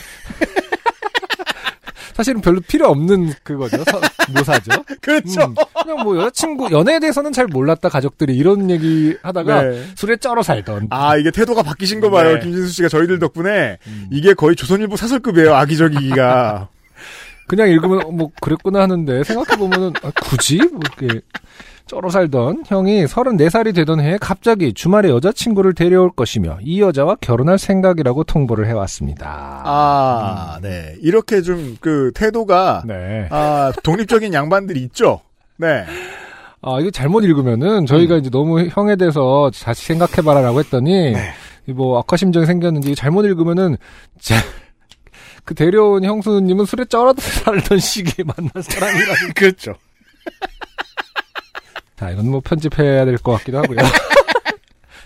사실은 2.14 2.40
별로 2.40 2.60
필요 2.60 2.88
없는 2.88 3.32
그거죠. 3.44 3.76
서- 3.84 4.00
묘사죠. 4.34 4.82
그렇죠. 5.00 5.44
음, 5.44 5.54
그냥 5.84 6.02
뭐 6.02 6.18
여자친구 6.18 6.68
연애에 6.72 6.98
대해서는 6.98 7.30
잘 7.32 7.46
몰랐다 7.46 7.88
가족들이 7.90 8.36
이런 8.36 8.70
얘기 8.70 9.16
하다가 9.22 9.62
네. 9.62 9.84
술에 9.94 10.16
쩔어 10.16 10.42
살던. 10.42 10.88
아 10.90 11.16
이게 11.16 11.30
태도가 11.30 11.62
바뀌신 11.62 12.00
거 12.00 12.10
봐요. 12.10 12.34
네. 12.34 12.40
김진수 12.40 12.72
씨가 12.72 12.88
저희들 12.88 13.20
덕분에 13.20 13.78
음. 13.86 14.08
이게 14.10 14.34
거의 14.34 14.56
조선일보 14.56 14.96
사설급이에요. 14.96 15.54
악의적이기가. 15.54 16.68
그냥 17.46 17.68
읽으면 17.68 18.16
뭐 18.16 18.30
그랬구나 18.40 18.80
하는데 18.82 19.22
생각해 19.22 19.56
보면은 19.56 19.92
아, 20.02 20.10
굳이 20.20 20.56
뭐 20.58 20.80
이렇게 21.00 21.20
쩔어 21.88 22.08
살던 22.10 22.64
형이 22.66 23.06
34살이 23.06 23.74
되던 23.74 24.00
해에 24.00 24.18
갑자기 24.20 24.72
주말에 24.72 25.08
여자친구를 25.08 25.74
데려올 25.74 26.10
것이며 26.12 26.58
이 26.62 26.80
여자와 26.80 27.16
결혼할 27.20 27.58
생각이라고 27.58 28.22
통보를 28.24 28.68
해왔습니다. 28.68 29.62
아, 29.64 30.58
네. 30.62 30.94
이렇게 31.00 31.42
좀 31.42 31.78
그 31.80 32.12
태도가 32.14 32.82
네. 32.86 33.28
아, 33.30 33.72
독립적인 33.82 34.32
양반들이 34.32 34.80
있죠. 34.84 35.20
네. 35.56 35.84
아, 36.60 36.80
이거 36.80 36.90
잘못 36.90 37.24
읽으면은 37.24 37.86
저희가 37.86 38.16
이제 38.16 38.30
너무 38.30 38.66
형에 38.66 38.96
대해서 38.96 39.50
다시 39.62 39.86
생각해봐라라고 39.86 40.58
했더니 40.60 41.12
네. 41.12 41.32
이뭐 41.66 41.98
악화 41.98 42.16
심정이 42.16 42.46
생겼는지 42.46 42.94
잘못 42.94 43.24
읽으면은 43.24 43.76
자, 44.20 44.34
그 45.44 45.54
데려온 45.54 46.04
형수님은 46.04 46.64
술에 46.64 46.84
쩔어 46.86 47.14
살던 47.16 47.78
시기에 47.78 48.24
만난 48.24 48.62
사람이라는. 48.62 49.32
그렇죠. 49.34 49.74
자, 51.98 52.10
이건 52.10 52.30
뭐 52.30 52.40
편집해야 52.40 53.04
될 53.04 53.18
것 53.18 53.32
같기도 53.32 53.58
하고요. 53.58 53.78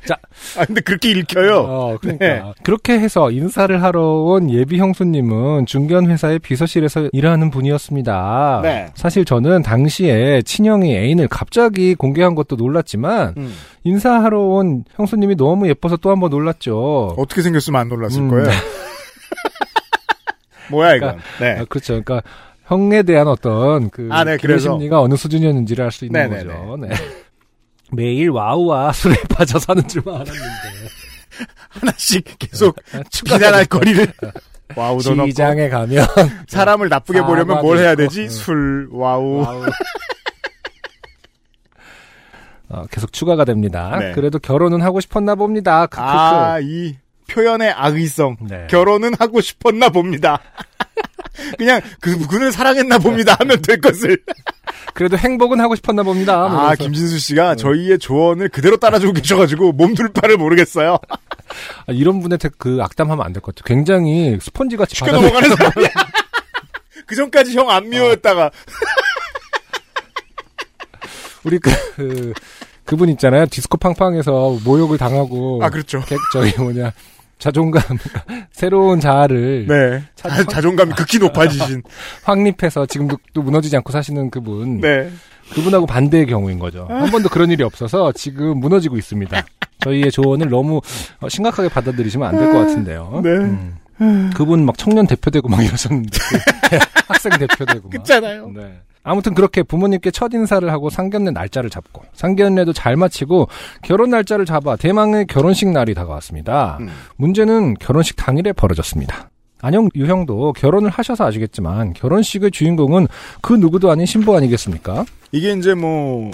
자, 0.04 0.16
아, 0.58 0.64
근데 0.64 0.80
그렇게 0.80 1.12
읽혀요. 1.12 1.58
어, 1.60 1.96
그러니까. 2.00 2.26
네. 2.26 2.42
그렇게 2.64 2.94
해서 2.98 3.30
인사를 3.30 3.80
하러 3.82 4.02
온 4.02 4.50
예비 4.50 4.78
형수님은 4.78 5.66
중견 5.66 6.10
회사의 6.10 6.40
비서실에서 6.40 7.08
일하는 7.12 7.50
분이었습니다. 7.52 8.60
네. 8.64 8.86
사실 8.94 9.24
저는 9.24 9.62
당시에 9.62 10.42
친형이 10.42 10.96
애인을 10.96 11.28
갑자기 11.28 11.94
공개한 11.94 12.34
것도 12.34 12.56
놀랐지만 12.56 13.34
음. 13.36 13.54
인사하러 13.84 14.40
온 14.40 14.84
형수님이 14.96 15.36
너무 15.36 15.68
예뻐서 15.68 15.96
또 15.96 16.10
한 16.10 16.18
번 16.18 16.30
놀랐죠. 16.30 17.14
어떻게 17.16 17.42
생겼으면 17.42 17.80
안 17.80 17.88
놀랐을 17.88 18.22
음. 18.22 18.28
거예요. 18.28 18.48
뭐야. 20.70 20.98
그러니까, 20.98 21.22
네. 21.40 21.58
아, 21.60 21.64
그렇죠. 21.68 22.02
그러니까 22.02 22.22
형에 22.72 23.02
대한 23.02 23.28
어떤 23.28 23.90
그 23.90 24.08
아, 24.10 24.24
네, 24.24 24.36
그래서. 24.38 24.70
심리가 24.72 25.00
어느 25.02 25.14
수준이었는지를 25.14 25.84
알 25.84 25.90
수 25.92 26.04
있는 26.06 26.20
네네네. 26.30 26.44
거죠. 26.44 26.76
네. 26.78 26.88
매일 27.92 28.30
와우와 28.30 28.92
술에 28.92 29.14
빠져 29.28 29.58
사는 29.58 29.86
줄만 29.86 30.14
알았는데 30.14 30.40
하나씩 31.68 32.24
계속 32.38 32.76
비난할 33.26 33.66
거리를. 33.66 34.06
와우도 34.74 35.14
넣고. 35.14 35.28
시장에 35.28 35.68
가면 35.68 36.06
사람을 36.48 36.88
나쁘게 36.88 37.20
보려면 37.22 37.60
뭘 37.60 37.76
해야 37.78 37.94
되지? 37.94 38.22
있고. 38.22 38.32
술, 38.32 38.88
와우. 38.90 39.42
와우. 39.42 39.64
어, 42.70 42.84
계속 42.90 43.12
추가가 43.12 43.44
됩니다. 43.44 43.98
네. 43.98 44.12
그래도 44.12 44.38
결혼은 44.38 44.80
하고 44.80 45.00
싶었나 45.00 45.34
봅니다. 45.34 45.86
아, 45.96 46.58
이 46.62 46.96
표현의 47.28 47.70
악의성. 47.72 48.36
네. 48.48 48.66
결혼은 48.70 49.12
하고 49.18 49.42
싶었나 49.42 49.90
봅니다. 49.90 50.40
그냥 51.58 51.80
그 52.00 52.26
그를 52.26 52.52
사랑했나 52.52 52.98
봅니다 52.98 53.36
하면 53.40 53.60
될 53.62 53.80
것을. 53.80 54.18
그래도 54.94 55.16
행복은 55.16 55.60
하고 55.60 55.74
싶었나 55.74 56.02
봅니다. 56.02 56.34
아, 56.34 56.44
하면서. 56.64 56.84
김진수 56.84 57.18
씨가 57.18 57.54
저희의 57.56 57.98
조언을 57.98 58.48
그대로 58.50 58.76
따라주고 58.76 59.12
계셔가지고 59.14 59.72
몸둘 59.72 60.12
바를 60.12 60.36
모르겠어요. 60.36 60.98
아, 61.86 61.92
이런 61.92 62.20
분의 62.20 62.38
테- 62.38 62.50
그 62.58 62.78
악담하면 62.82 63.24
안 63.24 63.32
될 63.32 63.40
것 63.40 63.54
같아요. 63.54 63.64
굉장히 63.76 64.38
스펀지 64.40 64.76
같이 64.76 64.94
쉽게 64.96 65.10
받아들- 65.10 65.28
넘어가는 65.28 65.56
사람이야. 65.56 65.88
그 67.06 67.14
전까지 67.16 67.54
형 67.56 67.70
안 67.70 67.88
미워했다가. 67.88 68.50
우리 71.44 71.58
그, 71.58 71.70
그 71.96 72.32
그분 72.84 73.08
있잖아요. 73.10 73.46
디스코 73.46 73.78
팡팡에서 73.78 74.58
모욕을 74.64 74.98
당하고 74.98 75.60
아, 75.62 75.70
그렇죠. 75.70 76.00
개- 76.04 76.16
저기 76.32 76.52
뭐냐 76.60 76.92
자존감 77.42 77.82
새로운 78.52 79.00
자아를 79.00 79.66
네. 79.66 80.02
자, 80.14 80.44
자존감이 80.44 80.92
극히 80.92 81.18
높아지신. 81.18 81.82
확립해서 82.22 82.86
지금도 82.86 83.18
또 83.34 83.42
무너지지 83.42 83.76
않고 83.76 83.90
사시는 83.90 84.30
그분 84.30 84.80
네. 84.80 85.10
그분하고 85.52 85.86
반대의 85.86 86.26
경우인 86.26 86.60
거죠. 86.60 86.86
한 86.88 87.10
번도 87.10 87.28
그런 87.30 87.50
일이 87.50 87.64
없어서 87.64 88.12
지금 88.12 88.58
무너지고 88.60 88.96
있습니다. 88.96 89.44
저희의 89.80 90.12
조언을 90.12 90.48
너무 90.50 90.80
어, 91.20 91.28
심각하게 91.28 91.68
받아들이시면 91.68 92.28
안 92.28 92.38
될 92.38 92.52
것 92.52 92.58
같은데요. 92.60 93.20
네. 93.24 93.30
음. 94.00 94.30
그분 94.36 94.64
막 94.64 94.78
청년 94.78 95.06
대표되고 95.08 95.48
막 95.48 95.64
이러셨는데 95.64 96.16
학생 97.08 97.32
대표되고 97.38 97.82
막. 97.82 97.90
그렇잖아요. 97.90 98.52
네. 98.54 98.78
아무튼 99.04 99.34
그렇게 99.34 99.62
부모님께 99.62 100.10
첫 100.10 100.32
인사를 100.32 100.70
하고 100.70 100.90
상견례 100.90 101.32
날짜를 101.32 101.70
잡고 101.70 102.02
상견례도 102.12 102.72
잘 102.72 102.96
마치고 102.96 103.48
결혼 103.82 104.10
날짜를 104.10 104.46
잡아 104.46 104.76
대망의 104.76 105.26
결혼식 105.26 105.68
날이 105.68 105.94
다가왔습니다. 105.94 106.78
음. 106.80 106.88
문제는 107.16 107.74
결혼식 107.74 108.16
당일에 108.16 108.52
벌어졌습니다. 108.52 109.30
안녕 109.60 109.88
유형도 109.94 110.54
결혼을 110.54 110.90
하셔서 110.90 111.24
아시겠지만 111.24 111.92
결혼식의 111.94 112.50
주인공은 112.50 113.06
그 113.40 113.52
누구도 113.52 113.90
아닌 113.90 114.06
신부 114.06 114.36
아니겠습니까? 114.36 115.04
이게 115.30 115.52
이제 115.52 115.74
뭐 115.74 116.32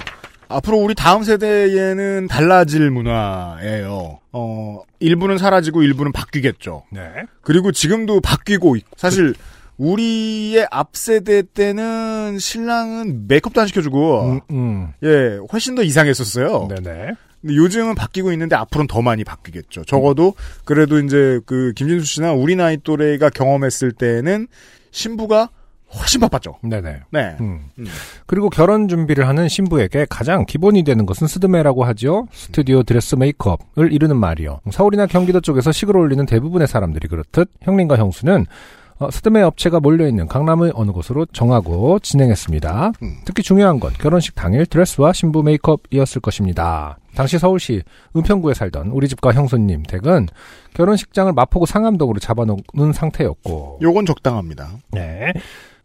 앞으로 0.48 0.78
우리 0.78 0.94
다음 0.94 1.22
세대에는 1.22 2.26
달라질 2.28 2.90
문화예요. 2.90 4.18
어, 4.32 4.80
일부는 4.98 5.36
사라지고 5.36 5.82
일부는 5.82 6.12
바뀌겠죠. 6.12 6.84
네. 6.90 7.02
그리고 7.42 7.70
지금도 7.70 8.20
바뀌고 8.20 8.76
있고 8.76 8.88
사실 8.96 9.34
우리의 9.78 10.66
앞 10.70 10.96
세대 10.96 11.42
때는 11.42 12.38
신랑은 12.38 13.26
메이크업도 13.28 13.60
안 13.60 13.66
시켜주고 13.68 14.22
음, 14.22 14.40
음. 14.50 14.92
예 15.04 15.38
훨씬 15.52 15.74
더 15.74 15.82
이상했었어요. 15.82 16.68
네네. 16.68 17.12
근데 17.40 17.54
요즘은 17.54 17.94
바뀌고 17.94 18.32
있는데 18.32 18.56
앞으로는 18.56 18.88
더 18.88 19.00
많이 19.00 19.22
바뀌겠죠. 19.22 19.84
적어도 19.84 20.34
그래도 20.64 20.98
이제 20.98 21.40
그 21.46 21.72
김진수 21.76 22.04
씨나 22.04 22.32
우리 22.32 22.56
나이 22.56 22.76
또래가 22.78 23.30
경험했을 23.30 23.92
때는 23.92 24.48
신부가 24.90 25.50
훨씬 25.94 26.20
바빴죠. 26.20 26.56
네네. 26.62 27.00
네. 27.10 27.36
음. 27.40 27.60
음. 27.78 27.86
그리고 28.26 28.50
결혼 28.50 28.88
준비를 28.88 29.26
하는 29.26 29.48
신부에게 29.48 30.06
가장 30.10 30.44
기본이 30.44 30.82
되는 30.82 31.06
것은 31.06 31.26
스드메라고 31.26 31.84
하죠. 31.84 32.26
스튜디오 32.32 32.82
드레스 32.82 33.14
메이크업을 33.14 33.92
이루는 33.92 34.16
말이요. 34.16 34.60
서울이나 34.70 35.06
경기도 35.06 35.40
쪽에서 35.40 35.72
식을 35.72 35.96
올리는 35.96 36.26
대부분의 36.26 36.68
사람들이 36.68 37.08
그렇듯 37.08 37.50
형님과 37.62 37.96
형수는 37.96 38.44
어, 38.98 39.10
스드메 39.10 39.42
업체가 39.42 39.78
몰려있는 39.80 40.26
강남의 40.26 40.72
어느 40.74 40.90
곳으로 40.90 41.24
정하고 41.26 42.00
진행했습니다. 42.00 42.92
음. 43.02 43.16
특히 43.24 43.42
중요한 43.42 43.78
건 43.78 43.92
결혼식 43.92 44.34
당일 44.34 44.66
드레스와 44.66 45.12
신부 45.12 45.42
메이크업이었을 45.42 46.20
것입니다. 46.20 46.98
당시 47.14 47.38
서울시 47.38 47.82
은평구에 48.16 48.54
살던 48.54 48.88
우리 48.88 49.08
집과 49.08 49.32
형수님 49.32 49.84
댁은 49.84 50.28
결혼식장을 50.74 51.32
마포구 51.32 51.66
상암동으로 51.66 52.18
잡아놓은 52.18 52.92
상태였고 52.92 53.78
요건 53.82 54.04
적당합니다. 54.06 54.70
네. 54.92 55.32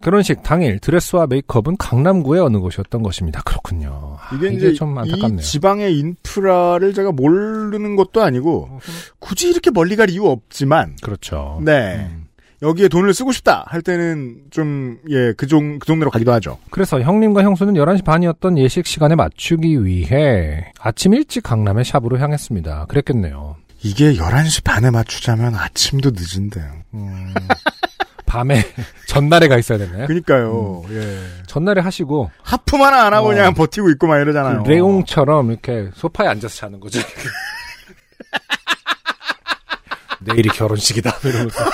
결혼식 0.01 0.43
당일 0.43 0.79
드레스와 0.79 1.27
메이크업은 1.27 1.77
강남구의 1.77 2.41
어느 2.41 2.57
곳이었던 2.57 3.03
것입니다. 3.03 3.41
그렇군요. 3.43 4.17
아, 4.19 4.35
이게 4.35 4.47
이게, 4.47 4.57
이제 4.57 4.73
좀이 4.73 4.99
안타깝네요. 4.99 5.39
지방의 5.39 5.97
인프라를 5.97 6.93
제가 6.93 7.13
모르는 7.13 7.95
것도 7.95 8.21
아니고 8.21 8.79
굳이 9.19 9.49
이렇게 9.49 9.71
멀리 9.71 9.95
갈 9.95 10.09
이유 10.09 10.25
없지만 10.25 10.97
그렇죠. 11.01 11.61
네. 11.63 12.09
음. 12.11 12.22
여기에 12.63 12.87
돈을 12.87 13.13
쓰고 13.13 13.31
싶다 13.33 13.65
할 13.67 13.81
때는 13.81 14.37
좀, 14.49 14.97
예, 15.09 15.33
그 15.33 15.45
종, 15.47 15.79
그 15.79 15.85
동네로 15.85 16.09
가기도 16.09 16.31
하죠. 16.33 16.57
그래서 16.71 17.01
형님과 17.01 17.43
형수는 17.43 17.73
11시 17.73 18.05
반이었던 18.05 18.57
예식 18.57 18.87
시간에 18.87 19.15
맞추기 19.15 19.83
위해 19.83 20.71
아침 20.79 21.13
일찍 21.13 21.43
강남의 21.43 21.83
샵으로 21.83 22.17
향했습니다. 22.19 22.85
그랬겠네요. 22.87 23.57
이게 23.83 24.13
11시 24.13 24.63
반에 24.63 24.91
맞추자면 24.91 25.55
아침도 25.55 26.11
늦은데요. 26.11 26.65
음, 26.93 27.33
밤에 28.25 28.63
전날에 29.07 29.49
가 29.49 29.57
있어야 29.57 29.77
되나요? 29.77 30.07
그니까요, 30.07 30.83
예. 30.91 31.19
전날에 31.47 31.81
하시고 31.81 32.31
하품 32.41 32.81
하나 32.81 33.05
안 33.07 33.13
하고 33.13 33.27
어. 33.27 33.31
그냥 33.31 33.53
버티고 33.53 33.89
있고 33.91 34.07
막 34.07 34.19
이러잖아요. 34.19 34.63
그 34.63 34.69
레옹처럼 34.69 35.51
이렇게 35.51 35.89
소파에 35.95 36.29
앉아서 36.29 36.55
자는 36.55 36.79
거죠. 36.79 37.01
내일이 40.21 40.47
결혼식이다. 40.47 41.11
이러면서. 41.25 41.65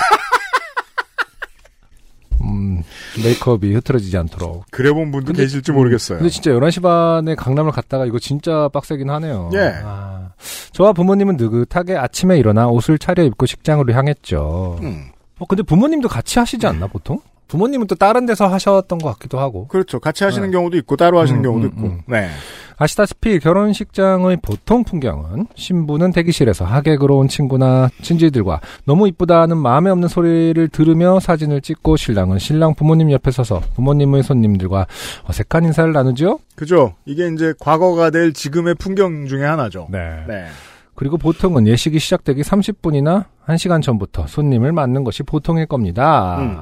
음, 2.50 2.82
메이크업이 3.22 3.72
흐트러지지 3.74 4.16
않도록. 4.18 4.64
그래 4.70 4.92
본 4.92 5.10
분도 5.10 5.26
근데- 5.28 5.42
계실지 5.42 5.72
모르겠어요. 5.72 6.18
근데 6.18 6.30
진짜 6.30 6.50
11시 6.50 6.82
반에 6.82 7.34
강남을 7.34 7.72
갔다가 7.72 8.06
이거 8.06 8.18
진짜 8.18 8.68
빡세긴 8.72 9.08
하네요. 9.10 9.50
예. 9.54 9.72
아, 9.84 10.30
저와 10.72 10.92
부모님은 10.92 11.36
느긋하게 11.36 11.96
아침에 11.96 12.38
일어나 12.38 12.68
옷을 12.68 12.98
차려입고 12.98 13.46
식장으로 13.46 13.92
향했죠. 13.92 14.78
음, 14.82 15.06
어, 15.38 15.46
근데 15.46 15.62
부모님도 15.62 16.08
같이 16.08 16.38
하시지 16.38 16.66
않나, 16.66 16.86
보통? 16.86 17.20
부모님은 17.50 17.88
또 17.88 17.96
다른 17.96 18.26
데서 18.26 18.46
하셨던 18.46 19.00
것 19.00 19.08
같기도 19.14 19.40
하고. 19.40 19.66
그렇죠. 19.66 19.98
같이 19.98 20.22
하시는 20.22 20.50
네. 20.50 20.56
경우도 20.56 20.76
있고, 20.78 20.96
따로 20.96 21.18
하시는 21.18 21.40
음, 21.40 21.42
경우도 21.42 21.66
음, 21.66 21.70
있고. 21.70 21.86
음. 21.86 22.00
네. 22.06 22.28
아시다시피 22.76 23.40
결혼식장의 23.40 24.38
보통 24.40 24.84
풍경은 24.84 25.48
신부는 25.54 26.12
대기실에서 26.12 26.64
하객으로 26.64 27.18
온 27.18 27.28
친구나 27.28 27.90
친지들과 28.00 28.60
너무 28.86 29.06
이쁘다는 29.08 29.58
마음에 29.58 29.90
없는 29.90 30.08
소리를 30.08 30.66
들으며 30.68 31.20
사진을 31.20 31.60
찍고 31.60 31.98
신랑은 31.98 32.38
신랑 32.38 32.74
부모님 32.74 33.10
옆에 33.12 33.32
서서 33.32 33.60
부모님의 33.74 34.22
손님들과 34.22 34.86
어색한 35.24 35.64
인사를 35.64 35.92
나누죠. 35.92 36.38
그죠. 36.54 36.94
이게 37.04 37.28
이제 37.28 37.52
과거가 37.60 38.08
될 38.10 38.32
지금의 38.32 38.76
풍경 38.76 39.26
중에 39.26 39.44
하나죠. 39.44 39.88
네. 39.90 40.24
네. 40.26 40.46
그리고 40.94 41.16
보통은 41.16 41.66
예식이 41.66 41.98
시작되기 41.98 42.42
30분이나 42.42 43.26
1시간 43.46 43.82
전부터 43.82 44.26
손님을 44.26 44.72
맞는 44.72 45.04
것이 45.04 45.22
보통일 45.22 45.66
겁니다. 45.66 46.38
음. 46.40 46.56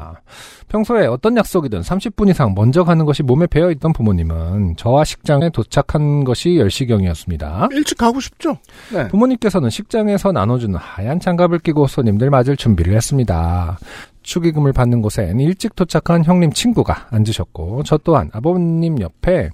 평소에 0.68 1.06
어떤 1.06 1.36
약속이든 1.36 1.80
30분 1.80 2.28
이상 2.30 2.54
먼저 2.54 2.84
가는 2.84 3.04
것이 3.04 3.22
몸에 3.22 3.46
배어 3.46 3.70
있던 3.72 3.92
부모님은 3.92 4.76
저와 4.76 5.04
식장에 5.04 5.50
도착한 5.50 6.24
것이 6.24 6.50
10시경이었습니다. 6.50 7.72
일찍 7.74 7.98
가고 7.98 8.20
싶죠. 8.20 8.58
네. 8.92 9.08
부모님께서는 9.08 9.70
식장에서 9.70 10.32
나눠주는 10.32 10.78
하얀 10.78 11.20
장갑을 11.20 11.58
끼고 11.58 11.86
손님들 11.86 12.30
맞을 12.30 12.56
준비를 12.56 12.94
했습니다. 12.94 13.78
축의금을 14.22 14.72
받는 14.72 15.00
곳엔 15.02 15.40
일찍 15.40 15.74
도착한 15.74 16.22
형님 16.24 16.52
친구가 16.52 17.08
앉으셨고 17.10 17.82
저 17.84 17.98
또한 17.98 18.30
아버님 18.32 19.00
옆에 19.00 19.50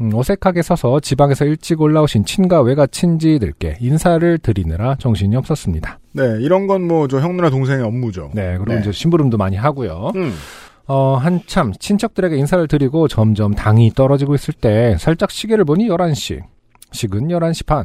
음, 0.00 0.10
어색하게 0.14 0.62
서서 0.62 1.00
지방에서 1.00 1.44
일찍 1.44 1.80
올라오신 1.80 2.24
친가 2.24 2.62
외가 2.62 2.86
친지들께 2.86 3.78
인사를 3.80 4.38
드리느라 4.38 4.96
정신이 4.96 5.36
없었습니다. 5.36 5.98
네. 6.12 6.38
이런 6.40 6.66
건 6.66 6.86
뭐, 6.86 7.06
저 7.06 7.20
형, 7.20 7.36
누나, 7.36 7.50
동생의 7.50 7.84
업무죠. 7.84 8.30
네, 8.34 8.56
그리고 8.56 8.74
네. 8.74 8.80
이제 8.80 8.92
심부름도 8.92 9.36
많이 9.36 9.56
하고요. 9.56 10.12
음. 10.16 10.32
어, 10.86 11.16
한참 11.16 11.72
친척들에게 11.78 12.36
인사를 12.36 12.66
드리고 12.66 13.08
점점 13.08 13.54
당이 13.54 13.92
떨어지고 13.94 14.34
있을 14.34 14.54
때 14.54 14.96
살짝 14.98 15.30
시계를 15.30 15.64
보니 15.64 15.88
11시. 15.88 16.40
식은 16.92 17.28
11시 17.28 17.66
반. 17.66 17.84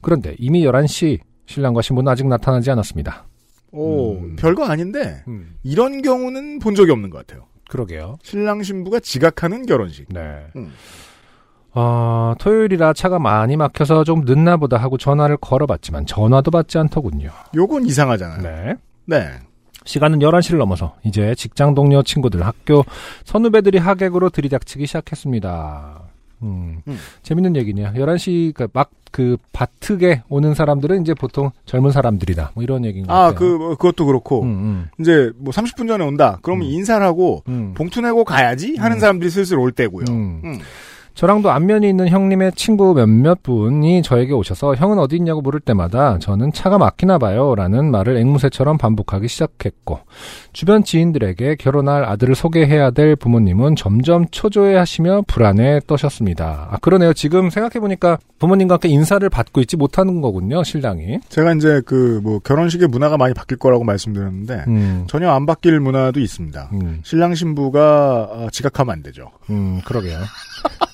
그런데 0.00 0.34
이미 0.38 0.64
11시 0.64 1.18
신랑과 1.46 1.82
신부는 1.82 2.10
아직 2.10 2.26
나타나지 2.26 2.70
않았습니다. 2.70 3.26
오, 3.72 4.14
음. 4.14 4.36
별거 4.36 4.64
아닌데 4.64 5.22
음, 5.28 5.56
이런 5.62 6.00
경우는 6.00 6.58
본 6.58 6.74
적이 6.74 6.92
없는 6.92 7.10
것 7.10 7.26
같아요. 7.26 7.46
그러게요. 7.68 8.16
신랑 8.22 8.62
신부가 8.62 9.00
지각하는 9.00 9.66
결혼식. 9.66 10.06
네. 10.08 10.20
음. 10.56 10.72
어, 11.80 12.34
토요일이라 12.40 12.92
차가 12.92 13.20
많이 13.20 13.56
막혀서 13.56 14.02
좀 14.02 14.24
늦나 14.24 14.56
보다 14.56 14.78
하고 14.78 14.98
전화를 14.98 15.36
걸어봤지만 15.36 16.06
전화도 16.06 16.50
받지 16.50 16.76
않더군요. 16.76 17.30
요건 17.54 17.86
이상하잖아요. 17.86 18.42
네. 18.42 18.74
네. 19.04 19.30
시간은 19.84 20.18
11시를 20.18 20.58
넘어서 20.58 20.96
이제 21.04 21.36
직장 21.36 21.76
동료 21.76 22.02
친구들, 22.02 22.44
학교 22.44 22.84
선후배들이 23.24 23.78
하객으로 23.78 24.30
들이닥치기 24.30 24.86
시작했습니다. 24.86 26.00
음, 26.42 26.82
음. 26.88 26.98
재밌는 27.22 27.54
얘기네요. 27.54 27.92
11시, 27.94 28.54
막그 28.72 29.36
밭흙에 29.52 30.22
오는 30.28 30.54
사람들은 30.54 31.02
이제 31.02 31.14
보통 31.14 31.52
젊은 31.64 31.92
사람들이다. 31.92 32.52
뭐 32.54 32.64
이런 32.64 32.84
얘기인 32.84 33.06
것 33.06 33.12
아, 33.12 33.32
같아요. 33.32 33.34
그, 33.38 33.44
뭐, 33.56 33.68
그것도 33.76 34.04
그렇고, 34.04 34.42
음, 34.42 34.48
음, 34.48 34.88
이제 35.00 35.30
뭐 35.36 35.52
30분 35.52 35.86
전에 35.86 36.04
온다. 36.04 36.40
그러면 36.42 36.66
음. 36.66 36.72
인사를 36.72 37.04
하고, 37.06 37.44
음. 37.48 37.72
봉투 37.74 38.00
내고 38.00 38.24
가야지 38.24 38.76
하는 38.76 38.96
음. 38.96 39.00
사람들이 39.00 39.30
슬슬 39.30 39.58
올 39.58 39.70
때고요. 39.70 40.06
저랑도 41.18 41.50
안면이 41.50 41.88
있는 41.88 42.06
형님의 42.06 42.52
친구 42.52 42.94
몇몇 42.94 43.42
분이 43.42 44.02
저에게 44.02 44.32
오셔서 44.34 44.76
형은 44.76 45.00
어디 45.00 45.16
있냐고 45.16 45.40
물을 45.40 45.58
때마다 45.58 46.16
저는 46.20 46.52
차가 46.52 46.78
막히나 46.78 47.18
봐요 47.18 47.56
라는 47.56 47.90
말을 47.90 48.18
앵무새처럼 48.18 48.78
반복하기 48.78 49.26
시작했고 49.26 49.98
주변 50.52 50.84
지인들에게 50.84 51.56
결혼할 51.56 52.04
아들을 52.04 52.36
소개해야 52.36 52.92
될 52.92 53.16
부모님은 53.16 53.74
점점 53.74 54.28
초조해 54.30 54.76
하시며 54.76 55.22
불안에 55.26 55.80
떠셨습니다. 55.88 56.68
아 56.70 56.76
그러네요. 56.76 57.12
지금 57.12 57.50
생각해보니까 57.50 58.18
부모님과 58.38 58.74
함께 58.74 58.88
인사를 58.88 59.28
받고 59.28 59.60
있지 59.62 59.76
못하는 59.76 60.20
거군요. 60.20 60.62
신랑이. 60.62 61.18
제가 61.28 61.54
이제 61.54 61.82
그, 61.84 62.20
뭐, 62.22 62.38
결혼식의 62.38 62.86
문화가 62.86 63.16
많이 63.16 63.34
바뀔 63.34 63.58
거라고 63.58 63.82
말씀드렸는데, 63.82 64.64
음, 64.68 65.04
전혀 65.08 65.28
안 65.28 65.44
바뀔 65.44 65.80
문화도 65.80 66.20
있습니다. 66.20 66.70
음, 66.74 67.00
신랑 67.02 67.34
신부가 67.34 68.28
어, 68.30 68.48
지각하면 68.52 68.92
안 68.92 69.02
되죠. 69.02 69.32
음, 69.50 69.80
그러게요. 69.84 70.18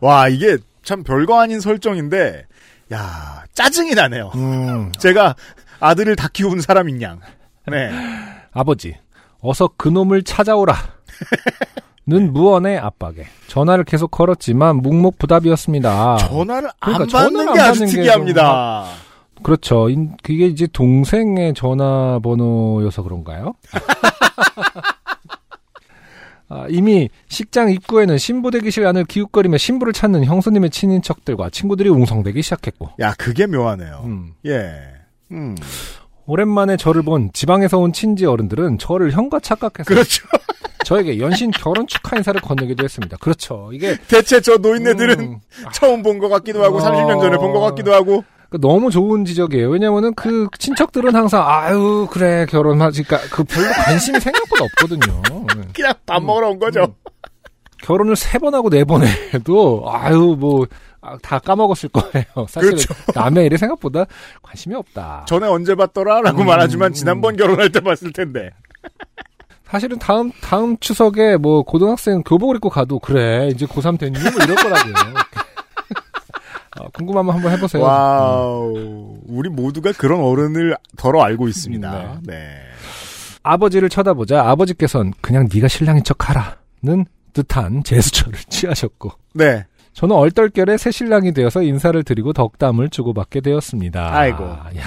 와, 0.00 0.28
이게 0.28 0.58
참 0.82 1.02
별거 1.02 1.40
아닌 1.40 1.60
설정인데, 1.60 2.44
야 2.92 3.44
짜증이 3.54 3.94
나네요. 3.94 4.30
음, 4.34 4.92
제가 4.98 5.34
아들을 5.80 6.14
다 6.16 6.28
키운 6.32 6.60
사람인 6.60 7.02
양. 7.02 7.20
네. 7.66 7.90
아버지, 8.52 8.96
어서 9.40 9.68
그놈을 9.76 10.22
찾아오라. 10.22 10.74
는 12.06 12.32
무언의 12.34 12.78
압박에 12.78 13.26
전화를 13.48 13.84
계속 13.84 14.10
걸었지만 14.12 14.76
묵묵부답이었습니다. 14.76 16.18
전화를 16.18 16.70
안 16.80 16.92
그러니까 16.94 17.18
받는 17.18 17.52
게안 17.52 17.70
아주 17.70 17.86
특이합니다. 17.86 18.84
그렇죠. 19.42 19.90
인- 19.90 20.16
그게 20.22 20.46
이제 20.46 20.66
동생의 20.72 21.54
전화번호여서 21.54 23.02
그런가요? 23.02 23.54
아, 26.48 26.66
이미 26.68 27.08
식장 27.28 27.70
입구에는 27.70 28.18
신부 28.18 28.50
대기실 28.50 28.86
안을 28.86 29.04
기웃거리며 29.04 29.58
신부를 29.58 29.92
찾는 29.92 30.24
형수님의 30.24 30.70
친인척들과 30.70 31.50
친구들이 31.50 31.88
웅성대기 31.88 32.40
시작했고, 32.42 32.90
야, 33.00 33.14
그게 33.18 33.46
묘하네요. 33.46 34.02
음. 34.04 34.34
예. 34.46 34.70
음. 35.32 35.56
오랜만에 36.26 36.76
저를 36.76 37.02
본 37.02 37.30
지방에서 37.32 37.78
온 37.78 37.92
친지 37.92 38.26
어른들은 38.26 38.78
저를 38.78 39.12
형과 39.12 39.38
착각해서 39.40 39.84
그렇죠. 39.84 40.26
저에게 40.84 41.18
연신 41.18 41.50
결혼 41.50 41.86
축하 41.88 42.16
인사를 42.16 42.40
건네기도 42.40 42.84
했습니다. 42.84 43.16
그렇죠. 43.18 43.70
이게 43.72 43.96
대체 44.06 44.40
저 44.40 44.56
노인네들은 44.56 45.20
음, 45.20 45.40
처음 45.72 46.02
본 46.02 46.18
것 46.20 46.28
같기도 46.28 46.62
하고, 46.64 46.78
어. 46.78 46.80
30년 46.80 47.20
전에 47.20 47.36
본 47.38 47.52
것 47.52 47.60
같기도 47.60 47.92
하고. 47.92 48.24
그 48.50 48.60
너무 48.60 48.90
좋은 48.90 49.24
지적이에요. 49.24 49.68
왜냐면은 49.68 50.14
그 50.14 50.46
친척들은 50.58 51.14
항상 51.14 51.42
아유 51.46 52.06
그래 52.10 52.46
결혼하지 52.48 53.02
그러니까 53.02 53.28
그 53.34 53.44
별로 53.44 53.68
관심이 53.72 54.20
생각보다 54.20 54.64
없거든요. 54.64 55.22
네. 55.56 55.62
그냥 55.74 55.94
밥 56.06 56.22
먹으러 56.22 56.50
온 56.50 56.58
거죠. 56.58 56.80
음. 56.84 56.92
결혼을 57.82 58.16
세 58.16 58.38
번 58.38 58.54
하고 58.54 58.70
네 58.70 58.84
번 58.84 59.02
해도 59.04 59.84
아유 59.88 60.36
뭐 60.38 60.66
다 61.22 61.38
까먹었을 61.38 61.88
거예요. 61.90 62.24
사실은 62.48 62.74
그렇죠. 62.76 62.92
남의 63.14 63.46
일에 63.46 63.56
생각보다 63.56 64.06
관심이 64.42 64.74
없다. 64.74 65.24
전에 65.28 65.46
언제 65.46 65.76
봤더라? 65.76 66.20
라고 66.22 66.40
음, 66.42 66.46
말하지만 66.46 66.90
음. 66.90 66.92
지난번 66.94 67.36
결혼할 67.36 67.70
때 67.70 67.78
봤을 67.78 68.12
텐데. 68.12 68.50
사실은 69.68 70.00
다음 70.00 70.32
다음 70.40 70.76
추석에 70.78 71.36
뭐 71.36 71.62
고등학생 71.62 72.22
교복을 72.24 72.56
입고 72.56 72.70
가도 72.70 72.98
그래 72.98 73.48
이제 73.52 73.66
고3 73.66 73.98
됐니 74.00 74.18
뭐 74.18 74.30
이럴 74.42 74.56
거라고요. 74.56 74.94
어, 76.80 76.88
궁금하면 76.92 77.34
한번 77.34 77.52
해보세요. 77.52 77.82
음. 77.82 77.86
와우. 77.88 79.18
우리 79.26 79.48
모두가 79.48 79.92
그런 79.92 80.20
어른을 80.20 80.76
더러 80.96 81.22
알고 81.22 81.48
있습니다. 81.48 82.20
네. 82.24 82.58
아버지를 83.42 83.88
쳐다보자 83.88 84.42
아버지께서는 84.48 85.12
그냥 85.20 85.48
네가 85.52 85.68
신랑인 85.68 86.02
척하라는 86.04 87.06
듯한 87.32 87.84
제스처를 87.84 88.38
취하셨고 88.48 89.12
네. 89.34 89.64
저는 89.92 90.14
얼떨결에 90.16 90.76
새 90.76 90.90
신랑이 90.90 91.32
되어서 91.32 91.62
인사를 91.62 92.02
드리고 92.02 92.32
덕담을 92.32 92.90
주고받게 92.90 93.40
되었습니다. 93.40 94.14
아이고. 94.14 94.44
야, 94.44 94.82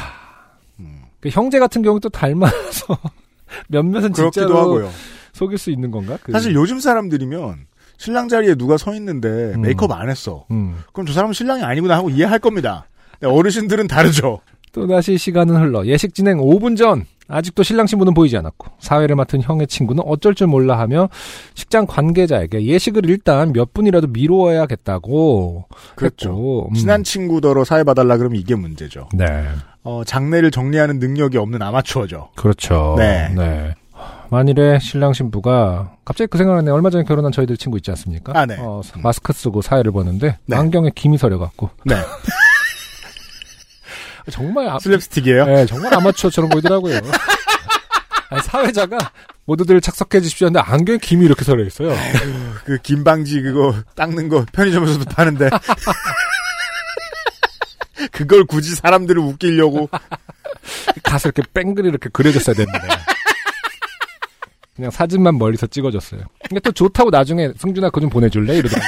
음. 0.79 1.01
그 1.19 1.29
형제 1.29 1.57
같은 1.57 1.81
경우 1.81 1.99
또 1.99 2.09
닮아서 2.09 2.97
몇몇은 3.69 4.13
진짜로. 4.13 4.87
속일 5.33 5.57
수 5.57 5.71
있는 5.71 5.89
건가? 5.89 6.17
그- 6.21 6.31
사실 6.33 6.53
요즘 6.53 6.79
사람들이면 6.79 7.65
신랑 7.99 8.29
자리에 8.29 8.55
누가 8.55 8.77
서 8.77 8.95
있는데 8.95 9.27
음. 9.27 9.61
메이크업 9.61 9.91
안 9.91 10.09
했어. 10.09 10.45
음. 10.51 10.77
그럼 10.93 11.05
저 11.05 11.13
사람은 11.13 11.33
신랑이 11.33 11.61
아니구나 11.63 11.97
하고 11.97 12.09
이해할 12.09 12.39
겁니다. 12.39 12.85
어르신들은 13.21 13.87
다르죠. 13.87 14.39
또다시 14.71 15.17
시간은 15.17 15.55
흘러 15.55 15.85
예식 15.85 16.13
진행 16.13 16.37
5분 16.37 16.77
전 16.77 17.05
아직도 17.27 17.63
신랑 17.63 17.87
신부는 17.87 18.13
보이지 18.13 18.37
않았고 18.37 18.67
사회를 18.79 19.15
맡은 19.15 19.41
형의 19.41 19.67
친구는 19.67 20.03
어쩔 20.05 20.33
줄 20.33 20.47
몰라 20.47 20.79
하며 20.79 21.09
식장 21.55 21.85
관계자에게 21.85 22.63
예식을 22.63 23.09
일단 23.09 23.51
몇 23.51 23.73
분이라도 23.73 24.07
미루어야겠다고 24.07 25.65
그렇죠. 25.95 26.29
했고 26.29 26.69
음. 26.69 26.73
친한 26.75 27.03
친구더러 27.03 27.65
사회 27.65 27.83
봐달라 27.83 28.17
그러면 28.17 28.39
이게 28.39 28.55
문제죠. 28.55 29.09
네 29.13 29.45
어, 29.83 30.03
장례를 30.05 30.51
정리하는 30.51 30.99
능력이 30.99 31.37
없는 31.37 31.61
아마추어죠. 31.61 32.29
그렇죠 32.35 32.95
네. 32.97 33.29
네. 33.35 33.75
만일에 34.29 34.79
신랑 34.79 35.13
신부가 35.13 35.95
갑자기 36.05 36.29
그 36.29 36.37
생각나네 36.37 36.71
얼마 36.71 36.89
전에 36.89 37.03
결혼한 37.03 37.31
저희들 37.31 37.57
친구 37.57 37.77
있지 37.77 37.91
않습니까? 37.91 38.33
아, 38.35 38.45
네. 38.45 38.57
어, 38.59 38.81
마스크 38.97 39.33
쓰고 39.33 39.61
사회를 39.61 39.91
보는데 39.91 40.37
네. 40.45 40.55
안경에 40.55 40.91
김이 40.93 41.17
서려갖고 41.17 41.69
네. 41.85 41.95
정말 44.31 44.69
아, 44.69 44.77
슬랩스틱이에요. 44.77 45.45
네, 45.47 45.65
정말 45.65 45.93
아마추어처럼 45.95 46.51
보이더라고요. 46.51 46.99
아니, 48.29 48.43
사회자가 48.43 49.11
모두들 49.45 49.81
착석해 49.81 50.21
주십시오 50.21 50.45
하는데 50.47 50.59
안경에 50.59 50.99
김이 50.99 51.25
이렇게 51.25 51.43
서려 51.43 51.65
있어요. 51.65 51.95
그 52.63 52.77
김방지 52.77 53.41
그거 53.41 53.73
닦는 53.95 54.29
거 54.29 54.45
편의점에서도 54.51 55.05
파는데. 55.05 55.49
그걸 58.11 58.45
굳이 58.45 58.75
사람들을 58.75 59.19
웃기려고. 59.19 59.89
가서 61.01 61.29
이렇게 61.29 61.41
뺑글이 61.51 61.89
이렇게 61.89 62.09
그려졌어야 62.09 62.55
되는데. 62.55 62.79
그냥 64.79 64.91
사진만 64.91 65.37
멀리서 65.37 65.67
찍어줬어요. 65.67 66.21
근데 66.47 66.61
또 66.61 66.71
좋다고 66.71 67.09
나중에 67.09 67.51
승준아 67.57 67.89
그거 67.89 67.99
좀 67.99 68.09
보내줄래? 68.09 68.55
이러더라고요. 68.59 68.87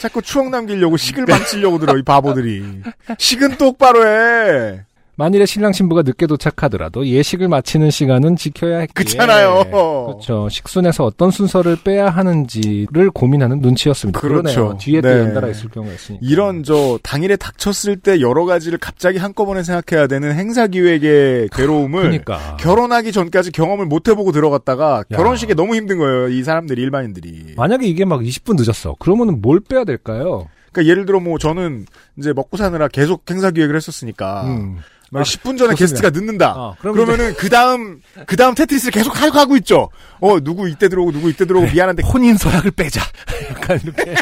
자꾸 0.00 0.20
추억 0.20 0.50
남기려고 0.50 0.98
식을 0.98 1.24
망치려고 1.26 1.78
들어, 1.78 1.96
이 1.96 2.02
바보들이. 2.02 2.82
식은 3.18 3.56
똑바로 3.56 4.06
해. 4.06 4.84
만일에 5.16 5.44
신랑 5.44 5.72
신부가 5.72 6.02
늦게 6.02 6.26
도착하더라도 6.26 7.06
예식을 7.06 7.46
마치는 7.48 7.90
시간은 7.90 8.36
지켜야 8.36 8.78
했기에 8.78 8.92
그렇잖아요. 8.94 9.64
그렇죠. 9.70 10.48
식순에서 10.48 11.04
어떤 11.04 11.30
순서를 11.30 11.76
빼야 11.84 12.08
하는지를 12.08 13.10
고민하는 13.10 13.60
눈치였습니다. 13.60 14.18
그렇죠. 14.18 14.42
그러네요. 14.42 14.78
뒤에 14.78 15.00
또 15.02 15.08
네. 15.08 15.18
연달아 15.20 15.48
있을 15.48 15.68
경우가 15.68 15.92
있으니까. 15.94 16.20
이런 16.26 16.62
저 16.62 16.98
당일에 17.02 17.36
닥쳤을 17.36 17.96
때 17.98 18.20
여러 18.20 18.46
가지를 18.46 18.78
갑자기 18.78 19.18
한꺼번에 19.18 19.62
생각해야 19.62 20.06
되는 20.06 20.34
행사 20.34 20.66
기획의 20.66 21.50
괴로움을 21.52 22.02
그러니까 22.02 22.56
결혼하기 22.58 23.12
전까지 23.12 23.52
경험을 23.52 23.84
못 23.86 24.08
해보고 24.08 24.32
들어갔다가 24.32 25.04
야. 25.10 25.16
결혼식에 25.16 25.52
너무 25.54 25.74
힘든 25.74 25.98
거예요. 25.98 26.28
이 26.28 26.42
사람들이 26.42 26.80
일반인들이. 26.80 27.54
만약에 27.56 27.86
이게 27.86 28.06
막 28.06 28.20
20분 28.22 28.56
늦었어. 28.56 28.96
그러면은 28.98 29.42
뭘 29.42 29.60
빼야 29.60 29.84
될까요? 29.84 30.48
그러니까 30.72 30.90
예를 30.90 31.04
들어 31.04 31.20
뭐 31.20 31.36
저는 31.38 31.84
이제 32.18 32.32
먹고 32.32 32.56
사느라 32.56 32.88
계속 32.88 33.30
행사 33.30 33.50
기획을 33.50 33.76
했었으니까 33.76 34.44
음. 34.44 34.78
막 35.12 35.20
아, 35.20 35.22
10분 35.24 35.58
전에 35.58 35.74
좋습니다. 35.74 35.74
게스트가 35.76 36.10
늦는다. 36.10 36.52
어, 36.56 36.76
그러면은 36.80 37.34
그 37.34 37.50
다음 37.50 38.00
그 38.26 38.34
다음 38.34 38.54
테트리스를 38.54 38.92
계속 38.92 39.20
하고 39.20 39.38
하고 39.38 39.56
있죠. 39.58 39.90
어 40.20 40.40
누구 40.40 40.68
이때 40.70 40.88
들어오고 40.88 41.12
누구 41.12 41.28
이때 41.28 41.44
들어오고 41.44 41.70
미안한데 41.70 42.02
혼인 42.02 42.36
서약을 42.38 42.70
빼자. 42.70 43.02
약간 43.52 43.78
이렇게. 43.84 44.14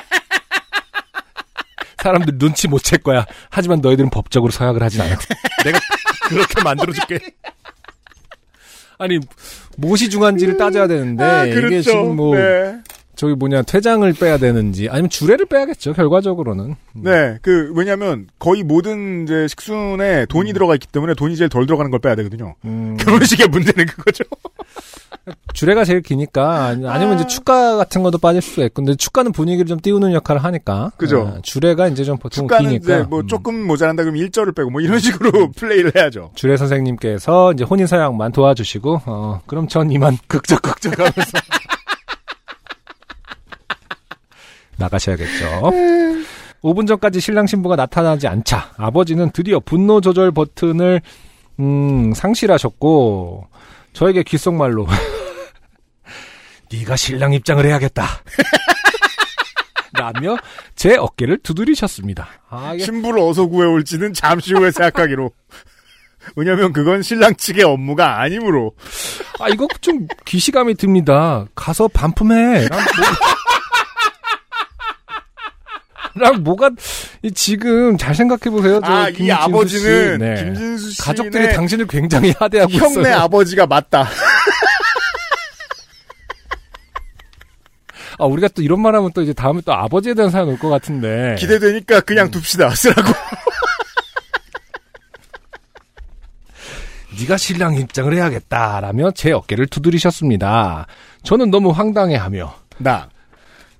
사람들 2.02 2.38
눈치 2.38 2.66
못 2.66 2.82
챌 2.82 2.96
거야. 2.96 3.24
하지만 3.50 3.80
너희들은 3.80 4.10
법적으로 4.10 4.50
서약을 4.50 4.82
하진 4.82 5.00
않아. 5.02 5.16
내가 5.64 5.78
그렇게 6.28 6.62
만들어줄게. 6.62 7.18
아니 8.98 9.18
무엇이 9.76 10.10
중한지를 10.10 10.56
따져야 10.56 10.88
되는데 10.88 11.22
아, 11.24 11.44
이게 11.44 11.54
그렇죠. 11.54 11.82
지금 11.82 12.16
뭐 12.16 12.34
네. 12.36 12.74
저기 13.20 13.34
뭐냐 13.34 13.60
퇴장을 13.62 14.10
빼야 14.14 14.38
되는지 14.38 14.88
아니면 14.88 15.10
주례를 15.10 15.44
빼야겠죠 15.44 15.92
결과적으로는. 15.92 16.74
네, 16.94 17.36
그 17.42 17.70
왜냐하면 17.76 18.28
거의 18.38 18.62
모든 18.62 19.24
이제 19.24 19.46
식순에 19.46 20.24
돈이 20.30 20.54
들어가 20.54 20.72
있기 20.72 20.86
때문에 20.86 21.12
돈이 21.12 21.36
제일 21.36 21.50
덜 21.50 21.66
들어가는 21.66 21.90
걸 21.90 22.00
빼야 22.00 22.14
되거든요. 22.14 22.54
음, 22.64 22.96
결혼식의 23.00 23.48
문제는 23.48 23.84
그거죠. 23.84 24.24
주례가 25.52 25.84
제일 25.84 26.00
기니까 26.00 26.64
아니- 26.64 26.88
아니면 26.88 27.16
이제 27.16 27.26
축가 27.26 27.76
같은 27.76 28.02
것도 28.02 28.16
빠질 28.16 28.40
수가 28.40 28.64
있고 28.64 28.82
근데 28.82 28.94
축가는 28.96 29.32
분위기를 29.32 29.66
좀 29.66 29.78
띄우는 29.80 30.14
역할을 30.14 30.42
하니까. 30.42 30.92
그죠. 30.96 31.34
아, 31.36 31.40
주례가 31.42 31.88
이제 31.88 32.04
좀 32.04 32.16
보통 32.16 32.48
축가는 32.48 32.70
기니까. 32.70 33.00
이제 33.00 33.06
뭐 33.06 33.20
음. 33.20 33.26
조금 33.26 33.66
모자란다 33.66 34.02
그러면 34.04 34.26
1절을 34.26 34.56
빼고 34.56 34.70
뭐 34.70 34.80
이런 34.80 34.98
식으로 34.98 35.50
플레이를 35.56 35.92
해야죠. 35.94 36.30
주례 36.36 36.56
선생님께서 36.56 37.52
이제 37.52 37.64
혼인 37.64 37.86
서약만 37.86 38.32
도와주시고 38.32 39.02
어 39.04 39.40
그럼 39.46 39.68
전 39.68 39.90
이만 39.90 40.16
극적 40.26 40.62
극적 40.62 40.98
하면서 40.98 41.20
나가셔야겠죠. 44.80 45.72
5분 46.62 46.86
전까지 46.86 47.20
신랑 47.20 47.46
신부가 47.46 47.76
나타나지 47.76 48.26
않자 48.26 48.72
아버지는 48.76 49.30
드디어 49.30 49.60
분노 49.60 50.00
조절 50.00 50.30
버튼을 50.30 51.00
음, 51.58 52.12
상실하셨고 52.14 53.46
저에게 53.92 54.22
귓속말로 54.22 54.86
네가 56.72 56.96
신랑 56.96 57.32
입장을 57.32 57.64
해야겠다. 57.64 58.04
라며 59.92 60.36
제 60.76 60.96
어깨를 60.96 61.38
두드리셨습니다. 61.42 62.28
아, 62.48 62.72
이게 62.74 62.84
신부를 62.84 63.20
어서 63.20 63.46
구해올지는 63.46 64.12
잠시 64.14 64.54
후에 64.54 64.70
생각하기로. 64.70 65.30
왜냐면 66.36 66.72
그건 66.72 67.02
신랑 67.02 67.34
측의 67.34 67.64
업무가 67.64 68.20
아니므로. 68.20 68.72
아, 69.40 69.48
이거 69.48 69.66
좀 69.80 70.06
기시감이 70.24 70.74
듭니다. 70.74 71.46
가서 71.54 71.88
반품해. 71.88 72.68
랑, 72.68 72.78
뭐... 72.78 73.06
랑 76.14 76.42
뭐가 76.42 76.70
이 77.22 77.30
지금 77.32 77.96
잘 77.96 78.14
생각해 78.14 78.50
보세요. 78.50 78.80
저 78.84 78.90
아, 78.92 79.08
이 79.08 79.30
아버지는 79.30 80.12
씨. 80.12 80.18
네. 80.18 80.34
김진수 80.44 80.90
씨 80.90 81.02
가족들이 81.02 81.52
당신을 81.54 81.86
굉장히 81.86 82.34
하대하고 82.38 82.72
형네 82.72 83.00
있어요. 83.10 83.16
아버지가 83.16 83.66
맞다. 83.66 84.08
아, 88.18 88.24
우리가 88.26 88.48
또 88.48 88.60
이런 88.62 88.80
말 88.82 88.94
하면 88.96 89.12
또 89.14 89.22
이제 89.22 89.32
다음에 89.32 89.60
또 89.64 89.72
아버지에 89.72 90.12
대한 90.14 90.30
사연 90.30 90.48
올 90.48 90.58
것 90.58 90.68
같은데. 90.68 91.36
기대되니까 91.38 92.00
그냥 92.00 92.30
둡시다. 92.34 92.68
쓰라고. 92.74 93.12
네가 97.20 97.36
신랑 97.36 97.74
입장을 97.74 98.12
해야겠다라며 98.14 99.10
제 99.12 99.32
어깨를 99.32 99.66
두드리셨습니다. 99.68 100.86
저는 101.22 101.50
너무 101.50 101.70
황당해하며 101.70 102.54
나. 102.78 103.08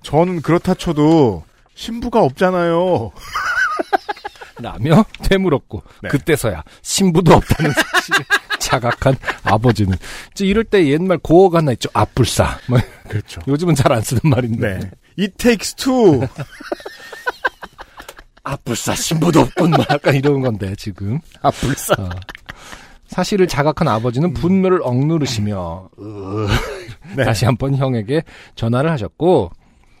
저는 0.03 0.41
그렇다 0.41 0.73
쳐도 0.73 1.43
신부가 1.75 2.21
없잖아요. 2.23 3.11
라며 4.61 5.03
되물었고 5.23 5.81
네. 6.03 6.09
그때서야 6.09 6.63
신부도 6.83 7.33
없다는 7.33 7.71
사실을 7.71 8.25
자각한 8.59 9.15
아버지는 9.43 9.97
이제 10.33 10.45
이럴 10.45 10.63
때 10.63 10.85
옛말 10.87 11.17
고어가 11.17 11.57
하나 11.59 11.71
있죠 11.71 11.89
앞불사 11.93 12.59
뭐 12.67 12.79
그렇죠. 13.09 13.41
요즘은 13.47 13.73
잘 13.73 13.91
안 13.91 14.01
쓰는 14.01 14.19
말인데 14.23 14.79
네. 14.79 14.91
It 15.17 15.33
takes 15.37 15.73
two. 15.73 16.27
앞불사 18.43 18.95
신부도 18.95 19.41
없군 19.41 19.71
뭐 19.71 19.85
약간 19.89 20.15
이런 20.15 20.41
건데 20.41 20.73
지금 20.77 21.19
아, 21.41 21.51
불사. 21.51 21.93
어. 21.97 22.09
사실을 23.07 23.47
자각한 23.47 23.87
아버지는 23.87 24.33
분노를 24.33 24.79
억누르시며 24.83 25.89
으, 25.99 26.47
네. 27.17 27.25
다시 27.25 27.45
한번 27.45 27.75
형에게 27.75 28.23
전화를 28.55 28.89
하셨고 28.91 29.51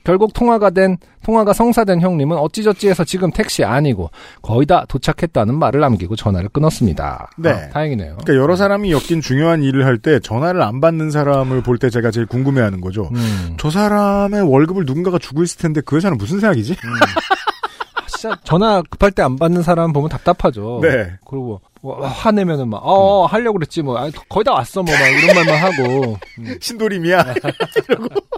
결국 0.03 0.33
통화가 0.33 0.71
된 0.71 0.97
통화가 1.23 1.53
성사된 1.53 2.01
형님은 2.01 2.35
어찌저찌해서 2.37 3.03
지금 3.03 3.29
택시 3.31 3.63
아니고 3.63 4.09
거의 4.41 4.65
다 4.65 4.85
도착했다는 4.87 5.53
말을 5.59 5.79
남기고 5.79 6.15
전화를 6.15 6.49
끊었습니다. 6.49 7.29
네. 7.37 7.49
아, 7.51 7.69
다행이네요. 7.69 8.17
그러니까 8.17 8.35
여러 8.35 8.55
사람이 8.55 8.91
엮인 8.91 9.21
중요한 9.21 9.61
일을 9.63 9.85
할 9.85 9.99
때 9.99 10.19
전화를 10.19 10.61
안 10.63 10.81
받는 10.81 11.11
사람을 11.11 11.61
볼 11.61 11.77
때 11.77 11.89
제가 11.91 12.09
제일 12.11 12.25
궁금해하는 12.25 12.81
거죠. 12.81 13.09
음. 13.13 13.55
저 13.59 13.69
사람의 13.69 14.41
월급을 14.41 14.85
누군가가 14.85 15.19
주고 15.19 15.43
있을 15.43 15.59
텐데 15.59 15.81
그 15.85 15.95
회사는 15.97 16.17
무슨 16.17 16.39
생각이지? 16.39 16.73
아, 16.73 18.05
진짜 18.07 18.35
전화 18.43 18.81
급할 18.89 19.11
때 19.11 19.21
안 19.21 19.35
받는 19.35 19.61
사람 19.61 19.93
보면 19.93 20.09
답답하죠. 20.09 20.79
네. 20.81 21.11
그리고 21.27 21.61
뭐 21.83 21.99
화내면은 22.05 22.67
막 22.69 22.77
어, 22.83 23.25
하려고 23.25 23.57
그랬지 23.59 23.81
뭐 23.81 23.97
아, 23.97 24.09
거의 24.29 24.43
다 24.43 24.53
왔어 24.53 24.81
뭐 24.83 24.93
막 24.95 25.07
이런 25.07 25.35
말만 25.35 25.55
하고 25.63 26.17
신도림이야. 26.61 27.33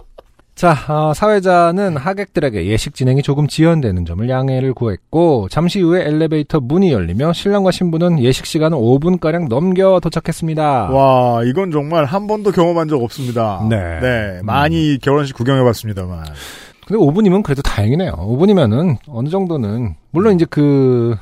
자, 0.54 0.76
어, 0.88 1.12
사회자는 1.12 1.96
하객들에게 1.96 2.66
예식 2.66 2.94
진행이 2.94 3.22
조금 3.22 3.48
지연되는 3.48 4.04
점을 4.04 4.28
양해를 4.28 4.72
구했고 4.72 5.48
잠시 5.50 5.80
후에 5.80 6.02
엘리베이터 6.06 6.60
문이 6.60 6.92
열리며 6.92 7.32
신랑과 7.32 7.72
신부는 7.72 8.20
예식 8.20 8.46
시간을 8.46 8.78
5분가량 8.78 9.48
넘겨 9.48 9.98
도착했습니다. 10.00 10.90
와, 10.90 11.42
이건 11.44 11.72
정말 11.72 12.04
한 12.04 12.28
번도 12.28 12.52
경험한 12.52 12.88
적 12.88 13.02
없습니다. 13.02 13.66
네. 13.68 14.40
많이 14.44 14.98
결혼식 15.02 15.34
구경해봤습니다만. 15.34 16.24
근데 16.86 17.02
5분이면 17.02 17.42
그래도 17.42 17.62
다행이네요. 17.62 18.12
5분이면은 18.12 18.98
어느 19.08 19.28
정도는 19.30 19.96
물론 20.12 20.36
이제 20.36 20.46
그 20.48 21.16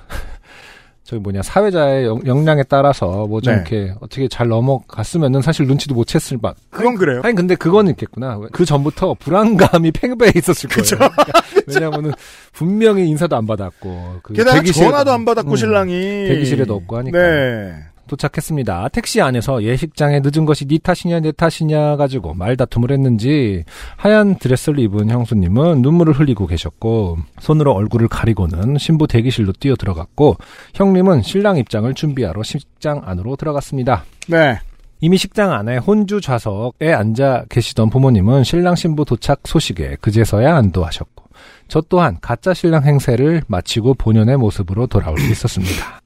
저기 1.05 1.21
뭐냐 1.21 1.43
사회자의 1.43 2.07
역- 2.07 2.27
역량에 2.27 2.63
따라서 2.69 3.27
뭐좀 3.27 3.53
네. 3.53 3.61
이렇게 3.61 3.95
어떻게 4.01 4.29
잘 4.29 4.47
넘어갔으면은 4.49 5.43
사실 5.43 5.67
눈치도 5.67 5.95
못 5.95 6.07
챘을 6.07 6.39
막. 6.41 6.55
그건 6.71 6.95
그래요. 6.95 7.21
아니 7.25 7.35
근데 7.35 7.57
그건 7.57 7.89
있겠구나. 7.89 8.41
그 8.53 8.65
전부터 8.65 9.15
불안감이 9.19 9.91
팽배해 9.93 10.33
있었을 10.37 10.71
거예요. 10.71 10.87
그러니까 11.11 11.43
왜냐하면은 11.67 12.13
분명히 12.53 13.09
인사도 13.09 13.35
안 13.37 13.47
받았고 13.47 14.21
그 14.23 14.33
게다가 14.35 14.63
전화도 14.63 15.11
안 15.11 15.25
받았고 15.25 15.51
음, 15.51 15.57
신랑이 15.57 15.93
대기실에도 16.29 16.75
없고 16.77 16.97
하니까. 16.99 17.19
네. 17.19 17.75
도착했습니다. 18.13 18.89
택시 18.89 19.23
안에서 19.23 19.63
예식장에 19.63 20.21
늦은 20.23 20.45
것이 20.45 20.67
네 20.67 20.79
탓이냐 20.79 21.21
내 21.21 21.33
탓이냐 21.33 21.97
가지고 21.97 22.35
말다툼을 22.35 22.91
했는지 22.91 23.65
하얀 23.97 24.37
드레스를 24.37 24.81
입은 24.81 25.09
형수님은 25.09 25.81
눈물을 25.81 26.13
흘리고 26.13 26.47
계셨고 26.47 27.19
손으로 27.41 27.73
얼굴을 27.73 28.09
가리고는 28.09 28.77
신부 28.79 29.07
대기실로 29.07 29.53
뛰어 29.59 29.77
들어갔고 29.77 30.37
형님은 30.75 31.23
신랑 31.23 31.57
입장을 31.57 31.93
준비하러 31.95 32.43
식장 32.43 33.01
안으로 33.05 33.37
들어갔습니다. 33.37 34.05
네. 34.29 34.59
이미 35.01 35.17
식장 35.17 35.53
안에 35.53 35.79
혼주 35.79 36.21
좌석에 36.21 36.93
앉아 36.93 37.47
계시던 37.49 37.91
부모님은 37.91 38.45
신랑 38.45 38.77
신부 38.77 39.05
도착 39.05 39.41
소식에 39.45 39.97
그제서야 40.01 40.55
안도하셨고 40.55 41.25
저 41.67 41.81
또한 41.89 42.19
가짜 42.21 42.53
신랑 42.53 42.85
행세를 42.85 43.43
마치고 43.47 43.95
본연의 43.95 44.37
모습으로 44.37 44.87
돌아올 44.87 45.19
수 45.19 45.33
있었습니다. 45.33 46.02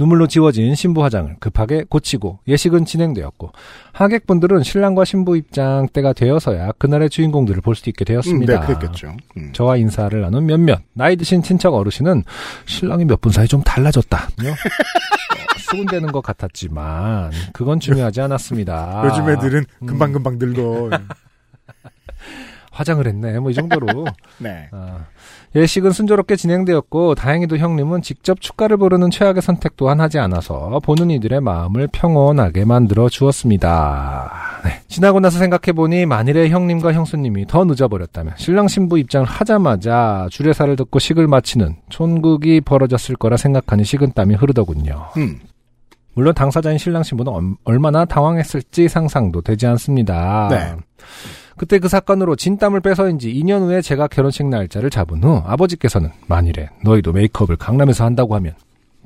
눈물로 0.00 0.26
지워진 0.26 0.74
신부 0.74 1.04
화장을 1.04 1.36
급하게 1.40 1.84
고치고 1.86 2.40
예식은 2.48 2.86
진행되었고 2.86 3.52
하객분들은 3.92 4.62
신랑과 4.62 5.04
신부 5.04 5.36
입장 5.36 5.86
때가 5.88 6.14
되어서야 6.14 6.72
그날의 6.78 7.10
주인공들을 7.10 7.60
볼 7.60 7.74
수 7.74 7.88
있게 7.90 8.04
음, 8.04 8.06
되었습니다. 8.06 8.60
네, 8.60 8.66
그랬겠죠. 8.66 9.14
음. 9.36 9.50
저와 9.52 9.76
인사를 9.76 10.18
나눈 10.20 10.46
몇몇 10.46 10.80
나이 10.94 11.16
드신 11.16 11.42
친척 11.42 11.74
어르신은 11.74 12.24
신랑이 12.66 13.04
몇 13.04 13.20
분 13.20 13.30
사이 13.32 13.46
좀 13.46 13.60
달라졌다며 13.62 14.50
어, 14.50 14.54
수군대는 15.60 16.10
것 16.12 16.22
같았지만 16.22 17.30
그건 17.52 17.78
중요하지 17.80 18.22
않았습니다. 18.22 19.02
요즘 19.04 19.28
애들은 19.28 19.64
음. 19.82 19.86
금방금방 19.86 20.38
늙어. 20.38 20.90
화장을 22.80 23.06
했네 23.06 23.38
뭐 23.38 23.50
이 23.50 23.54
정도로 23.54 24.06
네. 24.38 24.68
아, 24.72 24.98
예식은 25.54 25.90
순조롭게 25.90 26.36
진행되었고 26.36 27.14
다행히도 27.14 27.56
형님은 27.58 28.02
직접 28.02 28.40
축가를 28.40 28.76
부르는 28.78 29.10
최악의 29.10 29.42
선택 29.42 29.76
또한 29.76 30.00
하지 30.00 30.18
않아서 30.18 30.80
보는 30.84 31.10
이들의 31.10 31.40
마음을 31.40 31.88
평온하게 31.92 32.64
만들어 32.64 33.08
주었습니다. 33.08 34.30
네. 34.64 34.80
지나고 34.88 35.20
나서 35.20 35.38
생각해 35.38 35.72
보니 35.74 36.06
만일에 36.06 36.48
형님과 36.48 36.92
형수님이 36.92 37.46
더 37.46 37.64
늦어버렸다면 37.64 38.34
신랑 38.36 38.68
신부 38.68 38.98
입장을 38.98 39.26
하자마자 39.26 40.28
주례사를 40.30 40.74
듣고 40.76 40.98
식을 40.98 41.26
마치는 41.26 41.76
촌극이 41.88 42.60
벌어졌을 42.62 43.16
거라 43.16 43.36
생각하니 43.36 43.84
식은땀이 43.84 44.34
흐르더군요. 44.36 45.08
음. 45.16 45.40
물론 46.14 46.34
당사자인 46.34 46.76
신랑 46.78 47.02
신부는 47.02 47.32
얼- 47.32 47.54
얼마나 47.64 48.04
당황했을지 48.04 48.88
상상도 48.88 49.42
되지 49.42 49.66
않습니다. 49.68 50.48
네. 50.50 50.74
그때 51.60 51.78
그 51.78 51.88
사건으로 51.88 52.36
진땀을 52.36 52.80
빼서인지 52.80 53.30
2년 53.34 53.60
후에 53.60 53.82
제가 53.82 54.08
결혼식 54.08 54.46
날짜를 54.46 54.88
잡은 54.88 55.22
후 55.22 55.42
아버지께서는 55.44 56.08
만일에 56.26 56.70
너희도 56.82 57.12
메이크업을 57.12 57.56
강남에서 57.56 58.02
한다고 58.02 58.34
하면 58.36 58.54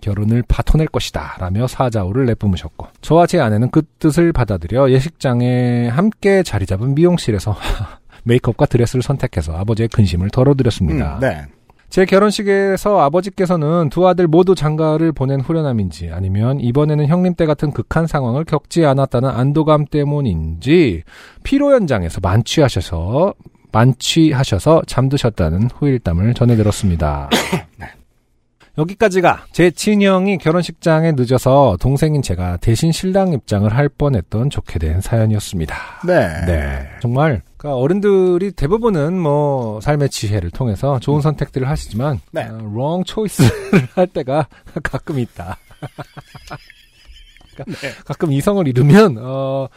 결혼을 0.01 0.45
파토낼 0.47 0.87
것이다 0.87 1.35
라며 1.41 1.67
사자우를 1.67 2.27
내뿜으셨고 2.27 2.87
저와 3.01 3.27
제 3.27 3.41
아내는 3.41 3.73
그 3.73 3.83
뜻을 3.99 4.33
받아들여 4.33 4.89
예식장에 4.93 5.89
함께 5.89 6.45
자리 6.45 6.65
잡은 6.65 6.95
미용실에서 6.95 7.57
메이크업과 8.23 8.67
드레스를 8.67 9.03
선택해서 9.03 9.57
아버지의 9.57 9.89
근심을 9.89 10.31
덜어드렸습니다. 10.31 11.17
음, 11.17 11.21
네. 11.23 11.47
제 11.95 12.05
결혼식에서 12.07 12.99
아버지께서는 13.03 13.89
두 13.89 14.09
아들 14.09 14.27
모두 14.27 14.57
장가를 14.57 15.13
보낸 15.13 15.41
후련함인지 15.41 16.11
아니면 16.11 16.59
이번에는 16.59 17.07
형님 17.07 17.37
때 17.37 17.47
같은 17.47 17.71
극한 17.71 18.09
상황을 18.09 18.45
겪지 18.45 18.85
않았다는 18.85 19.31
안도감 19.31 19.85
때문인지 19.85 21.05
피로 21.45 21.73
연장에서 21.73 22.19
만취하셔서 22.21 23.35
만취하셔서 23.71 24.83
잠드셨다는 24.89 25.71
후일담을 25.73 26.35
전해 26.35 26.57
들었습니다. 26.57 27.31
여기까지가 28.77 29.47
제 29.53 29.70
친형이 29.70 30.39
결혼식장에 30.39 31.12
늦어서 31.12 31.77
동생인 31.81 32.22
제가 32.22 32.57
대신 32.57 32.91
신랑 32.91 33.33
입장을 33.33 33.72
할 33.72 33.89
뻔했던 33.89 34.51
좋게 34.51 34.79
된 34.81 35.01
사연이었습니다. 35.01 35.77
네. 36.07 36.45
네. 36.47 36.89
정말 37.01 37.43
그러니까 37.57 37.79
어른들이 37.81 38.51
대부분은 38.53 39.18
뭐 39.18 39.81
삶의 39.81 40.11
지혜를 40.11 40.51
통해서 40.51 40.99
좋은 40.99 41.20
선택들을 41.20 41.68
하시지만 41.68 42.20
네. 42.33 42.43
어, 42.49 42.59
wrong 42.72 43.05
choice를 43.07 43.89
할 43.95 44.07
때가 44.09 44.49
가끔 44.83 45.18
있다. 45.20 45.57
그러니까 47.55 47.81
네. 47.87 47.95
가끔 48.05 48.33
이성을 48.33 48.66
잃으면 48.66 49.16
어, 49.20 49.68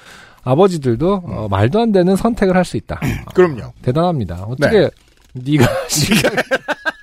아버지들도 0.43 1.13
어, 1.25 1.47
말도 1.49 1.79
안 1.79 1.91
되는 1.91 2.15
선택을 2.15 2.55
할 2.55 2.65
수 2.65 2.77
있다. 2.77 2.99
그럼요. 3.35 3.73
대단합니다. 3.83 4.43
어떻게 4.43 4.89
네가 5.33 5.67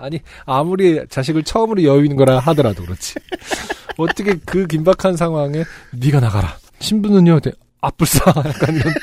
아니 0.00 0.20
아무리 0.46 1.06
자식을 1.08 1.42
처음으로 1.44 1.84
여유인 1.84 2.16
거라 2.16 2.38
하더라도 2.38 2.82
그렇지. 2.84 3.14
어떻게 3.98 4.34
그 4.46 4.66
긴박한 4.66 5.16
상황에 5.16 5.64
네가 5.92 6.20
나가라. 6.20 6.56
신부는요. 6.80 7.40
네, 7.40 7.52
아뿔싸 7.82 8.24
약간 8.46 8.74
이런 8.76 8.94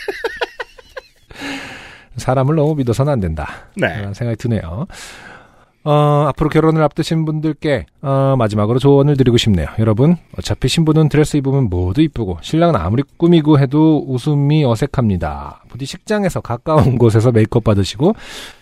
사람을 2.18 2.56
너무 2.56 2.74
믿어서는 2.76 3.14
안 3.14 3.20
된다. 3.20 3.68
네. 3.76 4.12
생각이 4.14 4.36
드네요. 4.38 4.88
어, 5.90 6.26
앞으로 6.28 6.50
결혼을 6.50 6.84
앞두신 6.84 7.24
분들께 7.24 7.86
어, 8.02 8.36
마지막으로 8.38 8.78
조언을 8.78 9.16
드리고 9.16 9.38
싶네요. 9.38 9.68
여러분, 9.80 10.18
어차피 10.38 10.68
신부는 10.68 11.08
드레스 11.08 11.38
입으면 11.38 11.70
모두 11.70 12.02
이쁘고 12.02 12.40
신랑은 12.42 12.76
아무리 12.76 13.04
꾸미고 13.16 13.58
해도 13.58 14.04
웃음이 14.06 14.66
어색합니다. 14.66 15.64
부디 15.70 15.86
식장에서 15.86 16.42
가까운 16.42 16.98
곳에서 17.00 17.32
메이크업 17.32 17.64
받으시고 17.64 18.16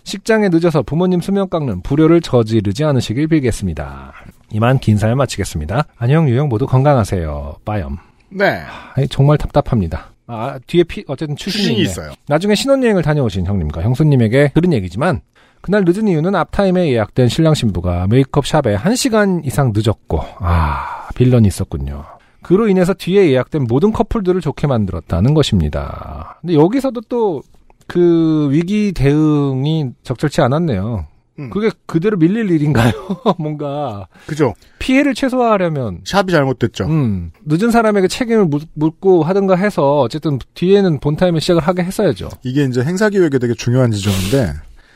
식장에 0.03 0.49
늦어서 0.49 0.83
부모님 0.83 1.19
수면 1.19 1.49
깎는 1.49 1.81
불효를 1.81 2.21
저지르지 2.21 2.83
않으시길 2.83 3.27
빌겠습니다. 3.27 4.13
이만 4.51 4.77
긴 4.77 4.97
사연 4.97 5.17
마치겠습니다. 5.17 5.85
안녕 5.97 6.29
유영 6.29 6.47
모두 6.47 6.67
건강하세요. 6.67 7.55
빠염. 7.65 7.97
네. 8.29 8.61
아니, 8.93 9.07
정말 9.07 9.39
답답합니다. 9.39 10.11
아, 10.27 10.59
뒤에 10.67 10.83
피, 10.83 11.03
어쨌든 11.07 11.35
추신이, 11.35 11.63
추신이. 11.63 11.81
있어요. 11.81 12.11
나중에 12.27 12.53
신혼여행을 12.53 13.01
다녀오신 13.01 13.47
형님과 13.47 13.81
형수님에게 13.81 14.51
들은 14.53 14.73
얘기지만 14.73 15.21
그날 15.65 15.83
늦은 15.85 16.07
이유는 16.07 16.35
앞타임에 16.35 16.91
예약된 16.91 17.27
신랑 17.27 17.55
신부가 17.55 18.05
메이크업 18.07 18.45
샵에 18.45 18.77
1시간 18.77 19.45
이상 19.45 19.73
늦었고 19.75 20.21
아 20.39 21.09
빌런이 21.15 21.47
있었군요. 21.47 22.05
그로 22.43 22.67
인해서 22.67 22.93
뒤에 22.93 23.31
예약된 23.31 23.65
모든 23.67 23.91
커플들을 23.91 24.39
좋게 24.41 24.67
만들었다는 24.67 25.33
것입니다. 25.33 26.37
근데 26.41 26.53
여기서도 26.53 27.01
또 27.01 27.41
그 27.87 28.49
위기 28.51 28.91
대응이 28.93 29.91
적절치 30.03 30.41
않았네요. 30.41 31.07
음. 31.37 31.49
그게 31.49 31.69
그대로 31.85 32.17
밀릴 32.17 32.49
일인가요? 32.49 32.91
뭔가 33.37 34.07
그죠. 34.25 34.53
피해를 34.79 35.13
최소화하려면 35.13 35.99
샵이 36.05 36.31
잘못됐죠. 36.31 36.85
음, 36.85 37.31
늦은 37.45 37.71
사람에게 37.71 38.07
책임을 38.07 38.45
묻, 38.45 38.63
묻고 38.73 39.23
하든가 39.23 39.55
해서 39.55 39.99
어쨌든 39.99 40.39
뒤에는 40.53 40.99
본타임에 40.99 41.41
시작을 41.41 41.61
하게 41.61 41.83
했어야죠. 41.83 42.29
이게 42.43 42.63
이제 42.63 42.81
행사 42.83 43.09
기획에 43.09 43.37
되게 43.37 43.53
중요한 43.53 43.91
지점인데. 43.91 44.53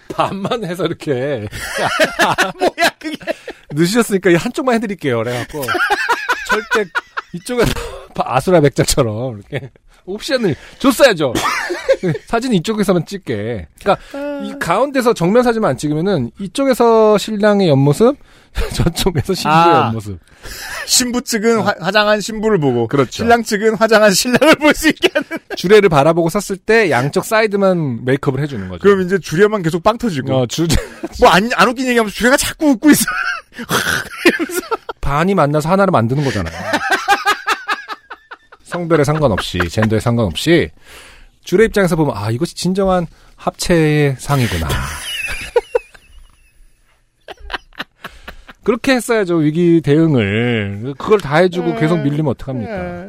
반만 0.09 0.63
해서 0.65 0.85
이렇게. 0.85 1.47
뭐야, 2.59 2.89
그게. 2.99 3.17
늦으셨으니까 3.71 4.29
이 4.31 4.35
한쪽만 4.35 4.75
해드릴게요. 4.75 5.17
그래갖고. 5.19 5.63
절대 6.49 6.89
이쪽에서 7.33 7.71
아수라 8.15 8.59
백작처럼 8.61 9.37
이렇게 9.39 9.69
옵션을 10.05 10.55
줬어야죠. 10.79 11.33
사진 12.25 12.53
이쪽에서만 12.53 13.05
찍게. 13.05 13.67
그러니까 13.79 14.43
이 14.43 14.53
가운데서 14.59 15.13
정면 15.13 15.43
사진만 15.43 15.71
안 15.71 15.77
찍으면은 15.77 16.31
이쪽에서 16.39 17.17
신랑의 17.17 17.69
옆모습, 17.69 18.17
저쪽에서 18.73 19.33
신부의 19.33 19.55
아. 19.63 19.85
옆모습. 19.87 20.19
신부 20.85 21.21
측은 21.21 21.61
화, 21.61 21.75
화장한 21.79 22.21
신부를 22.21 22.59
보고. 22.59 22.87
그렇죠. 22.87 23.11
신랑 23.11 23.43
측은 23.43 23.75
화장한 23.75 24.11
신랑을 24.13 24.55
볼 24.55 24.73
수 24.73 24.89
있게 24.89 25.09
하는. 25.13 25.27
주례를 25.55 25.89
바라보고 25.89 26.29
섰을 26.29 26.57
때 26.57 26.89
양쪽 26.89 27.25
사이드만 27.25 28.05
메이크업을 28.05 28.41
해주는 28.41 28.67
거죠. 28.69 28.81
그럼 28.81 29.01
이제 29.01 29.17
주례만 29.19 29.61
계속 29.63 29.83
빵 29.83 29.97
터지고. 29.97 30.33
어, 30.35 30.45
주, 30.47 30.67
뭐 31.19 31.29
안, 31.29 31.49
안 31.55 31.67
웃긴 31.67 31.87
얘기하면서 31.87 32.13
주례가 32.15 32.37
자꾸 32.37 32.69
웃고 32.71 32.89
있어. 32.91 33.05
반이 35.01 35.35
만나서 35.35 35.69
하나를 35.69 35.91
만드는 35.91 36.23
거잖아요. 36.23 36.55
성별에 38.63 39.03
상관없이, 39.03 39.57
젠더에 39.67 39.99
상관없이, 39.99 40.69
주례 41.43 41.65
입장에서 41.65 41.95
보면, 41.95 42.15
아, 42.15 42.29
이것이 42.29 42.53
진정한 42.55 43.07
합체의 43.35 44.15
상이구나. 44.19 44.67
그렇게 48.69 48.91
했어야죠, 48.93 49.37
위기 49.37 49.81
대응을. 49.81 50.93
그걸 50.99 51.19
다 51.19 51.37
해주고 51.37 51.73
계속 51.77 52.01
밀리면 52.03 52.27
어떡합니까? 52.27 53.07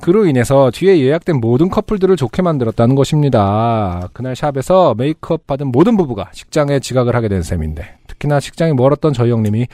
그로 0.00 0.26
인해서 0.26 0.72
뒤에 0.72 0.98
예약된 0.98 1.36
모든 1.36 1.68
커플들을 1.68 2.16
좋게 2.16 2.42
만들었다는 2.42 2.96
것입니다. 2.96 4.08
그날 4.12 4.34
샵에서 4.34 4.96
메이크업 4.96 5.46
받은 5.46 5.68
모든 5.68 5.96
부부가 5.96 6.30
식장에 6.32 6.80
지각을 6.80 7.14
하게 7.14 7.28
된 7.28 7.42
셈인데 7.42 7.98
특히나 8.08 8.40
식장이 8.40 8.72
멀었던 8.72 9.12
저희 9.12 9.30
형님이 9.30 9.68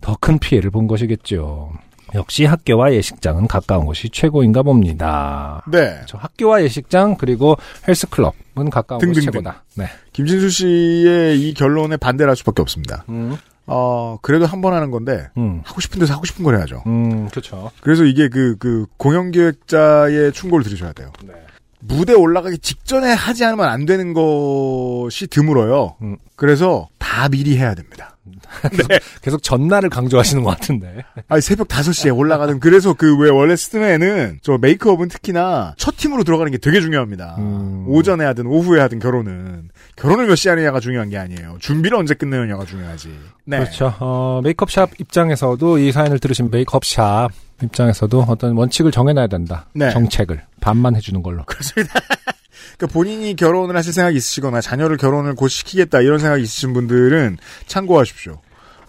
더 0.00 0.16
큰 0.18 0.38
피해를 0.38 0.70
본 0.70 0.86
것이겠죠. 0.86 1.72
역시 2.14 2.46
학교와 2.46 2.94
예식장은 2.94 3.48
가까운 3.48 3.84
곳이 3.84 4.08
최고인가 4.08 4.62
봅니다. 4.62 5.62
네. 5.70 6.00
저 6.06 6.16
학교와 6.16 6.62
예식장 6.62 7.16
그리고 7.16 7.56
헬스클럽은 7.86 8.70
가까운 8.70 8.98
곳이 9.00 9.12
등등등. 9.20 9.32
최고다. 9.32 9.62
네. 9.76 9.84
김진수 10.14 10.48
씨의 10.48 11.38
이 11.40 11.52
결론에 11.54 11.98
반대를 11.98 12.30
할 12.30 12.36
수밖에 12.36 12.62
없습니다. 12.62 13.04
음, 13.10 13.36
어, 13.66 14.18
그래도 14.22 14.46
한 14.46 14.60
번 14.60 14.72
하는 14.74 14.90
건데, 14.90 15.28
음, 15.36 15.60
하고 15.64 15.80
싶은 15.80 15.98
데서 16.00 16.14
하고 16.14 16.24
싶은 16.24 16.44
걸 16.44 16.56
해야죠. 16.56 16.82
음, 16.86 17.28
그렇죠. 17.28 17.70
그래서 17.80 18.04
이게 18.04 18.28
그, 18.28 18.56
그, 18.58 18.86
공연기획자의 18.96 20.32
충고를 20.32 20.64
들으셔야 20.64 20.92
돼요. 20.92 21.12
네. 21.24 21.32
무대 21.80 22.12
올라가기 22.12 22.58
직전에 22.58 23.12
하지 23.12 23.44
않으면 23.44 23.66
안 23.66 23.86
되는 23.86 24.12
것이 24.12 25.26
드물어요. 25.28 25.96
음. 26.02 26.16
그래서 26.36 26.88
다 26.98 27.28
미리 27.28 27.56
해야 27.56 27.74
됩니다. 27.74 28.09
계속 29.22 29.42
전날을 29.42 29.88
강조하시는 29.90 30.42
것 30.42 30.50
같은데. 30.50 31.04
아니, 31.28 31.40
새벽 31.40 31.68
5시에 31.68 32.16
올라가는, 32.16 32.60
그래서 32.60 32.92
그 32.94 33.16
왜 33.20 33.28
원래 33.30 33.56
스드메는 33.56 34.40
저 34.42 34.56
메이크업은 34.58 35.08
특히나 35.08 35.74
첫 35.76 35.96
팀으로 35.96 36.24
들어가는 36.24 36.50
게 36.52 36.58
되게 36.58 36.80
중요합니다. 36.80 37.36
음. 37.38 37.84
오전에 37.88 38.24
하든 38.24 38.46
오후에 38.46 38.80
하든 38.82 38.98
결혼은. 38.98 39.68
결혼을 39.96 40.26
몇 40.26 40.36
시에 40.36 40.50
하느냐가 40.50 40.80
중요한 40.80 41.10
게 41.10 41.18
아니에요. 41.18 41.56
준비를 41.60 41.96
언제 41.98 42.14
끝내느냐가 42.14 42.64
중요하지. 42.64 43.08
네. 43.46 43.58
그렇죠. 43.58 43.94
어, 44.00 44.40
메이크업샵 44.44 45.00
입장에서도 45.00 45.78
이 45.78 45.92
사연을 45.92 46.18
들으신 46.18 46.50
메이크업샵 46.50 47.30
입장에서도 47.62 48.24
어떤 48.28 48.56
원칙을 48.56 48.90
정해놔야 48.90 49.26
된다. 49.26 49.66
네. 49.74 49.90
정책을 49.90 50.42
반만 50.60 50.96
해주는 50.96 51.22
걸로. 51.22 51.42
그 51.46 51.58
러니까 52.80 52.86
본인이 52.86 53.36
결혼을 53.36 53.76
하실 53.76 53.92
생각이 53.92 54.16
있으시거나 54.16 54.60
자녀를 54.60 54.96
결혼을 54.96 55.34
곧 55.34 55.48
시키겠다 55.48 56.00
이런 56.00 56.18
생각이 56.18 56.42
있으신 56.42 56.72
분들은 56.72 57.36
참고하십시오. 57.66 58.40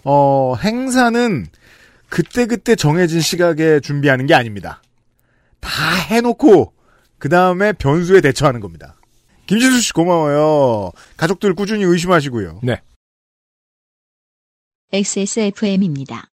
어, 0.04 0.54
행사는 0.56 1.46
그때 2.08 2.46
그때 2.46 2.74
정해진 2.74 3.20
시각에 3.20 3.80
준비하는 3.80 4.26
게 4.26 4.34
아닙니다. 4.34 4.82
다 5.60 5.70
해놓고 6.08 6.72
그 7.18 7.28
다음에 7.28 7.72
변수에 7.72 8.20
대처하는 8.20 8.60
겁니다. 8.60 8.96
김진수 9.46 9.80
씨 9.80 9.92
고마워요. 9.92 10.90
가족들 11.16 11.54
꾸준히 11.54 11.84
의심하시고요. 11.84 12.60
네. 12.62 12.80
XSFM입니다. 14.92 16.28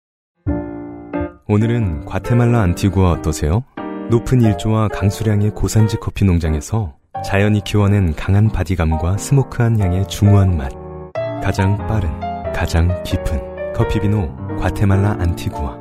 오늘은 1.47 2.05
과테말라 2.05 2.61
안티구아 2.61 3.13
어떠세요? 3.13 3.65
높은 4.11 4.43
일조와 4.43 4.89
강수량의 4.89 5.51
고산지 5.51 5.97
커피 6.01 6.25
농장에서 6.25 6.98
자연이 7.25 7.63
키워낸 7.65 8.15
강한 8.15 8.49
바디감과 8.49 9.19
스모크한 9.19 9.79
향의 9.79 10.07
중후한 10.09 10.57
맛. 10.57 10.73
가장 11.43 11.77
빠른, 11.87 12.09
가장 12.53 13.03
깊은 13.03 13.73
커피 13.75 14.01
비노 14.01 14.35
과테말라 14.59 15.17
안티구아. 15.21 15.77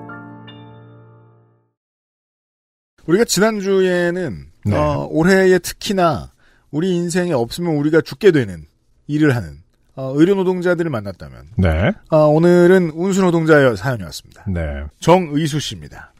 우리가 3.05 3.23
지난주에는 3.23 4.45
네. 4.65 4.75
어, 4.75 5.07
올해에 5.09 5.59
특히나 5.59 6.31
우리 6.71 6.95
인생에 6.95 7.31
없으면 7.31 7.75
우리가 7.77 8.01
죽게 8.01 8.31
되는 8.31 8.65
일을 9.07 9.35
하는 9.35 9.61
어, 9.95 10.11
의료 10.15 10.35
노동자들을 10.35 10.91
만났다면 10.91 11.47
네. 11.55 11.91
어, 12.09 12.17
오늘은 12.27 12.91
운수 12.93 13.21
노동자의 13.21 13.77
사연이었습니다. 13.77 14.45
네. 14.47 14.83
정의수 14.99 15.59
씨입니다. 15.59 16.11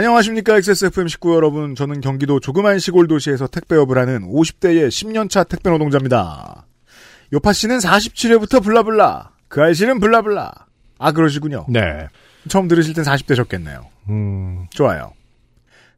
안녕하십니까 0.00 0.56
XSFM 0.58 1.08
식구 1.08 1.34
여러분. 1.34 1.74
저는 1.74 2.02
경기도 2.02 2.38
조그만 2.38 2.78
시골 2.78 3.08
도시에서 3.08 3.46
택배업을 3.46 3.96
하는 3.96 4.30
50대의 4.30 4.88
10년차 4.88 5.48
택배 5.48 5.70
노동자입니다. 5.70 6.66
요파 7.32 7.54
씨는 7.54 7.78
47회부터 7.78 8.62
블라블라. 8.62 9.30
그 9.48 9.62
알씨는 9.62 9.98
블라블라. 10.00 10.52
아 10.98 11.12
그러시군요. 11.12 11.64
네. 11.70 12.08
처음 12.46 12.68
들으실 12.68 12.92
땐 12.92 13.04
40대셨겠네요. 13.04 13.86
음, 14.10 14.66
좋아요. 14.68 15.14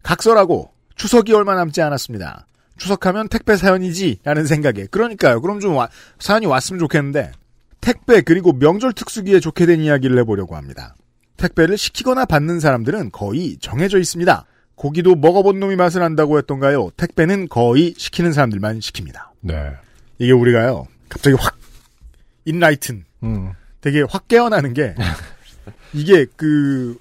각설하고 0.04 0.70
추석이 0.94 1.34
얼마 1.34 1.56
남지 1.56 1.82
않았습니다. 1.82 2.46
추석하면 2.76 3.28
택배 3.28 3.56
사연이지라는 3.56 4.46
생각에 4.46 4.86
그러니까요. 4.92 5.40
그럼 5.40 5.58
좀 5.58 5.74
와- 5.74 5.88
사연이 6.20 6.46
왔으면 6.46 6.78
좋겠는데 6.78 7.32
택배 7.80 8.20
그리고 8.20 8.52
명절 8.52 8.92
특수기에 8.92 9.40
좋게 9.40 9.66
된 9.66 9.80
이야기를 9.80 10.16
해보려고 10.20 10.54
합니다. 10.54 10.94
택배를 11.38 11.78
시키거나 11.78 12.26
받는 12.26 12.60
사람들은 12.60 13.10
거의 13.12 13.56
정해져 13.60 13.98
있습니다. 13.98 14.44
고기도 14.74 15.14
먹어본 15.16 15.58
놈이 15.58 15.76
맛을 15.76 16.02
안다고 16.02 16.38
했던가요? 16.38 16.90
택배는 16.96 17.48
거의 17.48 17.94
시키는 17.96 18.32
사람들만 18.32 18.80
시킵니다. 18.80 19.28
네. 19.40 19.72
이게 20.18 20.32
우리가요. 20.32 20.86
갑자기 21.08 21.36
확 21.38 21.56
인라이튼 22.44 23.04
음. 23.22 23.52
되게 23.80 24.02
확 24.08 24.28
깨어나는 24.28 24.74
게 24.74 24.94
이게 25.94 26.26
그 26.36 26.96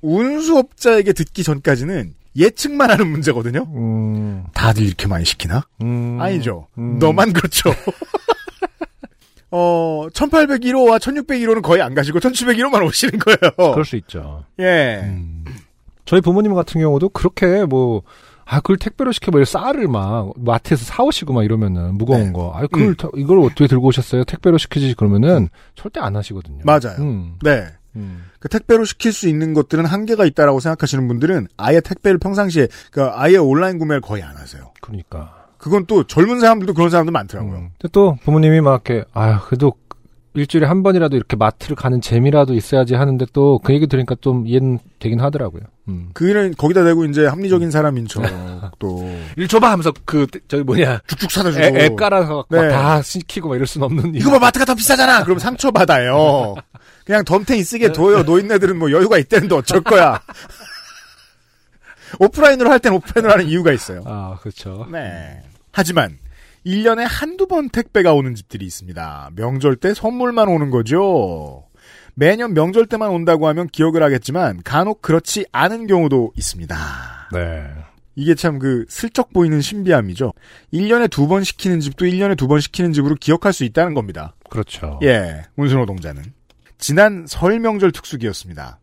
운수업자에게 0.00 1.12
듣기 1.12 1.44
전까지는 1.44 2.14
예측만 2.36 2.90
하는 2.90 3.08
문제거든요. 3.08 3.66
음. 3.74 4.44
다들 4.54 4.84
이렇게 4.84 5.06
많이 5.06 5.24
시키나? 5.24 5.66
음. 5.82 6.20
아니죠. 6.20 6.66
음. 6.78 6.98
너만 6.98 7.32
그렇죠. 7.32 7.70
어, 9.52 10.06
1801호와 10.12 10.98
1601호는 10.98 11.62
거의 11.62 11.82
안 11.82 11.94
가시고 11.94 12.18
1701호만 12.18 12.84
오시는 12.86 13.18
거예요. 13.18 13.38
그럴 13.72 13.84
수 13.84 13.96
있죠. 13.96 14.44
예. 14.58 15.00
음. 15.04 15.44
저희 16.04 16.20
부모님 16.20 16.54
같은 16.54 16.80
경우도 16.80 17.10
그렇게 17.10 17.64
뭐, 17.64 18.02
아, 18.44 18.56
그걸 18.60 18.76
택배로 18.78 19.12
시켜버려 19.12 19.44
쌀을 19.44 19.86
막 19.88 20.32
마트에서 20.36 20.84
사오시고 20.84 21.32
막 21.32 21.44
이러면은 21.44 21.94
무거운 21.96 22.24
네. 22.24 22.32
거. 22.32 22.52
아, 22.56 22.62
그걸, 22.62 22.82
음. 22.82 22.94
다- 22.96 23.08
이걸 23.14 23.38
어떻게 23.40 23.66
들고 23.66 23.86
오셨어요? 23.88 24.24
택배로 24.24 24.58
시키지 24.58 24.94
그러면은 24.94 25.48
절대 25.76 26.00
안 26.00 26.16
하시거든요. 26.16 26.62
맞아요. 26.64 26.96
음. 26.98 27.34
네. 27.42 27.66
음. 27.94 28.24
그 28.40 28.48
택배로 28.48 28.84
시킬 28.86 29.12
수 29.12 29.28
있는 29.28 29.52
것들은 29.54 29.84
한계가 29.84 30.24
있다라고 30.24 30.60
생각하시는 30.60 31.06
분들은 31.08 31.48
아예 31.58 31.80
택배를 31.80 32.18
평상시에 32.18 32.68
그 32.90 33.04
아예 33.04 33.36
온라인 33.36 33.78
구매를 33.78 34.00
거의 34.00 34.22
안 34.22 34.34
하세요. 34.36 34.72
그러니까. 34.80 35.41
그건 35.62 35.86
또 35.86 36.02
젊은 36.04 36.40
사람들도 36.40 36.74
그런 36.74 36.90
사람들 36.90 37.12
많더라고요. 37.12 37.54
음. 37.54 37.70
근데 37.78 37.88
또 37.92 38.18
부모님이 38.24 38.60
막 38.60 38.82
이렇게, 38.84 39.04
아 39.14 39.40
그래도 39.46 39.74
일주일에 40.34 40.66
한 40.66 40.82
번이라도 40.82 41.14
이렇게 41.14 41.36
마트를 41.36 41.76
가는 41.76 42.00
재미라도 42.00 42.54
있어야지 42.54 42.94
하는데 42.94 43.24
또 43.32 43.60
그 43.62 43.72
얘기 43.74 43.86
들으니까 43.86 44.16
좀 44.20 44.46
이해는 44.46 44.78
되긴 44.98 45.20
하더라고요. 45.20 45.62
음. 45.88 46.08
그는 46.14 46.54
거기다 46.56 46.82
대고 46.84 47.04
이제 47.04 47.26
합리적인 47.26 47.70
사람인 47.70 48.08
척 48.08 48.22
또 48.80 49.06
일 49.36 49.46
줘봐 49.46 49.70
하면서 49.70 49.92
그, 50.04 50.26
저기 50.48 50.64
뭐냐. 50.64 51.00
쭉쭉 51.06 51.30
사다 51.30 51.52
주고 51.52 51.62
애, 51.62 51.84
애 51.84 51.88
깔아서 51.94 52.46
네. 52.50 52.56
막다 52.62 53.02
시키고 53.02 53.50
막 53.50 53.54
이럴 53.56 53.66
순 53.66 53.82
없는 53.84 54.14
이거 54.16 54.30
봐 54.32 54.38
마트가 54.40 54.64
더 54.64 54.74
비싸잖아. 54.74 55.22
그럼 55.24 55.38
상처 55.38 55.70
받아요. 55.70 56.54
그냥 57.06 57.24
덤탱이 57.24 57.62
쓰게 57.62 57.92
둬요. 57.92 58.22
노인네들은 58.24 58.78
뭐 58.78 58.90
여유가 58.90 59.18
있다는데 59.18 59.54
어쩔 59.54 59.80
거야. 59.82 60.20
오프라인으로 62.18 62.70
할 62.70 62.78
땐 62.80 62.92
오프라인으로 62.94 63.32
하는 63.32 63.46
이유가 63.46 63.70
있어요. 63.72 64.02
아, 64.06 64.38
그렇죠. 64.40 64.86
네. 64.90 65.42
하지만 65.72 66.18
1년에 66.66 67.04
한두 67.08 67.46
번 67.46 67.68
택배가 67.70 68.12
오는 68.14 68.34
집들이 68.34 68.64
있습니다. 68.66 69.30
명절 69.34 69.76
때 69.76 69.94
선물만 69.94 70.48
오는 70.48 70.70
거죠. 70.70 71.64
매년 72.14 72.54
명절 72.54 72.86
때만 72.86 73.10
온다고 73.10 73.48
하면 73.48 73.66
기억을 73.68 74.02
하겠지만 74.02 74.60
간혹 74.62 75.02
그렇지 75.02 75.46
않은 75.50 75.86
경우도 75.86 76.32
있습니다. 76.36 76.76
네. 77.32 77.64
이게 78.14 78.34
참 78.34 78.58
그 78.58 78.84
슬쩍 78.90 79.32
보이는 79.32 79.60
신비함이죠. 79.62 80.34
1년에 80.74 81.10
두 81.10 81.26
번 81.26 81.42
시키는 81.42 81.80
집도 81.80 82.04
1년에 82.04 82.36
두 82.36 82.46
번 82.46 82.60
시키는 82.60 82.92
집으로 82.92 83.14
기억할 83.14 83.54
수 83.54 83.64
있다는 83.64 83.94
겁니다. 83.94 84.34
그렇죠. 84.50 85.00
예, 85.02 85.42
운수노 85.56 85.86
동자는. 85.86 86.22
지난 86.76 87.24
설 87.26 87.58
명절 87.58 87.90
특수기였습니다. 87.92 88.78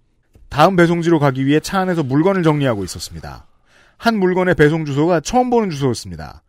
다음 0.49 0.75
배송지로 0.75 1.19
가기 1.19 1.45
위해 1.45 1.59
차 1.59 1.79
안에서 1.79 2.01
물건을 2.01 2.41
정리하고 2.41 2.83
있었습니다. 2.83 3.45
한 3.97 4.17
물건의 4.17 4.55
배송 4.55 4.85
주소가 4.85 5.19
처음 5.19 5.51
보는 5.51 5.69
주소였습니다. 5.69 6.41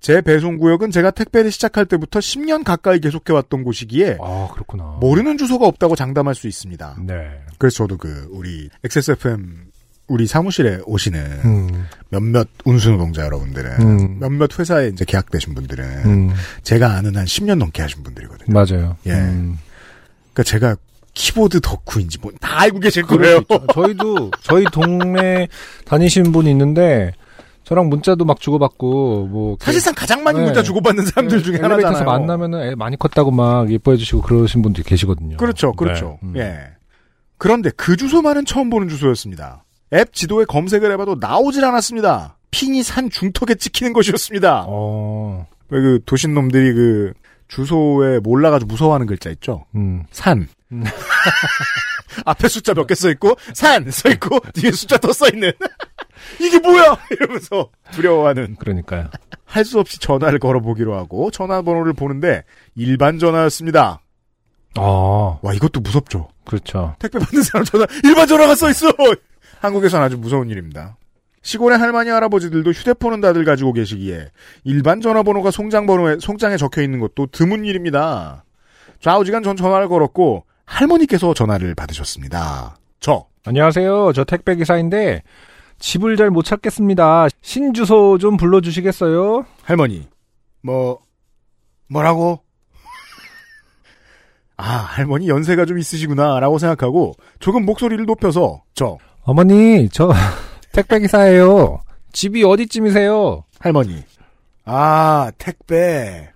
제 0.00 0.20
배송 0.20 0.58
구역은 0.58 0.90
제가 0.92 1.10
택배를 1.10 1.50
시작할 1.50 1.84
때부터 1.86 2.20
10년 2.20 2.62
가까이 2.64 3.00
계속해왔던 3.00 3.64
곳이기에 3.64 4.18
아, 4.20 4.48
그렇구나. 4.52 4.96
모르는 5.00 5.36
주소가 5.38 5.66
없다고 5.66 5.96
장담할 5.96 6.34
수 6.34 6.46
있습니다. 6.46 6.96
네. 7.04 7.40
그래서 7.58 7.78
저도 7.78 7.96
그 7.96 8.28
우리 8.30 8.68
XSFM 8.84 9.66
우리 10.06 10.26
사무실에 10.26 10.78
오시는 10.86 11.20
음. 11.44 11.86
몇몇 12.10 12.48
운수노동자 12.64 13.22
여러분들은 13.24 13.70
음. 13.82 14.18
몇몇 14.20 14.58
회사에 14.58 14.88
이제 14.88 15.04
계약되신 15.04 15.54
분들은 15.54 15.84
음. 16.06 16.30
제가 16.62 16.92
아는 16.94 17.16
한 17.16 17.24
10년 17.26 17.58
넘게 17.58 17.82
하신 17.82 18.02
분들이거든요. 18.04 18.54
맞아요. 18.54 18.96
예. 19.06 19.12
음. 19.12 19.58
그러니까 20.32 20.42
제가 20.44 20.76
키보드 21.12 21.60
덕후인지 21.60 22.18
뭐 22.20 22.30
다 22.40 22.60
알고 22.60 22.78
계실 22.78 23.02
거예요. 23.02 23.42
저희도 23.74 24.30
저희 24.42 24.64
동네 24.72 25.48
다니시는 25.84 26.30
분이 26.32 26.48
있는데 26.52 27.12
저랑 27.68 27.90
문자도 27.90 28.24
막 28.24 28.40
주고받고 28.40 29.26
뭐 29.26 29.56
사실상 29.60 29.94
가장 29.94 30.22
많이 30.22 30.38
네. 30.38 30.46
문자 30.46 30.62
주고받는 30.62 31.04
사람들 31.04 31.42
중에 31.42 31.56
엘리베이터에서 31.56 31.86
하나잖아요. 31.88 32.18
만나면은 32.18 32.62
애 32.62 32.74
많이 32.74 32.96
컸다고 32.98 33.30
막 33.30 33.70
예뻐해 33.70 33.98
주시고 33.98 34.22
그러신 34.22 34.62
분들이 34.62 34.84
계시거든요. 34.84 35.36
그렇죠, 35.36 35.72
그렇죠. 35.74 36.18
네. 36.22 36.28
음. 36.28 36.36
예. 36.38 36.58
그런데 37.36 37.68
그 37.76 37.96
주소만은 37.98 38.46
처음 38.46 38.70
보는 38.70 38.88
주소였습니다. 38.88 39.64
앱 39.92 40.14
지도에 40.14 40.46
검색을 40.46 40.90
해봐도 40.92 41.16
나오질 41.20 41.62
않았습니다. 41.62 42.38
핀이 42.50 42.82
산 42.82 43.10
중턱에 43.10 43.56
찍히는 43.56 43.92
것이었습니다. 43.92 44.64
어. 44.66 45.46
왜그 45.68 46.00
도신 46.06 46.32
놈들이 46.32 46.72
그 46.72 47.12
주소에 47.48 48.20
몰라가지고 48.20 48.66
무서워하는 48.70 49.06
글자 49.06 49.28
있죠? 49.28 49.66
음. 49.74 50.04
산. 50.10 50.48
음. 50.72 50.84
앞에 52.24 52.48
숫자 52.48 52.72
몇 52.74 52.86
개 52.86 52.94
써 52.94 53.10
있고, 53.10 53.36
산! 53.52 53.90
써 53.90 54.08
있고, 54.10 54.40
뒤에 54.54 54.72
숫자 54.72 54.96
더 54.98 55.12
써 55.12 55.28
있는. 55.28 55.52
이게 56.40 56.58
뭐야! 56.58 56.96
이러면서 57.10 57.70
두려워하는. 57.92 58.56
그러니까요. 58.56 59.08
할 59.44 59.64
수 59.64 59.78
없이 59.80 59.98
전화를 59.98 60.38
걸어보기로 60.38 60.94
하고, 60.94 61.30
전화번호를 61.30 61.94
보는데, 61.94 62.44
일반 62.76 63.18
전화였습니다. 63.18 64.00
아, 64.76 65.38
와, 65.40 65.54
이것도 65.54 65.80
무섭죠. 65.80 66.28
그렇죠. 66.44 66.94
택배 66.98 67.18
받는 67.18 67.42
사람 67.42 67.64
전화, 67.64 67.86
일반 68.04 68.26
전화가 68.28 68.54
써있어! 68.54 68.88
한국에선 69.60 70.02
아주 70.02 70.16
무서운 70.18 70.50
일입니다. 70.50 70.96
시골의 71.42 71.78
할머니, 71.78 72.10
할아버지들도 72.10 72.70
휴대폰은 72.70 73.20
다들 73.22 73.44
가지고 73.44 73.72
계시기에, 73.72 74.28
일반 74.64 75.00
전화번호가 75.00 75.50
송장번호에, 75.50 76.18
송장에 76.20 76.56
적혀 76.58 76.82
있는 76.82 77.00
것도 77.00 77.28
드문 77.32 77.64
일입니다. 77.64 78.44
좌우지간 79.00 79.42
전 79.42 79.56
전화를 79.56 79.88
걸었고, 79.88 80.44
할머니께서 80.66 81.32
전화를 81.32 81.74
받으셨습니다. 81.74 82.76
저, 83.00 83.24
안녕하세요. 83.46 84.12
저 84.12 84.24
택배 84.24 84.54
기사인데 84.56 85.22
집을 85.78 86.16
잘 86.16 86.30
못 86.30 86.44
찾겠습니다. 86.44 87.28
신주소 87.40 88.18
좀 88.18 88.36
불러주시겠어요? 88.36 89.46
할머니, 89.62 90.08
뭐, 90.62 91.00
뭐라고? 91.88 92.42
아, 94.56 94.64
할머니 94.64 95.28
연세가 95.28 95.66
좀 95.66 95.78
있으시구나, 95.78 96.40
라고 96.40 96.58
생각하고, 96.58 97.14
조금 97.38 97.64
목소리를 97.64 98.04
높여서, 98.06 98.62
저, 98.74 98.98
어머니, 99.22 99.88
저 99.90 100.12
택배 100.72 100.98
기사예요. 101.00 101.80
집이 102.12 102.42
어디쯤이세요? 102.44 103.44
할머니. 103.60 104.02
아, 104.64 105.30
택배. 105.38 106.30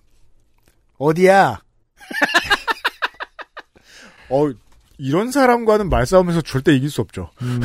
어디야? 0.98 1.60
어, 4.30 4.50
이런 4.98 5.32
사람과는 5.32 5.88
말싸움에서 5.88 6.42
절대 6.42 6.72
이길 6.74 6.88
수 6.90 7.00
없죠. 7.00 7.30
음, 7.42 7.60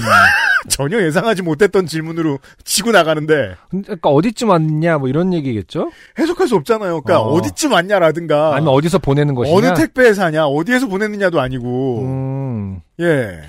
전혀 0.70 1.02
예상하지 1.02 1.42
못했던 1.42 1.86
질문으로 1.86 2.40
치고 2.64 2.92
나가는데, 2.92 3.56
그러니까 3.70 4.10
어디쯤 4.10 4.50
왔냐 4.50 4.98
뭐 4.98 5.08
이런 5.10 5.34
얘기겠죠? 5.34 5.92
해석할 6.20 6.48
수 6.48 6.56
없잖아요. 6.56 7.02
그러니까 7.02 7.22
어. 7.22 7.34
어. 7.34 7.42
디쯤 7.42 7.72
왔냐라든가, 7.72 8.56
아니면 8.56 8.74
어디서 8.74 9.00
보내는 9.00 9.36
것이냐? 9.36 9.56
어느 9.56 9.74
택배에 9.74 10.14
사냐, 10.14 10.46
어디에서 10.48 10.88
보냈느냐도 10.88 11.40
아니고, 11.40 12.02
음. 12.02 12.82
예. 13.00 13.42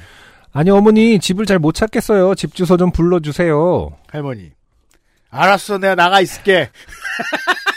아니 0.53 0.71
어머니 0.71 1.19
집을 1.19 1.47
잘 1.47 1.59
못 1.59 1.73
찾겠어요. 1.75 2.35
집 2.35 2.55
주소 2.55 2.77
좀 2.77 2.91
불러주세요. 2.91 3.91
할머니. 4.09 4.51
알았어, 5.31 5.79
내가 5.79 5.95
나가 5.95 6.21
있을게. 6.21 6.71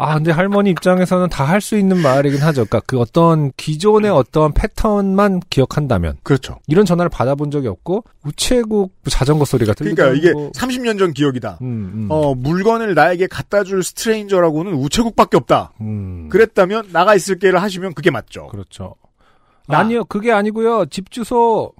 아 0.00 0.14
근데 0.14 0.30
할머니 0.30 0.70
입장에서는 0.70 1.28
다 1.28 1.44
할 1.44 1.60
수 1.60 1.76
있는 1.76 1.98
말이긴 1.98 2.40
하죠. 2.40 2.64
그러니까 2.64 2.80
그 2.86 2.98
어떤 2.98 3.52
기존의 3.56 4.10
어떤 4.10 4.52
패턴만 4.52 5.40
기억한다면 5.50 6.16
그렇죠. 6.22 6.58
이런 6.68 6.86
전화를 6.86 7.10
받아본 7.10 7.50
적이 7.50 7.68
없고 7.68 8.04
우체국 8.24 8.94
자전거 9.10 9.44
소리가 9.44 9.74
들리고 9.74 9.96
그러니까 9.96 10.16
이게 10.18 10.32
30년 10.32 10.98
전 10.98 11.12
기억이다. 11.12 11.58
음, 11.60 11.66
음. 11.94 12.06
어, 12.08 12.34
물건을 12.34 12.94
나에게 12.94 13.26
갖다 13.26 13.62
줄 13.64 13.82
stranger라고는 13.82 14.72
우체국밖에 14.74 15.36
없다. 15.36 15.72
음. 15.82 16.28
그랬다면 16.30 16.88
나가 16.92 17.14
있을게를 17.14 17.60
하시면 17.60 17.94
그게 17.94 18.10
맞죠. 18.10 18.46
그렇죠. 18.48 18.94
나. 19.68 19.78
아니요, 19.80 20.04
그게 20.06 20.32
아니고요. 20.32 20.86
집 20.86 21.10
주소 21.10 21.72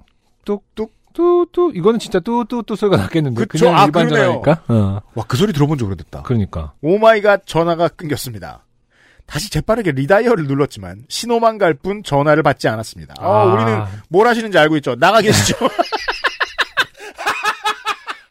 뚝뚝 0.45 0.91
뚜뚜 1.13 1.71
이거는 1.75 1.99
진짜 1.99 2.19
뚜뚜뚜 2.19 2.75
소리가 2.75 2.97
났겠는데 2.97 3.45
그쵸? 3.45 3.65
그냥 3.65 3.79
아, 3.79 3.85
일반 3.85 4.07
그러네요. 4.07 4.41
전화니까. 4.43 4.63
어. 4.73 5.01
와, 5.15 5.23
그 5.27 5.37
소리 5.37 5.53
들어본 5.53 5.77
적 5.77 5.85
오래됐다. 5.87 6.21
그러니까. 6.23 6.73
Oh 6.81 6.99
my 6.99 7.18
god 7.18 7.45
전화가 7.45 7.87
끊겼습니다. 7.89 8.65
다시 9.25 9.49
재빠르게 9.49 9.91
redial을 9.93 10.45
눌렀지만 10.45 11.05
신호만 11.07 11.57
갈 11.57 11.73
뿐 11.75 12.03
전화를 12.03 12.43
받지 12.43 12.67
않았습니다. 12.67 13.15
어, 13.19 13.31
아. 13.31 13.43
우리는 13.45 13.83
뭘 14.09 14.27
하시는지 14.27 14.57
알고 14.57 14.75
있죠. 14.77 14.95
나가 14.95 15.21
계시죠. 15.21 15.55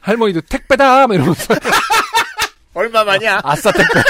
할머니도 0.01 0.41
택배다 0.43 1.07
막 1.07 1.15
이러면서 1.15 1.55
얼마만이야? 2.75 3.41
아 3.45 3.55
싸 3.57 3.71
택배. 3.73 4.01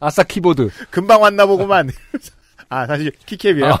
아싸 0.00 0.22
키보드. 0.22 0.70
금방 0.90 1.20
왔나 1.22 1.46
보구만. 1.46 1.90
아, 2.68 2.86
사실 2.86 3.12
키캡이에요. 3.26 3.72
아. 3.72 3.78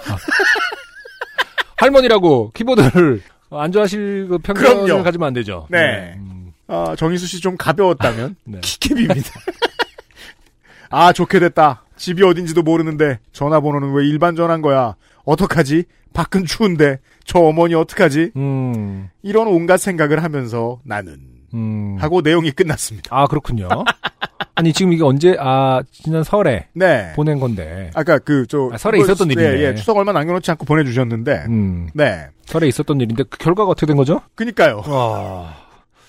할머니라고 1.78 2.52
키보드를 2.52 3.22
안 3.52 3.72
좋아하실 3.72 4.28
그 4.28 4.38
편견을 4.38 4.84
그럼요. 4.84 5.02
가지면 5.04 5.26
안 5.28 5.32
되죠. 5.34 5.66
네. 5.70 6.14
음, 6.16 6.52
아, 6.68 6.94
정희수 6.96 7.26
씨 7.26 7.40
좀 7.40 7.56
가벼웠다면 7.56 8.36
네. 8.44 8.60
키캡입니다. 8.62 9.30
아, 10.90 11.12
좋게 11.12 11.38
됐다. 11.40 11.84
집이 11.96 12.22
어딘지도 12.24 12.62
모르는데 12.62 13.18
전화번호는 13.32 13.92
왜 13.94 14.06
일반 14.06 14.36
전화인 14.36 14.60
거야? 14.62 14.94
어떡하지? 15.24 15.84
밖은 16.12 16.44
추운데 16.44 16.98
저 17.24 17.38
어머니 17.38 17.74
어떡하지? 17.74 18.32
음, 18.36 19.08
이런 19.22 19.46
온갖 19.48 19.78
생각을 19.78 20.22
하면서 20.22 20.80
나는 20.84 21.18
음. 21.54 21.96
하고 22.00 22.20
내용이 22.20 22.50
끝났습니다. 22.50 23.08
아 23.16 23.26
그렇군요. 23.26 23.68
아니 24.54 24.72
지금 24.72 24.92
이게 24.92 25.02
언제 25.02 25.34
아 25.38 25.82
지난 25.90 26.22
설에 26.24 26.66
네. 26.74 27.12
보낸 27.16 27.40
건데. 27.40 27.90
아까 27.94 28.18
그저 28.18 28.70
아, 28.72 28.76
설에 28.78 28.98
있었던 29.00 29.30
일이네. 29.30 29.42
예, 29.58 29.62
예, 29.68 29.74
추석 29.74 29.96
얼마 29.96 30.12
남겨놓지 30.12 30.50
않고 30.50 30.64
보내주셨는데 30.66 31.44
음, 31.48 31.88
네. 31.94 32.26
설에 32.46 32.68
있었던 32.68 33.00
일인데 33.00 33.24
그 33.24 33.38
결과가 33.38 33.70
어떻게 33.70 33.86
된 33.86 33.96
거죠? 33.96 34.20
그니까요. 34.34 34.82
와, 34.86 35.54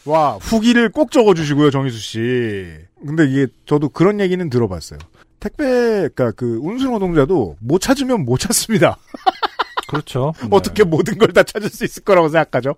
와 0.05 0.33
후기를 0.41 0.89
꼭 0.89 1.11
적어주시고요 1.11 1.71
정희수 1.71 1.97
씨. 1.99 2.67
근데 3.05 3.25
이게 3.25 3.47
저도 3.65 3.89
그런 3.89 4.19
얘기는 4.19 4.49
들어봤어요. 4.49 4.99
택배, 5.39 5.63
그니까 6.13 6.31
그 6.31 6.59
운수 6.61 6.85
노동자도 6.89 7.57
못 7.59 7.79
찾으면 7.79 8.25
못 8.25 8.39
찾습니다. 8.39 8.97
그렇죠. 9.87 10.33
네. 10.41 10.47
어떻게 10.51 10.83
모든 10.83 11.17
걸 11.17 11.33
다 11.33 11.43
찾을 11.43 11.69
수 11.69 11.83
있을 11.85 12.03
거라고 12.03 12.29
생각하죠? 12.29 12.75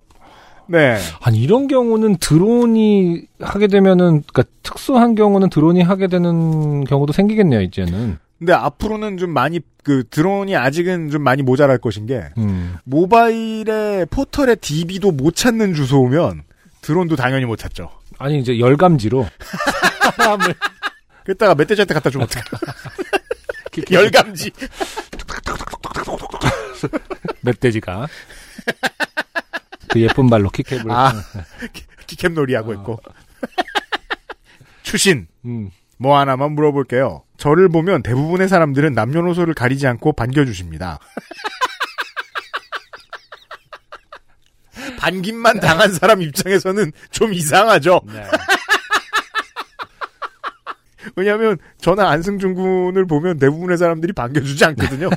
네. 0.68 0.98
아니 1.20 1.38
이런 1.38 1.68
경우는 1.68 2.16
드론이 2.16 3.22
하게 3.40 3.66
되면은 3.66 4.22
그러니까 4.26 4.44
특수한 4.62 5.14
경우는 5.14 5.50
드론이 5.50 5.82
하게 5.82 6.08
되는 6.08 6.84
경우도 6.84 7.12
생기겠네요 7.12 7.60
이제는. 7.62 8.18
근데 8.38 8.52
앞으로는 8.52 9.16
좀 9.16 9.30
많이 9.30 9.60
그 9.82 10.04
드론이 10.10 10.56
아직은 10.56 11.10
좀 11.10 11.22
많이 11.22 11.42
모자랄 11.42 11.78
것인 11.78 12.06
게 12.06 12.24
음. 12.36 12.76
모바일에 12.84 14.04
포털에 14.10 14.56
DB도 14.56 15.12
못 15.12 15.34
찾는 15.34 15.74
주소면 15.74 16.42
드론도 16.82 17.16
당연히 17.16 17.46
못 17.46 17.56
찾죠. 17.56 17.90
아니 18.18 18.38
이제 18.38 18.58
열감지로 18.58 19.26
사람을 20.16 20.54
그랬다가 21.24 21.54
멧돼지한테 21.54 21.94
갖다 21.94 22.10
주면 22.10 22.26
어떡해. 22.26 22.44
열감지. 23.90 24.50
멧돼지가 27.42 28.06
그 29.96 30.02
예쁜 30.02 30.28
발로 30.28 30.50
킥캡을. 30.50 30.90
아, 30.90 31.12
키캡 32.06 32.28
놀이 32.28 32.54
하고 32.54 32.74
있고. 32.74 33.00
추신. 34.82 35.26
음. 35.46 35.70
뭐 35.98 36.18
하나만 36.18 36.52
물어볼게요. 36.52 37.22
저를 37.38 37.70
보면 37.70 38.02
대부분의 38.02 38.48
사람들은 38.48 38.92
남녀노소를 38.92 39.54
가리지 39.54 39.86
않고 39.86 40.12
반겨주십니다. 40.12 40.98
반김만 44.98 45.60
당한 45.60 45.92
사람 45.92 46.20
입장에서는 46.20 46.92
좀 47.10 47.32
이상하죠. 47.32 48.02
네. 48.06 48.26
왜냐하면 51.16 51.56
저는 51.80 52.04
안승준 52.04 52.54
군을 52.54 53.06
보면 53.06 53.38
대부분의 53.38 53.78
사람들이 53.78 54.12
반겨주지 54.12 54.64
않거든요. 54.66 55.08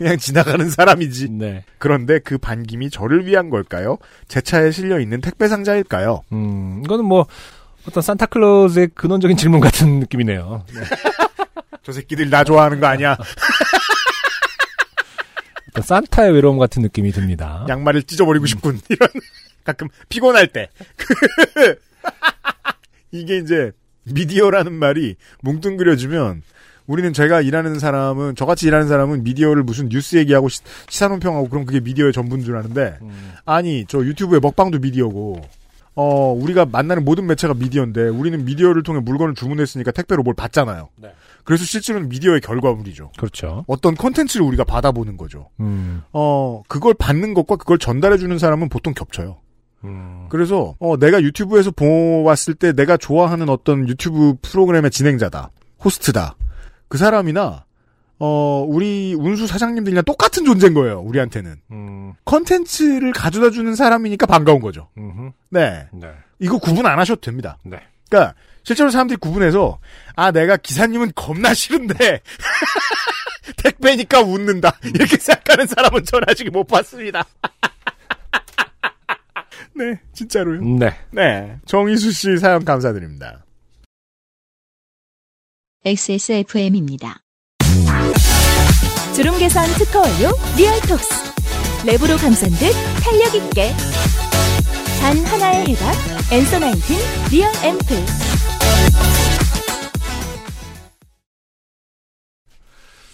그냥 0.00 0.16
지나가는 0.16 0.70
사람이지. 0.70 1.28
네. 1.28 1.62
그런데 1.76 2.20
그 2.20 2.38
반김이 2.38 2.88
저를 2.88 3.26
위한 3.26 3.50
걸까요? 3.50 3.98
제 4.28 4.40
차에 4.40 4.70
실려 4.70 4.98
있는 4.98 5.20
택배 5.20 5.46
상자일까요? 5.46 6.22
음, 6.32 6.80
이거는 6.82 7.04
뭐 7.04 7.26
어떤 7.86 8.02
산타클로즈의 8.02 8.88
근원적인 8.94 9.36
질문 9.36 9.60
같은 9.60 10.00
느낌이네요. 10.00 10.64
네. 10.72 10.80
저 11.84 11.92
새끼들 11.92 12.30
나 12.30 12.44
좋아하는 12.44 12.80
거 12.80 12.86
아니야? 12.86 13.14
어떤 15.68 15.84
산타의 15.84 16.32
외로움 16.32 16.56
같은 16.56 16.80
느낌이 16.80 17.12
듭니다. 17.12 17.66
양말을 17.68 18.04
찢어버리고 18.04 18.46
싶군. 18.46 18.80
이런 18.88 19.06
가끔 19.64 19.88
피곤할 20.08 20.46
때. 20.46 20.70
이게 23.12 23.36
이제 23.36 23.72
미디어라는 24.04 24.72
말이 24.72 25.16
뭉뚱그려지면 25.42 26.40
우리는 26.90 27.12
제가 27.12 27.40
일하는 27.40 27.78
사람은 27.78 28.34
저같이 28.34 28.66
일하는 28.66 28.88
사람은 28.88 29.22
미디어를 29.22 29.62
무슨 29.62 29.88
뉴스 29.88 30.16
얘기하고 30.16 30.48
시, 30.48 30.60
사 30.88 31.06
논평하고 31.06 31.48
그럼 31.48 31.64
그게 31.64 31.78
미디어의 31.78 32.12
전부인 32.12 32.42
줄 32.42 32.56
아는데 32.56 32.98
음. 33.00 33.32
아니 33.44 33.84
저 33.86 34.00
유튜브의 34.00 34.40
먹방도 34.40 34.80
미디어고 34.80 35.40
어 35.94 36.32
우리가 36.32 36.66
만나는 36.66 37.04
모든 37.04 37.28
매체가 37.28 37.54
미디어인데 37.54 38.08
우리는 38.08 38.44
미디어를 38.44 38.82
통해 38.82 39.00
물건을 39.00 39.36
주문했으니까 39.36 39.92
택배로 39.92 40.24
뭘 40.24 40.34
받잖아요. 40.34 40.88
네. 40.96 41.12
그래서 41.44 41.64
실제로는 41.64 42.08
미디어의 42.08 42.40
결과물이죠. 42.40 43.12
그렇죠. 43.16 43.64
어떤 43.68 43.94
콘텐츠를 43.94 44.44
우리가 44.44 44.64
받아보는 44.64 45.16
거죠. 45.16 45.48
음. 45.60 46.02
어 46.12 46.64
그걸 46.66 46.94
받는 46.94 47.34
것과 47.34 47.54
그걸 47.54 47.78
전달해 47.78 48.18
주는 48.18 48.36
사람은 48.36 48.68
보통 48.68 48.94
겹쳐요. 48.94 49.38
음. 49.84 50.26
그래서 50.28 50.74
어, 50.80 50.96
내가 50.98 51.22
유튜브에서 51.22 51.70
보았을 51.70 52.54
때 52.54 52.72
내가 52.72 52.96
좋아하는 52.96 53.48
어떤 53.48 53.88
유튜브 53.88 54.34
프로그램의 54.42 54.90
진행자다, 54.90 55.50
호스트다. 55.84 56.34
그 56.90 56.98
사람이나 56.98 57.64
어 58.18 58.66
우리 58.68 59.14
운수 59.16 59.46
사장님들이랑 59.46 60.04
똑같은 60.04 60.44
존재인 60.44 60.74
거예요. 60.74 61.00
우리한테는 61.00 61.56
음. 61.70 62.12
컨텐츠를 62.26 63.12
가져다 63.12 63.48
주는 63.50 63.74
사람이니까 63.74 64.26
반가운 64.26 64.60
거죠. 64.60 64.88
음흠. 64.98 65.30
네, 65.50 65.86
네. 65.92 66.12
이거 66.40 66.58
구분 66.58 66.84
안 66.84 66.98
하셔도 66.98 67.20
됩니다. 67.22 67.56
네. 67.62 67.78
그러니까 68.10 68.34
실제로 68.64 68.90
사람들이 68.90 69.16
구분해서 69.18 69.78
아 70.16 70.32
내가 70.32 70.58
기사님은 70.58 71.12
겁나 71.14 71.54
싫은데 71.54 71.94
택배니까 73.56 74.20
웃는다 74.20 74.76
이렇게 74.84 75.16
생각하는 75.16 75.66
사람은 75.68 76.04
전 76.04 76.22
아직 76.26 76.50
못 76.50 76.64
봤습니다. 76.64 77.24
네, 79.74 79.98
진짜로요. 80.12 80.60
네. 80.60 80.96
네. 81.12 81.56
정희수 81.66 82.10
씨 82.10 82.36
사연 82.36 82.64
감사드립니다. 82.64 83.44
XSFM입니다. 85.82 87.22
주름 89.16 89.38
개선 89.38 89.64
특허 89.78 90.00
완료 90.00 90.30
리얼톡스 90.58 91.08
랩으로 91.86 92.20
감싼 92.20 92.50
듯 92.50 92.70
탄력 93.02 93.34
있게 93.34 93.72
단 95.00 95.16
하나의 95.24 95.68
해답 95.68 95.94
Answer 96.30 96.58
Nineteen 96.58 96.96
리얼 97.32 97.50
앰플 97.64 97.96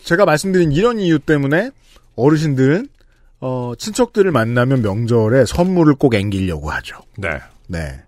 제가 0.03 0.25
말씀드린 0.25 0.73
이런 0.73 0.99
이유 0.99 1.21
때문에 1.21 1.71
어르신들은 2.17 2.89
어, 3.43 3.75
친척들을 3.79 4.33
만나면 4.33 4.83
명절에 4.83 5.45
선물을 5.47 5.95
꼭 5.95 6.17
앵기려고 6.17 6.71
하죠. 6.73 6.97
네. 7.17 7.29
네. 7.69 8.06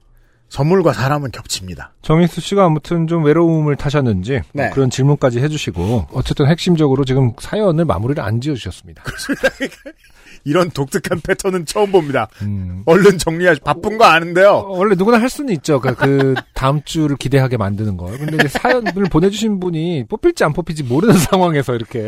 선물과 0.49 0.93
사람은 0.93 1.31
겹칩니다. 1.31 1.93
정인수 2.03 2.41
씨가 2.41 2.65
아무튼 2.65 3.07
좀 3.07 3.25
외로움을 3.25 3.77
타셨는지 3.77 4.41
네. 4.53 4.63
뭐 4.65 4.71
그런 4.71 4.91
질문까지 4.91 5.41
해주시고 5.41 6.09
어쨌든 6.13 6.47
핵심적으로 6.47 7.05
지금 7.05 7.33
사연을 7.39 7.85
마무리를 7.85 8.23
안 8.23 8.41
지어주셨습니다. 8.41 9.03
이런 10.45 10.71
독특한 10.71 11.21
패턴은 11.21 11.67
처음 11.67 11.93
봅니다. 11.93 12.29
음. 12.43 12.83
얼른 12.87 13.19
정리하시, 13.19 13.61
바쁜 13.61 13.99
거 13.99 14.05
어, 14.05 14.09
아는데요. 14.09 14.65
원래 14.69 14.95
누구나 14.95 15.21
할 15.21 15.29
수는 15.29 15.53
있죠. 15.55 15.81
그, 15.81 15.95
그 15.95 16.35
다음 16.55 16.81
주를 16.85 17.17
기대하게 17.17 17.57
만드는 17.57 17.97
거. 17.97 18.07
근데 18.07 18.49
사연을 18.49 18.93
보내주신 19.11 19.61
분이 19.61 20.05
뽑힐지 20.09 20.45
안 20.45 20.53
뽑힐지 20.53 20.85
모르는 20.85 21.15
상황에서 21.19 21.75
이렇게 21.75 22.07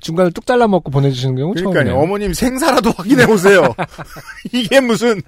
중간을 0.00 0.32
뚝 0.32 0.46
잘라 0.46 0.68
먹고 0.68 0.90
보내주시는 0.90 1.36
경우. 1.36 1.54
처음이에요. 1.54 1.98
어머님 1.98 2.32
생사라도 2.32 2.92
확인해 2.96 3.26
보세요. 3.26 3.74
이게 4.52 4.80
무슨. 4.80 5.20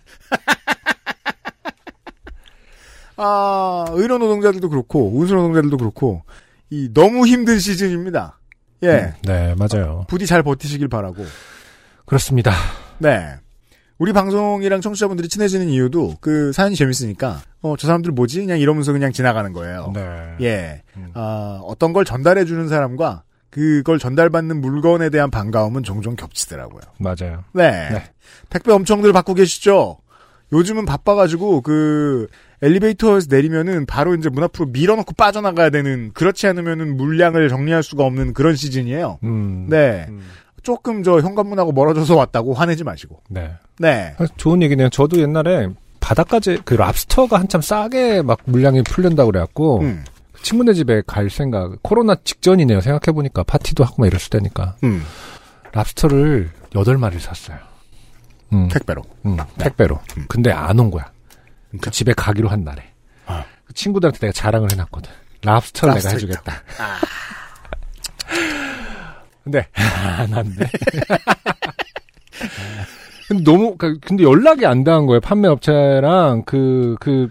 아, 3.17 3.85
의료 3.91 4.19
노동자들도 4.19 4.69
그렇고, 4.69 5.11
운수 5.17 5.35
노동자들도 5.35 5.77
그렇고, 5.77 6.23
이 6.71 6.89
너무 6.93 7.27
힘든 7.27 7.59
시즌입니다. 7.59 8.39
예. 8.83 9.15
네, 9.23 9.55
맞아요. 9.57 10.05
부디 10.09 10.27
잘 10.27 10.43
버티시길 10.43 10.89
바라고. 10.89 11.25
그렇습니다. 12.07 12.53
네. 12.99 13.35
우리 13.99 14.13
방송이랑 14.13 14.81
청취자분들이 14.81 15.29
친해지는 15.29 15.69
이유도 15.69 16.17
그 16.21 16.53
사연이 16.53 16.75
재밌으니까, 16.75 17.43
어, 17.61 17.77
저 17.79 17.87
사람들 17.87 18.11
뭐지? 18.13 18.41
그냥 18.41 18.59
이러면서 18.59 18.93
그냥 18.93 19.13
지나가는 19.13 19.53
거예요. 19.53 19.93
네. 19.95 20.37
예. 20.41 20.83
음. 20.97 21.11
아, 21.15 21.61
어떤 21.63 21.93
걸 21.93 22.05
전달해 22.05 22.45
주는 22.45 22.69
사람과 22.69 23.23
그걸 23.51 23.99
전달받는 23.99 24.61
물건에 24.61 25.11
대한 25.11 25.31
반가움은 25.31 25.83
종종 25.83 26.17
겹치더라고요. 26.17 26.81
맞아요. 26.99 27.45
네. 27.53 27.91
네. 27.91 28.03
택배 28.49 28.73
엄청들 28.73 29.13
받고 29.13 29.35
계시죠? 29.35 29.99
요즘은 30.53 30.87
바빠가지고 30.87 31.61
그 31.61 32.29
엘리베이터에서 32.63 33.27
내리면은 33.29 33.87
바로 33.87 34.15
이제 34.15 34.29
문 34.29 34.45
앞으로 34.45 34.67
밀어넣고 34.67 35.15
빠져나가야 35.15 35.71
되는 35.71 36.13
그렇지 36.15 36.47
않으면은 36.47 36.97
물량을 36.97 37.49
정리할 37.49 37.83
수가 37.83 38.05
없는 38.05 38.33
그런 38.35 38.55
시즌이에요. 38.55 39.19
음. 39.25 39.67
네. 39.69 40.07
음. 40.09 40.23
조금 40.63 41.03
저 41.03 41.19
현관문하고 41.21 41.73
멀어져서 41.73 42.15
왔다고 42.17 42.55
화내지 42.55 42.85
마시고. 42.85 43.21
네. 43.29 43.51
네. 43.79 44.15
사실 44.17 44.35
좋은 44.37 44.63
얘기네요. 44.63 44.89
저도 44.91 45.21
옛날에 45.21 45.69
바닷가재 45.99 46.59
그 46.65 46.75
랍스터가 46.75 47.39
한참 47.39 47.61
싸게 47.61 48.23
막 48.23 48.39
물량이 48.45 48.83
풀린다고 48.83 49.31
그래갖고 49.33 49.81
음. 49.81 50.05
친구네 50.43 50.73
집에 50.75 51.03
갈 51.07 51.31
생각 51.31 51.81
코로나 51.83 52.17
직전이네요 52.17 52.81
생각해 52.81 53.15
보니까 53.15 53.45
파티도 53.45 53.85
하고 53.85 53.97
막 54.03 54.07
이랬을 54.07 54.31
때니까 54.31 54.75
음. 54.83 55.03
랍스터를 55.73 56.51
여덟 56.75 56.97
마리를 56.99 57.21
샀어요. 57.21 57.57
음, 58.53 58.69
택배로. 58.69 59.03
음, 59.25 59.37
택배로. 59.59 59.99
음. 60.19 60.25
근데 60.29 60.51
안 60.51 60.79
온 60.79 60.91
거야. 60.91 61.11
그러니까. 61.73 61.85
그 61.85 61.91
집에 61.91 62.13
가기로 62.13 62.49
한 62.49 62.63
날에. 62.65 62.83
아. 63.27 63.45
그 63.67 63.73
친구들한테 63.75 64.19
내가 64.21 64.33
자랑을 64.33 64.71
해놨거든. 64.73 65.11
랍스터를 65.45 65.95
내가 65.95 66.09
랍스터 66.11 66.15
해주겠다. 66.15 66.53
근데 69.45 69.67
안 70.19 70.33
왔네. 70.33 70.55
근데 73.29 73.45
너무 73.45 73.77
그- 73.77 73.99
근데 74.01 74.23
연락이 74.25 74.67
안 74.67 74.85
닿은 74.85 75.07
거예요. 75.07 75.21
판매 75.21 75.49
업체랑 75.49 76.43
그그 76.45 77.29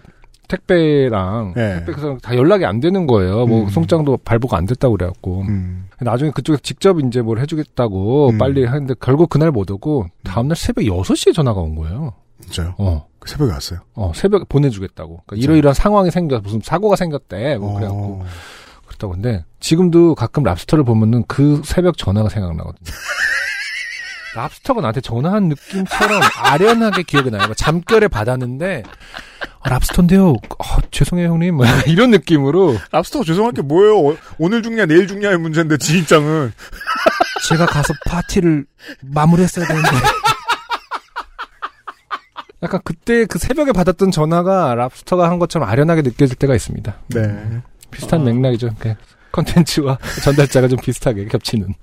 택배랑 0.48 1.54
예. 1.56 1.82
택배에서 1.86 2.18
다 2.22 2.36
연락이 2.36 2.66
안 2.66 2.80
되는 2.80 3.06
거예요. 3.06 3.46
뭐 3.46 3.62
음. 3.64 3.68
송장도 3.68 4.18
발부가 4.18 4.58
안 4.58 4.66
됐다고 4.66 4.96
그래갖고 4.96 5.42
음. 5.48 5.88
나중에 6.00 6.30
그쪽에서 6.32 6.60
직접 6.62 6.98
이제 7.00 7.22
뭘 7.22 7.38
해주겠다고 7.38 8.30
음. 8.30 8.38
빨리 8.38 8.64
하는데 8.66 8.92
결국 9.00 9.30
그날 9.30 9.50
못 9.50 9.70
오고 9.70 10.08
다음날 10.24 10.56
새벽 10.56 10.84
6 10.84 11.16
시에 11.16 11.32
전화가 11.32 11.60
온 11.60 11.74
거예요. 11.76 12.12
진짜요? 12.42 12.74
어. 12.78 13.06
그 13.18 13.30
새벽에 13.30 13.52
왔어요. 13.52 13.80
어, 13.94 14.10
새벽에 14.14 14.44
보내주겠다고. 14.48 15.22
그러니까? 15.26 15.44
이러이러한 15.44 15.74
상황이 15.74 16.10
생겨, 16.10 16.40
무슨 16.40 16.60
사고가 16.62 16.96
생겼대. 16.96 17.56
뭐, 17.58 17.74
그래갖고. 17.74 18.22
어. 18.22 18.26
그렇다고. 18.86 19.12
근데, 19.12 19.44
지금도 19.60 20.16
가끔 20.16 20.42
랍스터를 20.42 20.84
보면은 20.84 21.24
그 21.28 21.62
새벽 21.64 21.96
전화가 21.96 22.28
생각나거든요. 22.28 22.84
랍스터가 24.34 24.80
나한테 24.80 25.00
전화한 25.02 25.48
느낌처럼 25.50 26.20
아련하게 26.36 27.02
기억이 27.04 27.30
나요. 27.30 27.46
뭐 27.46 27.54
잠결에 27.54 28.08
받았는데, 28.08 28.82
아, 29.60 29.68
랍스터인데요. 29.68 30.34
아, 30.58 30.78
죄송해요, 30.90 31.28
형님. 31.28 31.56
뭐 31.56 31.66
이런 31.86 32.10
느낌으로. 32.10 32.76
랍스터가 32.90 33.24
죄송할 33.24 33.52
게 33.52 33.62
뭐예요? 33.62 33.98
어, 34.08 34.16
오늘 34.38 34.62
죽냐 34.62 34.86
내일 34.86 35.06
죽냐의 35.06 35.38
문제인데 35.38 35.76
지 35.76 35.98
입장은 35.98 36.52
제가 37.48 37.66
가서 37.66 37.94
파티를 38.06 38.66
마무리했어야 39.02 39.66
되는데. 39.66 39.88
약간 42.62 42.80
그때 42.84 43.24
그 43.26 43.38
새벽에 43.38 43.72
받았던 43.72 44.10
전화가 44.12 44.74
랍스터가 44.74 45.28
한 45.28 45.38
것처럼 45.38 45.68
아련하게 45.68 46.02
느껴질 46.02 46.36
때가 46.36 46.54
있습니다. 46.54 46.94
네. 47.08 47.60
비슷한 47.90 48.24
맥락이죠. 48.24 48.70
그 48.78 48.94
컨텐츠와 49.32 49.98
전달자가 50.24 50.68
좀 50.68 50.78
비슷하게 50.80 51.26
겹치는. 51.26 51.74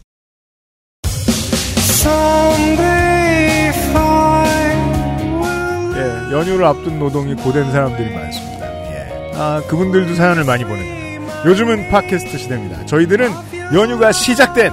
예, 5.96 6.32
연휴를 6.32 6.64
앞둔 6.66 6.98
노동이 6.98 7.36
고된 7.36 7.72
사람들이 7.72 8.14
많습니다. 8.14 8.66
예. 8.92 9.32
아, 9.36 9.62
그분들도 9.68 10.16
사연을 10.16 10.46
많이 10.46 10.64
보냅니다. 10.64 11.46
요즘은 11.46 11.90
팟캐스트 11.90 12.38
시대입니다. 12.38 12.86
저희들은 12.86 13.32
연휴가 13.74 14.12
시작된 14.12 14.72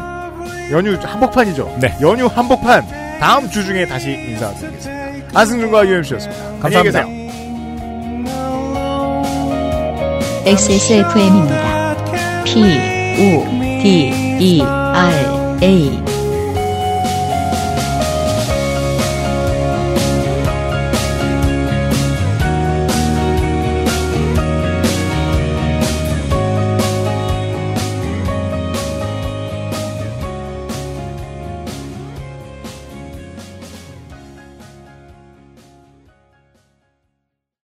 연휴 0.71 0.97
한복판이죠. 1.01 1.79
네. 1.81 1.97
연휴 2.01 2.27
한복판 2.27 3.19
다음 3.21 3.49
주 3.51 3.65
중에 3.65 3.87
다시 3.87 4.11
인사드리겠습니다. 4.11 4.96
안승준과 5.35 5.87
유엠씨였습니다. 5.87 6.45
안녕히 6.63 6.91
감사합니다. 6.91 7.05
계세요. 7.05 7.27
XSFM입니다. 10.47 11.97
P, 12.45 12.63
O, 12.63 13.45
D, 13.83 14.13
E, 14.41 14.63
R, 14.63 15.59
A. 15.63 16.16